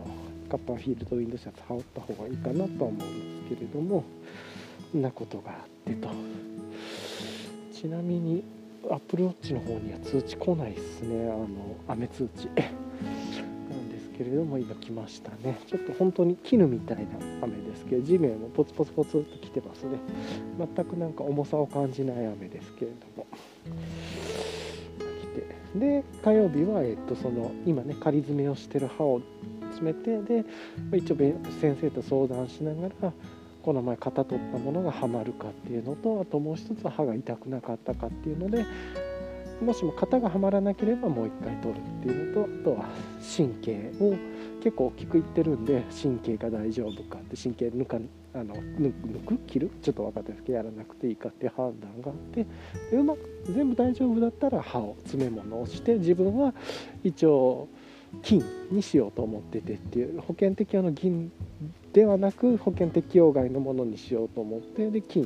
[0.50, 4.04] カッパーフィールドウィンドシャツ羽織った方がいいかなとは思うんですけれども
[4.94, 6.10] なことがあってと。
[7.78, 8.44] ちなみに
[8.90, 11.30] アップルウォッチの方には通知来ないですね。
[11.30, 11.48] あの
[11.88, 12.48] 雨通知。
[13.70, 15.60] なんですけれども今来ましたね。
[15.68, 17.04] ちょっと本当に絹みたいな
[17.42, 19.98] 雨ですけど地面もポツポツポツっと来てますね。
[20.58, 23.28] 全くなんか重さを感じない雨ですけれども。
[25.22, 25.28] 来
[25.74, 25.80] て。
[25.80, 29.22] で火曜日は、えっと、その今ね仮詰めをしてる歯を
[29.72, 30.46] 詰めてで
[30.98, 31.18] 一応
[31.60, 33.14] 先生と相談しながら
[33.68, 38.66] この前型取ったものがはまるかっていうのとあともう一つは歯が痛くなかったかっていうので
[39.62, 42.86] もしも型がはまらなければもう一回取るっていうのとあとは
[43.36, 44.16] 神経を
[44.64, 47.98] 結構大きくいってるんで神経が大丈夫かって神経抜か
[48.34, 52.46] あの抜く切るちょっと分かったですけどやらなくていいかっていう判断があって
[52.94, 56.54] うまく全部大丈夫だったら歯を詰め物をして自分は
[57.04, 57.68] 一応
[58.22, 58.42] 金
[58.72, 61.34] にしようと思っててっていう保険適用の銀
[61.98, 65.26] ではなく保険適用外のものにしようと思ってで金。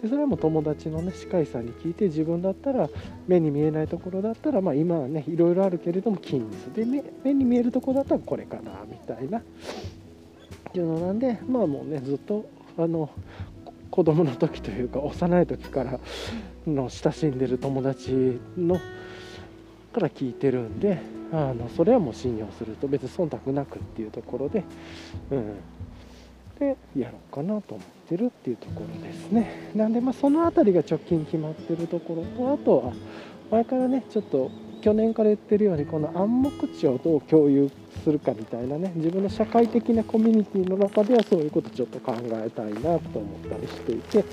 [0.00, 2.88] でそれも友達のね歯科医さんに聞いて自分だったら
[3.26, 6.72] 目に見えないところだったらまあ今はねいろいろあるけれども金です。
[6.72, 9.38] で目目に見えるところだったらこれかなみたいな。
[9.38, 9.42] っ
[10.72, 13.10] ていうのなんでまあもうねずっとあの
[13.90, 15.98] 子供の時というか幼い時から
[16.64, 18.76] の親しんでる友達の
[19.92, 21.00] から聞いてるんで
[21.32, 22.86] あのそれはもう信用すると。
[22.86, 24.62] 別に忖度なくっていうところで、
[25.32, 25.56] うん、
[26.58, 29.70] でやろうかなと思ってるっていうところですね。
[29.74, 32.92] なんでまあその辺りが直近決まってるところとあとは
[33.50, 37.70] 前からねちょっと去年から言ってるようにこの暗黙知をどう共有
[38.04, 43.00] するかみたいなね自分の社会的なコミュニティの中ではそういうことちょっと考えたいなと思っ
[43.50, 44.24] たりしていて。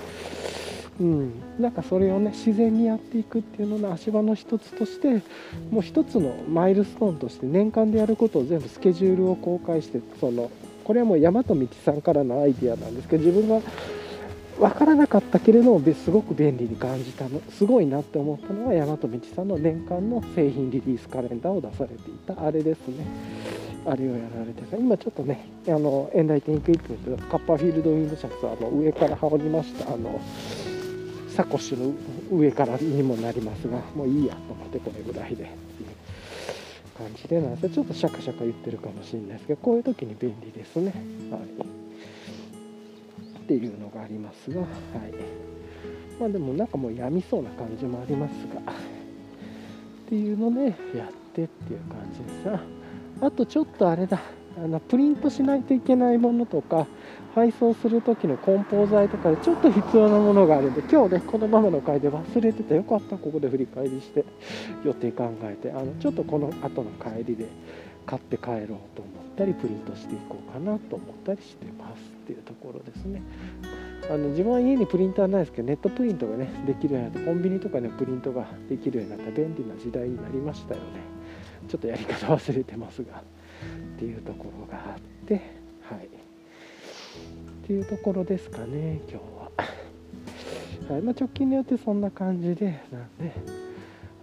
[0.98, 5.22] うん、なんかそれをね自然にやっていくっていうのの足場の一つとして
[5.70, 10.50] もう一つのマイルストーンとして年間でやることを全部スケジュールを公開してその
[10.86, 13.62] これはもう大和道さんからのアイデアなんですけど自分が
[14.60, 23.06] 分からなかったけれどもすごく便利に感じたのすごいなって思ったのは大和道さんの年間の製品リリースカレンダーを出されていたあれですね。
[23.88, 30.20] あれをやられてた今ちょっとねあのエンライティンイクイプメントカッパーフィールドウィンドシャツあの上から羽織りましたあの
[31.30, 31.94] サコッシュの
[32.32, 35.44] 上からにもなりますがもういいやと思ってこれぐらいで。
[35.44, 35.95] っていう
[36.98, 40.94] 感じでなんでちょっとシャカシャカ言ってるかもしれないですけどこういう時に便利ですね、
[41.30, 41.42] はい、
[43.40, 44.68] っていうのがありますがはい。
[46.20, 48.76] まあでもなんかもうやみそうな感じもありますがっ
[50.08, 50.68] ていうので
[50.98, 52.46] やってっていう感じです。
[52.46, 52.62] が
[53.28, 54.22] あとちょっとあれだ。
[54.58, 56.88] あのプリントしないといけないものとか
[57.36, 62.84] 配送する時の梱包材とかでちょっと必要なものがあるんで今日ねこのままの回で忘れててよ。
[62.84, 64.24] かったここで振り返りして
[64.86, 67.48] 予定考えてあのちょっとこの後の帰りで
[68.06, 68.78] 買って帰ろうと思っ
[69.36, 73.22] たりプリントしていこうかなと思ったりしてますっていうところですね。
[74.10, 80.86] あの自分は家にプリンターないですけどネットプリントがねできるようになってコンビニとかでプリントができるようになった便利な時代になりましたよね。
[81.68, 83.24] ちょっとやり方忘れてますが
[83.96, 85.55] っていうところがあって
[87.66, 89.26] っていうところですかね今日
[90.88, 93.66] は、はいまあ、直近によってそんな感じでなんで。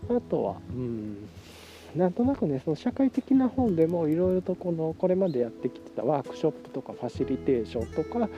[0.08, 1.28] あとはうん
[1.94, 8.28] なんとなくねその社会的な本でもいろいろとこのこれまでやってきてたワークショップとかファシリテーションとか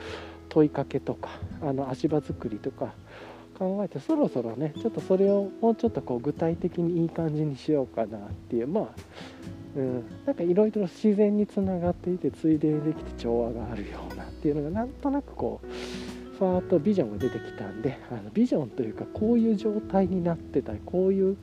[0.49, 1.29] 問いかけとか
[1.61, 2.93] あの足場作りとか
[3.57, 8.67] 考えてそろそろねちょっとそれをもうちょっとこう具体的にいい感じにしようかなっていう。
[8.67, 8.87] まあ
[9.75, 15.67] うん、なんかいろいろ自然につながっていてついでにできて調和があるようなっていうのがなんとなくこう
[16.37, 21.37] ファーッとビジョンが出てきたんであのビジョンというかこういう状態になってたりこういう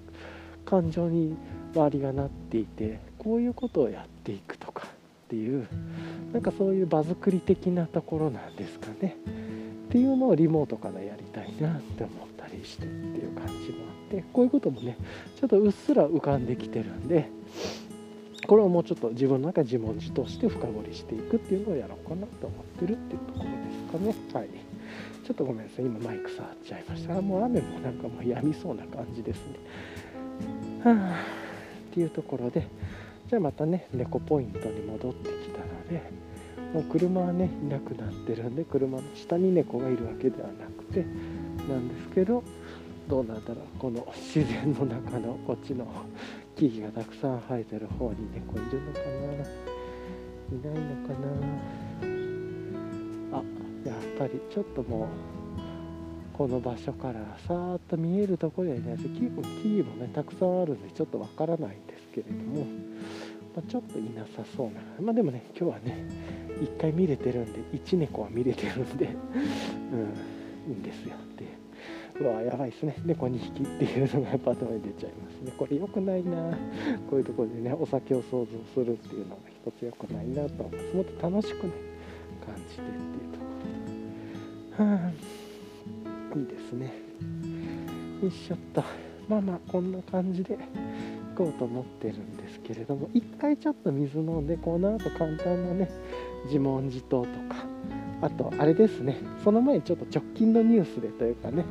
[0.65, 1.37] 感情に
[1.75, 5.67] 周りがなっていてこういうことをやっていくとかっていう
[6.33, 9.17] なんかそういう場作り的なところなんですかね。
[9.93, 14.97] っていうのをリモートからやりたいなって思ったりしてっていう感じもあってこういうこともね
[15.39, 17.29] ちょっとうっすら浮かんできてるんで
[18.47, 23.51] これをもうちょっと自分の中自問自答して深掘りしていくっていうのをやろうかなと思ってるっていうところ
[23.99, 24.41] ですかね。
[24.41, 24.49] はい。
[25.27, 25.85] ちょっとごめんなさい。
[25.85, 27.21] 今マイク触っちゃいました。
[27.21, 29.59] もう雨もなんかもう止みそうな感じですね。
[30.85, 31.25] はあ。
[31.91, 32.67] っていうところで
[33.29, 36.11] じゃあまたね猫ポイントに戻ってきたらね
[36.73, 41.05] もう車はねいなくなってるんで車の下に猫がいるわけではなくて
[41.69, 42.43] なんですけど
[43.09, 45.87] どうなんだろうこの自然の中のこっちの
[46.57, 49.73] 木々がたくさん生えてる方に猫いるのかな。
[50.53, 51.15] いないのか
[53.33, 53.39] な。
[53.39, 53.43] あ
[53.89, 55.09] やっぱりちょっともう
[56.37, 62.67] この場所からさーっと見えるところにはいないです木も木々もねたくさんあるんでちょっとわからないんですけれども、
[63.55, 64.81] まあ、ちょっといなさそうな。
[65.01, 66.07] まあでもね今日はね
[66.61, 69.09] 1回見れてるんで1猫は見れてるんで
[69.93, 71.15] うんいいんですよ。
[71.17, 71.45] って
[72.21, 72.97] うわやばいですね。
[73.05, 75.53] 猫2匹っていうのがやっぱ頭に出ちゃいますね。
[75.59, 76.57] これ良くないな。
[77.11, 80.97] こういうところでねお酒を想像するっていうのが一つ良くないなと思います。
[80.97, 81.73] もっと楽しくね
[82.47, 83.45] 感じてっていうとこ
[84.79, 84.87] ろ。
[84.87, 85.13] では
[86.35, 86.93] あいいですね。
[88.23, 88.83] よいしょっと。
[89.29, 90.59] まあまあこんな感じで
[91.33, 95.91] こうと思ってるんですけれども一回ちょっと水飲んでこの後簡単なね
[96.47, 97.67] 自問自答とか
[98.23, 101.65] あとあれですねその前にちょっと直近のニュースでというかね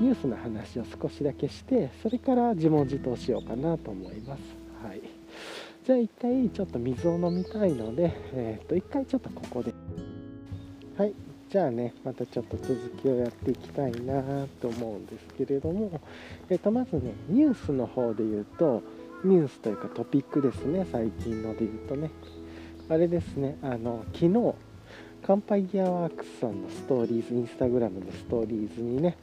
[0.00, 4.40] ニュースの話を少しだけしてそれから自問自答しようかなと思います。
[4.84, 5.00] はい。
[5.84, 9.72] じゃあ一回ちょっと水を飲みたいのでえ、ー、と一回ちょっとここで。
[10.98, 11.14] はい。
[11.50, 16.00] じゃあねまたちょっと続きをやっていきたいなと思うんですけれども
[16.48, 18.82] え、ー、とまずねニュースの方で言うと
[19.24, 22.10] ニュースというかトピックですね最近ので言うとね。
[22.88, 24.54] あれですねあの昨日
[25.26, 29.16] カンパイギアワークスさんのストーリーズインスタグラムのストーリーズにね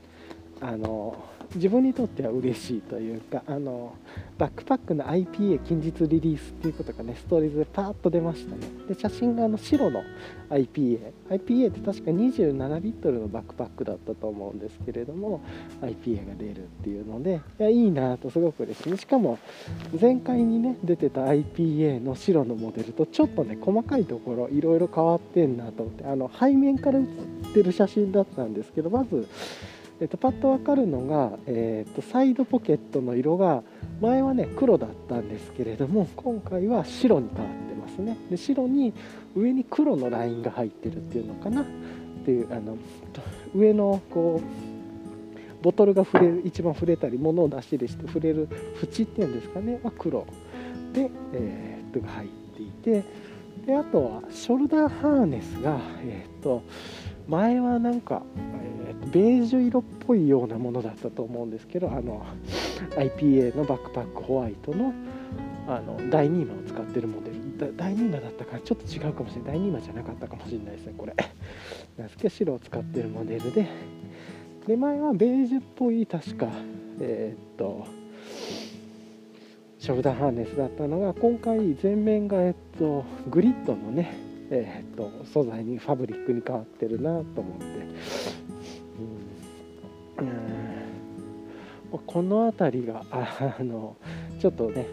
[0.61, 1.23] あの
[1.55, 3.95] 自分にとっては嬉しいというかあの
[4.37, 8.61] バックパックの IPA 近日リリースっていうことがねストーリーズでパーッと出ましたね。
[8.87, 10.03] で写真があの白の
[10.49, 15.41] IPA IPA って確か27リットルのバックパックだったと思うんですけれども
[15.81, 18.97] IPA が出るっていうのでいやいいなとすごく嬉しい。
[18.97, 19.39] しかも
[19.99, 27.07] 前回にね出てた IPA の白のモデルとちょっとね細かいところいろいろ変わってんなと思ってあの背面から写
[27.49, 29.27] ってる写真だったんですけどまず
[30.01, 33.63] えっと、パッと分かるのが、えっと、サイドポケットの色が
[34.01, 38.17] 前はね黒だったんですけれども今回は白に変わってますね。
[38.29, 38.93] で白に
[39.35, 41.61] 上に黒のラインが入ってるっていうのかな。
[41.61, 41.65] っ
[42.25, 42.77] ていうあの
[43.55, 48.47] 上のこうボトルが触れる一番触れたり物を出し入れして触れる
[48.81, 50.25] 縁っていうんですかねは黒。
[50.93, 53.03] で、えー、っとが入っていて。
[53.65, 56.63] であとはショルダーハーネスが、えー、っと
[57.29, 62.25] 前はなんか、えー、ベージュ色っぽいようなものだったと思うんですけどあの
[62.97, 64.93] IPA のバックパックホワイトの
[65.67, 67.39] あの第2マを使ってるモデル。
[67.75, 69.59] 第2マだったからちょっと違うかもしれない。
[69.59, 71.13] 第2マじゃなかったかもしれないですねこれ。
[71.97, 73.67] なんですけど白を使ってるモデルで。
[74.65, 76.47] で前はベージュっぽい確か
[76.99, 77.85] えー、っと
[79.79, 87.65] ショルダーハーネスだったのが今回前面がえっとグリッドのねえー、っと素材にファブリックに変わってるなと思って、
[91.91, 93.95] うん、この辺りがあの
[94.39, 94.87] ちょっとね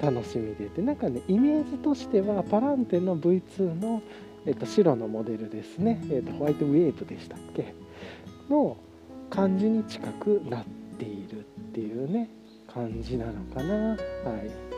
[0.00, 0.66] 楽しみで。
[0.66, 4.02] てなんかねイメージとしてはパランテの V2 の、
[4.46, 7.74] えっと、白のモデルですね、えっと、ホワイトウェーブでしたっけ？
[8.48, 8.76] の
[9.30, 10.64] 感じに近くなっ
[10.98, 12.28] ているっていうね
[12.66, 13.74] 感じなのかな。
[13.90, 14.71] はい。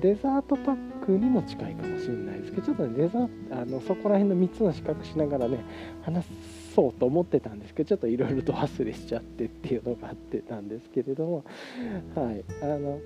[0.00, 3.18] デザートパックにも近いかもしれないですけどちょっとねデザ
[3.60, 5.64] あのそこら辺の3つの比較しながらね
[6.02, 6.26] 話
[6.74, 11.44] そうと思ってたんですけどちょっといろいろと忘れしちゃってっていうのがあってたんですけれども
[12.14, 12.44] はい。
[12.62, 13.00] あの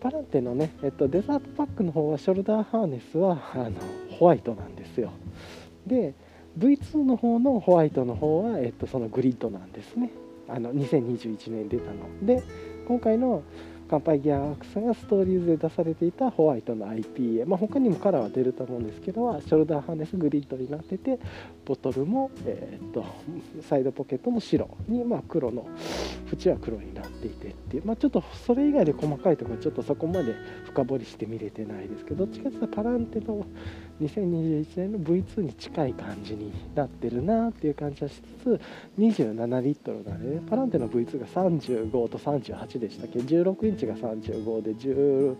[0.00, 3.72] パランテのね、えっと、デザートパックの方はショルダーハーネスはあの
[4.18, 5.12] ホワイトなんですよ。
[5.86, 6.14] で
[6.58, 10.10] V2 の方のホワイトの方は、えっと、そのグリッドなんですね。
[10.48, 12.08] あの2021年出たの。
[12.22, 12.42] で
[12.88, 13.42] 今回の
[13.90, 21.18] 乾杯ギアークスがストーリーズで出されていたホワイトの IPA、まあ、他にもカラーは出ると思うんですけどはショルダーハーネスグリッドになってて
[21.64, 23.04] ボトルも、えー、っと
[23.68, 25.66] サイドポケットも白に、まあ、黒の
[26.32, 30.36] 縁は黒になっていてっていう、まあ、ちょっとそれ以外で細かいところちょっとそこまで
[30.66, 33.44] 深掘りして見れてないですけどどっちかというとパランテの
[34.00, 38.60] 2021年の V2 に近い感じになってるなっていう感じはしつつ
[38.98, 45.36] 27リットルなんでねパランテの V2 が35と38でしたっけ？16インチが35で19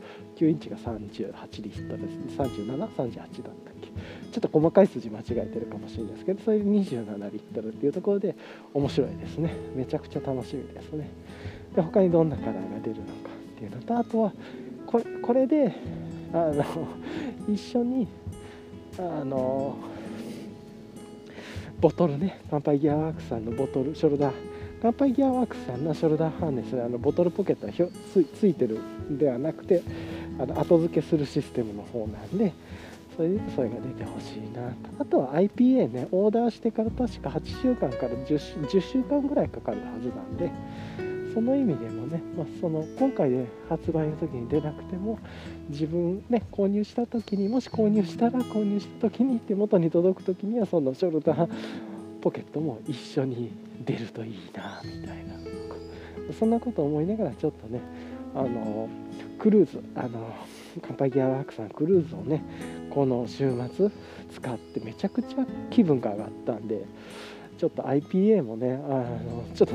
[0.49, 3.89] インチが38リットルです3738だったっけ？
[4.33, 8.37] ちょっと細かい数字間違えてるかもしれないですけどそれで27リットルっていうところで
[8.75, 9.55] 面白いですね。
[9.75, 11.11] めちゃくちゃ楽しみですね。
[11.75, 14.33] で他にどんなカラーが出るのかっていうのとあとは
[14.87, 15.75] これこれで
[16.33, 16.65] あの
[17.49, 18.07] 一緒に
[18.99, 19.77] あの
[21.81, 24.35] ボトルね乾杯ギアワークさんのボトルショルダー。
[24.83, 28.79] 乾杯ギアワークさんのショルダーハーネスあのボトルポケットはひょつついてる。
[29.11, 29.83] んではなくて
[30.39, 32.53] あの後付けするシステムの方なんで
[33.17, 34.75] それそれが出てほしいなと。
[35.01, 40.51] あとは IPA ねオーダーしてから確か8週間から 10, 10週間ぐらいかかるはずなんで
[41.35, 45.19] その意味でもね、まあ、その今回で発売の時に出なくても
[45.69, 51.49] 自分ね購入した時にもし購入したら購入した時に手元に届く時にはそのショルダー
[52.21, 53.53] ポケットも一緒に
[53.85, 55.31] 出るといいなみたいな。
[56.39, 57.81] そんなこと思いながらちょっとね
[58.35, 58.89] あの
[59.39, 60.35] クルーズあの
[60.87, 62.45] 乾杯ギアワークさんクルーズをね
[62.91, 63.91] この週末
[64.33, 66.85] 使ってめちゃくちゃ気分が上がったんで
[67.59, 69.75] ちょっと IPA もねあのちょっと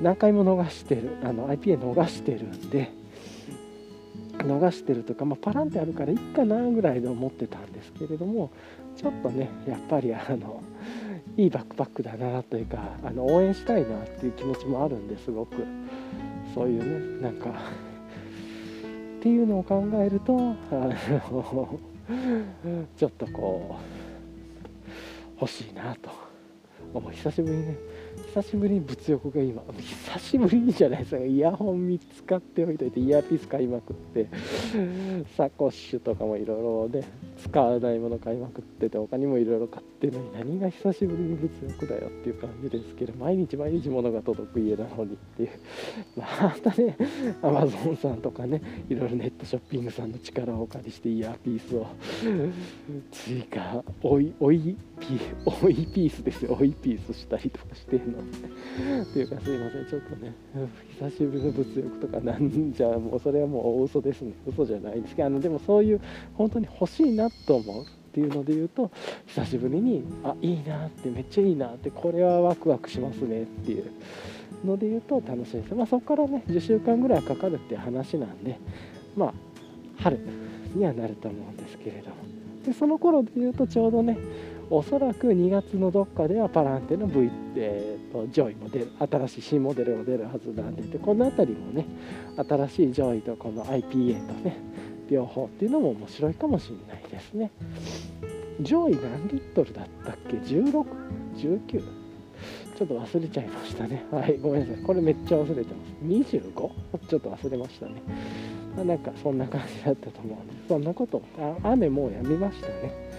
[0.00, 2.92] 何回も逃してるあの IPA 逃してるんで
[4.38, 8.50] 逃してるとか、まあ、パランってあるからいいかなぐらいで思ってたんですけれども
[8.96, 10.62] ちょっとねやっぱりあの
[11.36, 15.64] いいバックパックだなというかあの応援したいなっていう気持ちもあるんですごく。
[16.54, 21.78] そういうねなんかっていうのを考えるとあの
[22.98, 23.78] ちょっとこ
[25.38, 26.32] う欲しいなと。
[26.94, 27.76] 思う久しぶりにね。
[28.34, 34.26] 久しぶりに物欲が今 久しぶりにじゃないですかイヤホン3つ買っておいといてイヤーピース買いまくって
[35.36, 37.04] サコッシュとかもいろいろね
[37.36, 45.50] 使わないもの買いまくってて他にもいろいろ買ってるのに何が久しぶりに物欲だよっていう感じですけど毎日毎日物が届く家なのにっていう。
[46.16, 46.96] またね
[47.42, 51.86] アマゾンさんとかねいろいろネットショッピングさんの力をお借りしてイヤーピースを。
[53.10, 56.56] 追加おいおいピおいピースですよ。
[56.58, 58.21] おいピースしたりとかしてるの。
[59.02, 60.34] っていうかすいませんちょっとね
[61.00, 64.32] 久しぶりの物欲とかなんじゃもうそれはもう大嘘ですね。
[64.46, 66.00] 嘘じゃないですけどあのでもそういう
[66.34, 68.90] 本当に欲しいなと思うっていうので言うと
[69.26, 73.90] 久しぶりにあいいなってめっちゃいいなってこれはワクワクしますねっていう
[74.64, 75.74] ので言うと楽しいです。
[75.74, 78.58] まあそこからね10週間ぐらいかかるっていう話なんで
[79.16, 79.34] まあ
[79.98, 80.18] 春
[80.74, 82.16] にはなると思うんですけれども。
[82.64, 84.16] でその頃で言うとちょうどね
[84.74, 91.84] おそらく2月のどっかではパランテの V、えーと、ジョーイも出る新しい新モデルも出るはずなんででこの辺りもね
[92.36, 94.56] 新しいジョーイとこの IPA とね
[95.10, 97.50] 両方っていうのも面白いかもしれないですね。
[98.62, 101.82] ジョーイ何リットルだったっけ？16?19?
[102.78, 104.06] ちょっと忘れちゃいましたね。
[104.10, 104.84] はいごめんなさい。
[104.84, 106.38] これめっちゃ忘れてます。
[106.38, 106.38] 25?
[106.46, 108.02] ちょっと忘れましたね。
[108.86, 113.11] なんかそんな感じだったと思うんでそんなことあ雨もうやみましたね。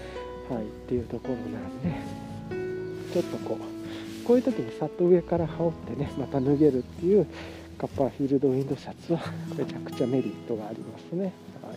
[0.50, 1.96] はいっていうところなんで
[3.14, 7.28] ちょっとこうこういう時にさっと上から羽織ってねまた脱げるっていう
[7.78, 9.20] カッパーフィールドウィンドシャツは
[9.58, 11.74] めちゃくちゃメリットがありますね、は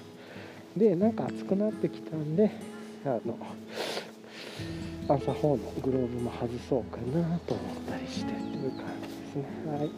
[0.77, 2.51] い、でなんか暑くなってきたんで
[3.05, 3.37] あの
[5.09, 9.45] アンサー4のグローブも外そうかなと思ったりしてっていう感じですね。
[9.71, 9.91] はい。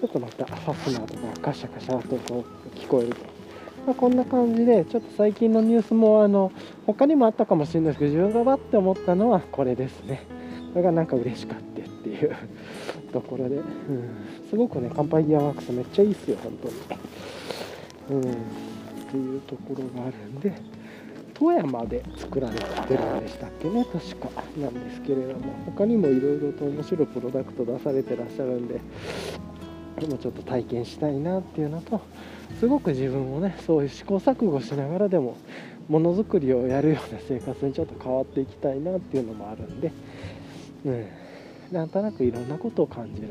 [0.00, 3.35] ちょっとまたファスナーとかカシャカシャとこう聞こえると
[3.86, 6.52] まあ、こんな感じでちょっと最近のニュースもあの
[6.86, 10.26] 他にもあったかもしれないですけど自分がバッて思ったのはこれですね。
[10.72, 11.66] これがなんか嬉しかった
[12.06, 12.36] っていう。
[13.12, 13.64] ところで、うん、
[14.50, 16.52] すごくね乾杯ギアワークスめっちゃいいっすよ本
[18.08, 18.34] 当に、うん、っ
[19.10, 20.52] ていうところがあるんで
[21.32, 22.62] 富山で作られて
[22.94, 24.28] るんでしたっけね確か。
[24.60, 25.52] なんですけれども。
[25.66, 28.80] 他にもいろいろと面白いプロダクト出されてらっしゃるんで
[30.00, 32.00] でもちょっと体験したいなっていうのと
[32.58, 35.36] すごく自分もねそういう試行錯誤しながらでも
[35.88, 39.92] ものづくりをやるような生活にちょっと変わっていきたいなっていうのもあるんで、
[40.84, 41.06] うん、
[41.70, 43.28] なんとなくいろんなことを感じる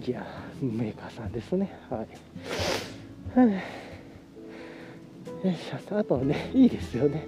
[0.00, 0.26] ギア
[0.60, 1.74] メーカーさんですね。
[1.90, 2.08] はい。
[5.46, 5.98] よいしょ。
[5.98, 7.26] あとはねいいですよね。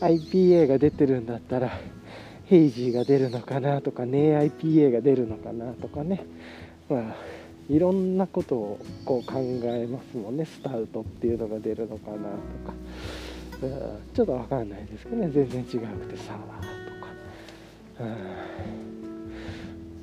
[0.00, 1.70] IPA が出てるんだったら
[2.46, 6.24] ヘイジーが出るのかなとかね IPA が出るのかなとかね。
[6.88, 7.16] まあ
[7.70, 10.44] いろんなことをこう考えますもんね。
[10.44, 12.20] スタウトっていうのが出るのかなと
[12.66, 12.74] か、
[14.12, 15.30] ちょっと分かんないですけどね。
[15.30, 18.06] 全然違うくてサワーとか、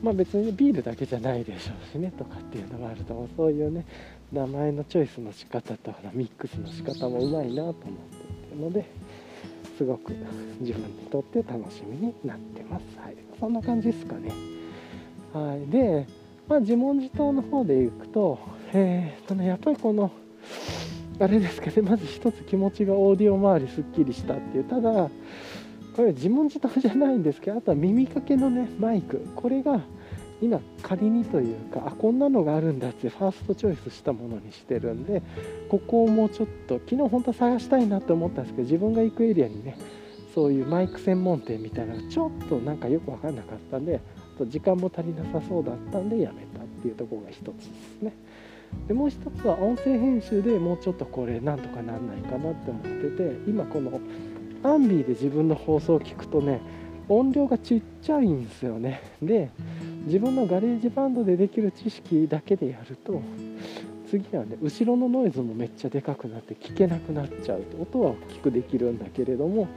[0.02, 2.12] まあ別にビールだけじゃないでしょうしね。
[2.18, 3.30] とかっていうのがあると思う。
[3.36, 3.86] そういうね
[4.32, 7.86] 名前のチョイスの仕方とミックスの仕方もうまいなと思って
[8.56, 8.86] るので
[9.78, 10.14] すごく
[10.60, 14.34] 自分にとって楽しみになってます、はい、そんな感じですかね、
[15.32, 16.06] はい、で、
[16.48, 18.40] まあ、自問自答の方でいくと,、
[18.74, 20.12] えーとね、やっぱりこの
[21.20, 24.64] あれですかねまず一つ気持ちがオーディオ周りすっきりしたっていう。
[24.64, 25.10] ただ
[25.96, 29.26] これ自問自答じゃないんですけどあとは耳かけのねマイク。
[29.36, 29.82] これが
[30.40, 35.24] 今仮にというかあこんなのがあるんだってファーストチョイスしたものにしてるんで
[35.70, 39.76] ここをもうちょっと昨日本当は探したいなと思ったんですけど自分が行くエリアにね
[40.36, 44.00] そういうマイク専門店みたいなのがちょっとなんかよく分かんなかったんで
[44.38, 48.14] と時間も足りなさそうだったんでやめたっていうとこが一つですね。
[48.88, 54.00] でもう一つは音声編集でもうちょっとこれなんとかなんないかなって思ってて今この
[54.64, 56.62] アンビーで自分の放送を聞くとね
[57.10, 59.02] 音量がちっちゃいんですよね。
[59.22, 59.50] で
[60.06, 63.22] 自分のガレージバンドでできる知識だけでやると
[64.10, 69.68] 次はね後ろのノイズもめっちゃでかくなって聞けなくなっちゃう音は大きくできるんだけれども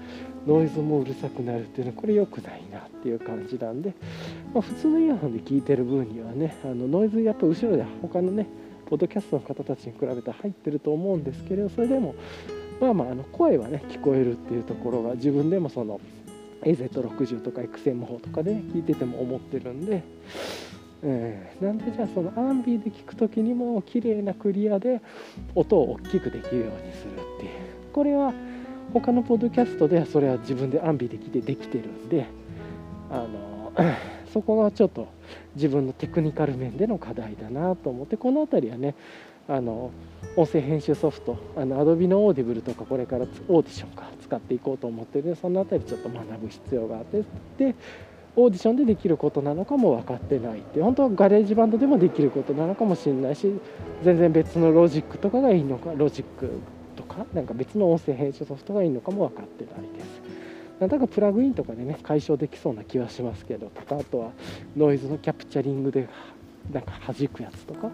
[0.46, 3.94] ノイズもうるさくなるっていうのはこれ良くないなっていう感じなんで、
[4.54, 8.46] まあ、普通のイヤホンで聞いてる分にはねあのノイズやっぱ後ろで他のね
[8.86, 12.14] ポッドキャストの方たちに比べて入ってると思うんですけれどそれでも
[12.80, 16.00] まあまああの声はね聞こえるっていうところが自分でもその
[16.62, 20.02] AZ60 とか XM4 とかで、聞いてても思ってるんで、
[21.02, 25.00] えー、なんでじゃあそのアンビーで聞く時にも綺麗なクリアで
[25.54, 27.50] 音を大きくできるようにするっていう。
[27.92, 28.32] これは
[28.92, 32.26] 他のポッドキャストではそれは自分でアンビーで聞いてできてるんで
[33.10, 33.72] あの
[34.32, 35.08] そこがちょっと
[35.54, 38.94] 自分のテクニカル面での課題だなと思ってこの辺りはね
[39.48, 39.90] あの
[40.36, 47.24] 音声編集ソフトあの Adobe のオーディブルとかこれからオーディションか使っていこうと思ってるのでその辺りちょっと学ぶ必要があって
[47.58, 47.74] で
[48.36, 53.52] オーディションでできることなのかも分かってないって本当はガレージバンドでもできることなのかもしれないし
[54.04, 56.60] 全然別のロジックとかがいいのかロジック
[57.14, 57.26] か？
[57.34, 60.40] なんか別の音声編集ソフトがいいのかも分かってないです。
[60.80, 64.30] なんだかプラグインとかでね解消できそうな気はしますけどとかあとは
[64.76, 66.08] ノイズのキャプチャリングで
[66.72, 67.90] なんか弾くやつとか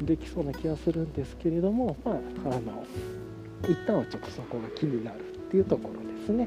[0.00, 2.84] できそうな気がするんですけれどもまああの
[3.68, 6.46] 一旦はちょっとそこが気になるっていうところですね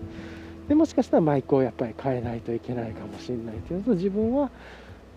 [0.69, 4.49] でもしかしたらマイクをやっぱり変えないといけないかもしれないというと自分は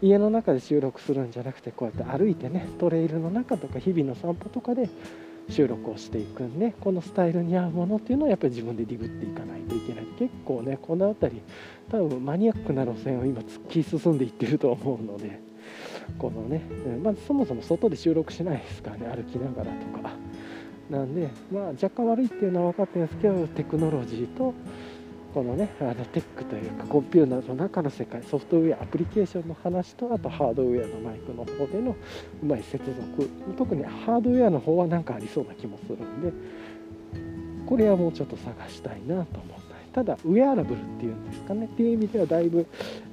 [0.02, 4.90] 家の中で収録するんじゃなくてこうやって歩いてねトレイルの中とか日々の散歩とかで
[5.48, 10.04] 収録をしていくんでこのスタイルに合うものっていうのはやっぱり自分でディグっていかないといけない。
[10.18, 11.42] 結構ねこの辺り
[11.90, 15.40] 多分マニアックな路線を今突き進んでいってると思うので
[16.18, 16.62] このね、
[17.02, 20.10] まずそもそも外で収録しないですからね歩きながらとか。
[20.90, 24.54] なんでまあ若干悪いっていうのは分かってるんですけどテクノロジーと
[25.34, 31.96] このねあのテックというかコンピューターの中の世界ソフトウェアアプリケーションの話とあとハードウェアのマイクの方での
[32.42, 33.30] うまい接続。
[33.56, 36.32] 特にハードウェアの方は何かありそうな気もするんで
[37.66, 39.58] これはもうちょっと探したいなと思っ
[39.92, 40.02] た。
[40.02, 41.66] ただウェアラブルっていうんですかね。
[41.66, 42.66] っていう意味ではだいぶ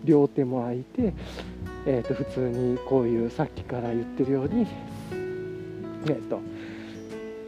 [0.04, 1.14] 両手も空いて
[1.88, 4.66] えー、と普通にこういうさっきから言ってるように、
[6.08, 6.40] えーと、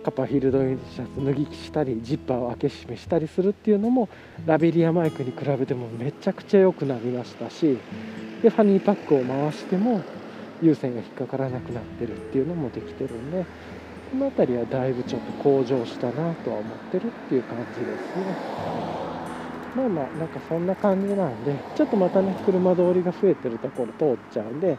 [0.08, 4.08] カパーフィールドインシャツ脱ぎ着したりジッパーを開け閉めしたりするっていうのも
[4.46, 7.78] ラベリアマイクに比べてもめちゃくちゃ良くなりましたし
[8.42, 10.02] でファニーパックを回しても
[10.62, 13.44] 有線が引っかからなくなってるっていうのもできてるんで
[14.12, 18.68] この辺りはだいぶちょっと向上したなとは思ってるっていう感じですね。
[19.76, 24.78] まあまあなんかそんな感じなんでちょっとまたね車通りが増えてるところ通っちゃうんで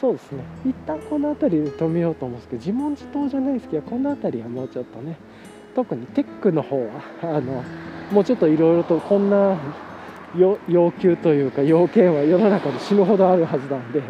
[0.00, 0.44] そうですね。
[0.64, 5.16] 一旦この辺りで止めようと思うんですけど自問自答じゃないですけどこの辺りはもうちょっとね
[5.74, 7.64] 特にテックの方はあの
[8.12, 9.56] もうちょっといろいろとこんな
[10.36, 14.02] 要求というか要件は世の中で死ぬほどあるはずなんで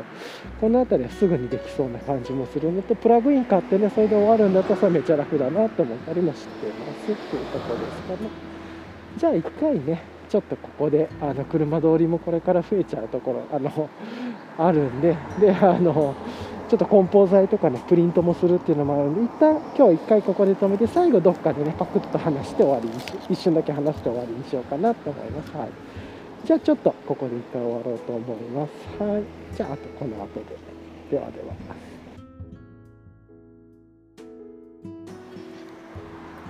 [0.60, 8.30] この辺りはすぐにできそうな感じもするのとプラグイン買ってねそれで終わるんだったらめっちゃ楽だなって思ったりもしてますっていうところですかね。
[9.16, 13.88] じゃあ1回ねちょっとここであの車通りもこれから増えちゃうところあの
[14.58, 16.14] あるんでであの
[16.68, 25.56] ちょっと梱包材とかねプリントもするっていうのもあるんで一旦今日1回ここで止めて最後どっかでねパクッと話して終わりにし一瞬だけ話して終わりにしようかなと思います。
[25.56, 25.68] はい、
[26.44, 29.02] じゃあちょっとここで一回終わろうと思います。
[29.02, 29.22] はい、
[29.56, 30.56] じゃああとこの後で
[31.10, 31.54] ではでは。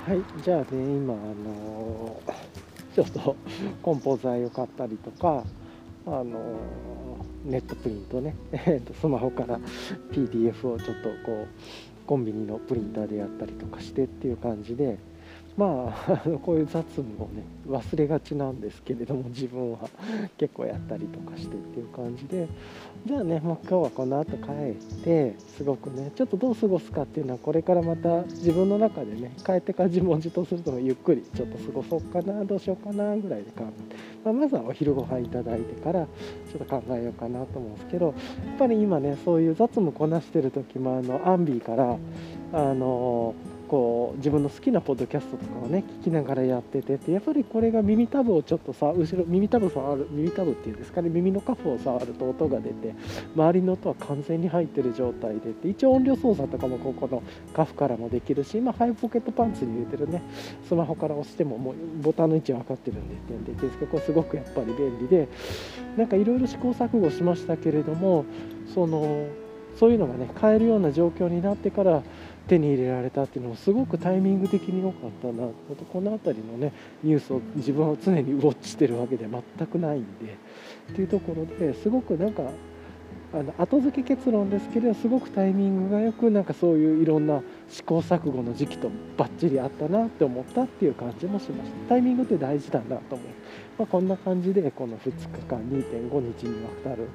[0.08, 2.67] はい、じゃあね今あのー
[2.98, 3.36] ちょっと
[3.84, 5.44] 梱包材を買ったりとか
[6.04, 6.56] あの
[7.44, 8.34] ネットプリントね、
[9.00, 9.60] スマホから
[10.10, 14.98] PDF をちょっとこうコンビニのプリンターでやったりとかしてっていう感じで
[15.58, 19.80] まあこういう雑務をね忘れがちなんですけれども自分は
[20.38, 22.48] 結構やったりとかしてっていう感じで。
[23.06, 38.12] じゃあねもう今日はこの後帰ってすごくねちょっとどう過ごすかっていうのはこれからまた自分の中でね帰ってから自問自答するとゆっくりちょっと過ごそうかなどうしようかなぐらいで考えて、まあ、まずはお昼ご飯いただいてからちょっと考えようかなと思うんですけどや
[38.54, 41.96] っぱり今ねそういう雑務こなしてる時もあのアンビーから
[42.52, 43.34] あの
[43.68, 52.94] こう自分の好きなポッドキャストとかをね聞きながらやっててってやっぱりこれが耳たぶをちょっとさ後ろ耳たぶ触る耳たぶっていうんですかね耳のカフを触ると音が出て
[53.36, 57.22] 周りの音は完全に入ってる状態でって一応音量操作とかもここの
[57.54, 60.22] カフからもできるし今ハイポケットパンツに入れてるね
[60.66, 65.28] スマホから押してももうボタンの位置分かってるんでってんでですけどすごくやっぱり便利で
[65.96, 68.24] なんかいろいろ試行錯誤しましたけれども
[68.72, 69.26] その
[69.78, 72.02] そういうのがね買えるような状況になってから
[72.48, 75.48] 手に入れられたっていうのもすごくタイミング的に良かったな。
[75.76, 76.72] とこの辺りのね
[77.02, 80.36] ニュースを自分は常にウォッチしてるわけでは全くないんで。
[80.92, 82.42] っていうところですごくなんか
[83.34, 91.76] あの後付け結論ですけれどすごくタイミングがよくなんかそういういろんな試行錯誤の時期とバッチリあったなって思ったっていう感じもしました。
[91.90, 93.28] タイミングって大事だなと思う、
[93.78, 97.08] まあ、こんな感じでこの2日間2.5日にわたる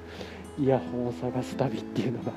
[0.58, 2.32] イヤホンを探す旅っていうのが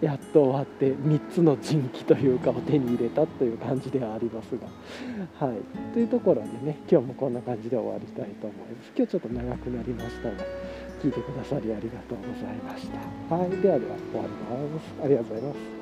[0.00, 5.46] やっと終わって3つの人気というかを手に入れたという感じではありますが。
[5.46, 5.92] はい。
[5.92, 8.92] というところでね今日もこんな感じで終わりたいと思います。
[8.96, 10.34] 今日ちょっと長くなりましたが
[11.02, 13.34] 聞いてくださりありがとうございました。
[13.34, 13.50] はい。
[13.50, 14.30] ではでは終わり
[14.70, 15.04] ます。
[15.04, 15.75] ありがとうございます。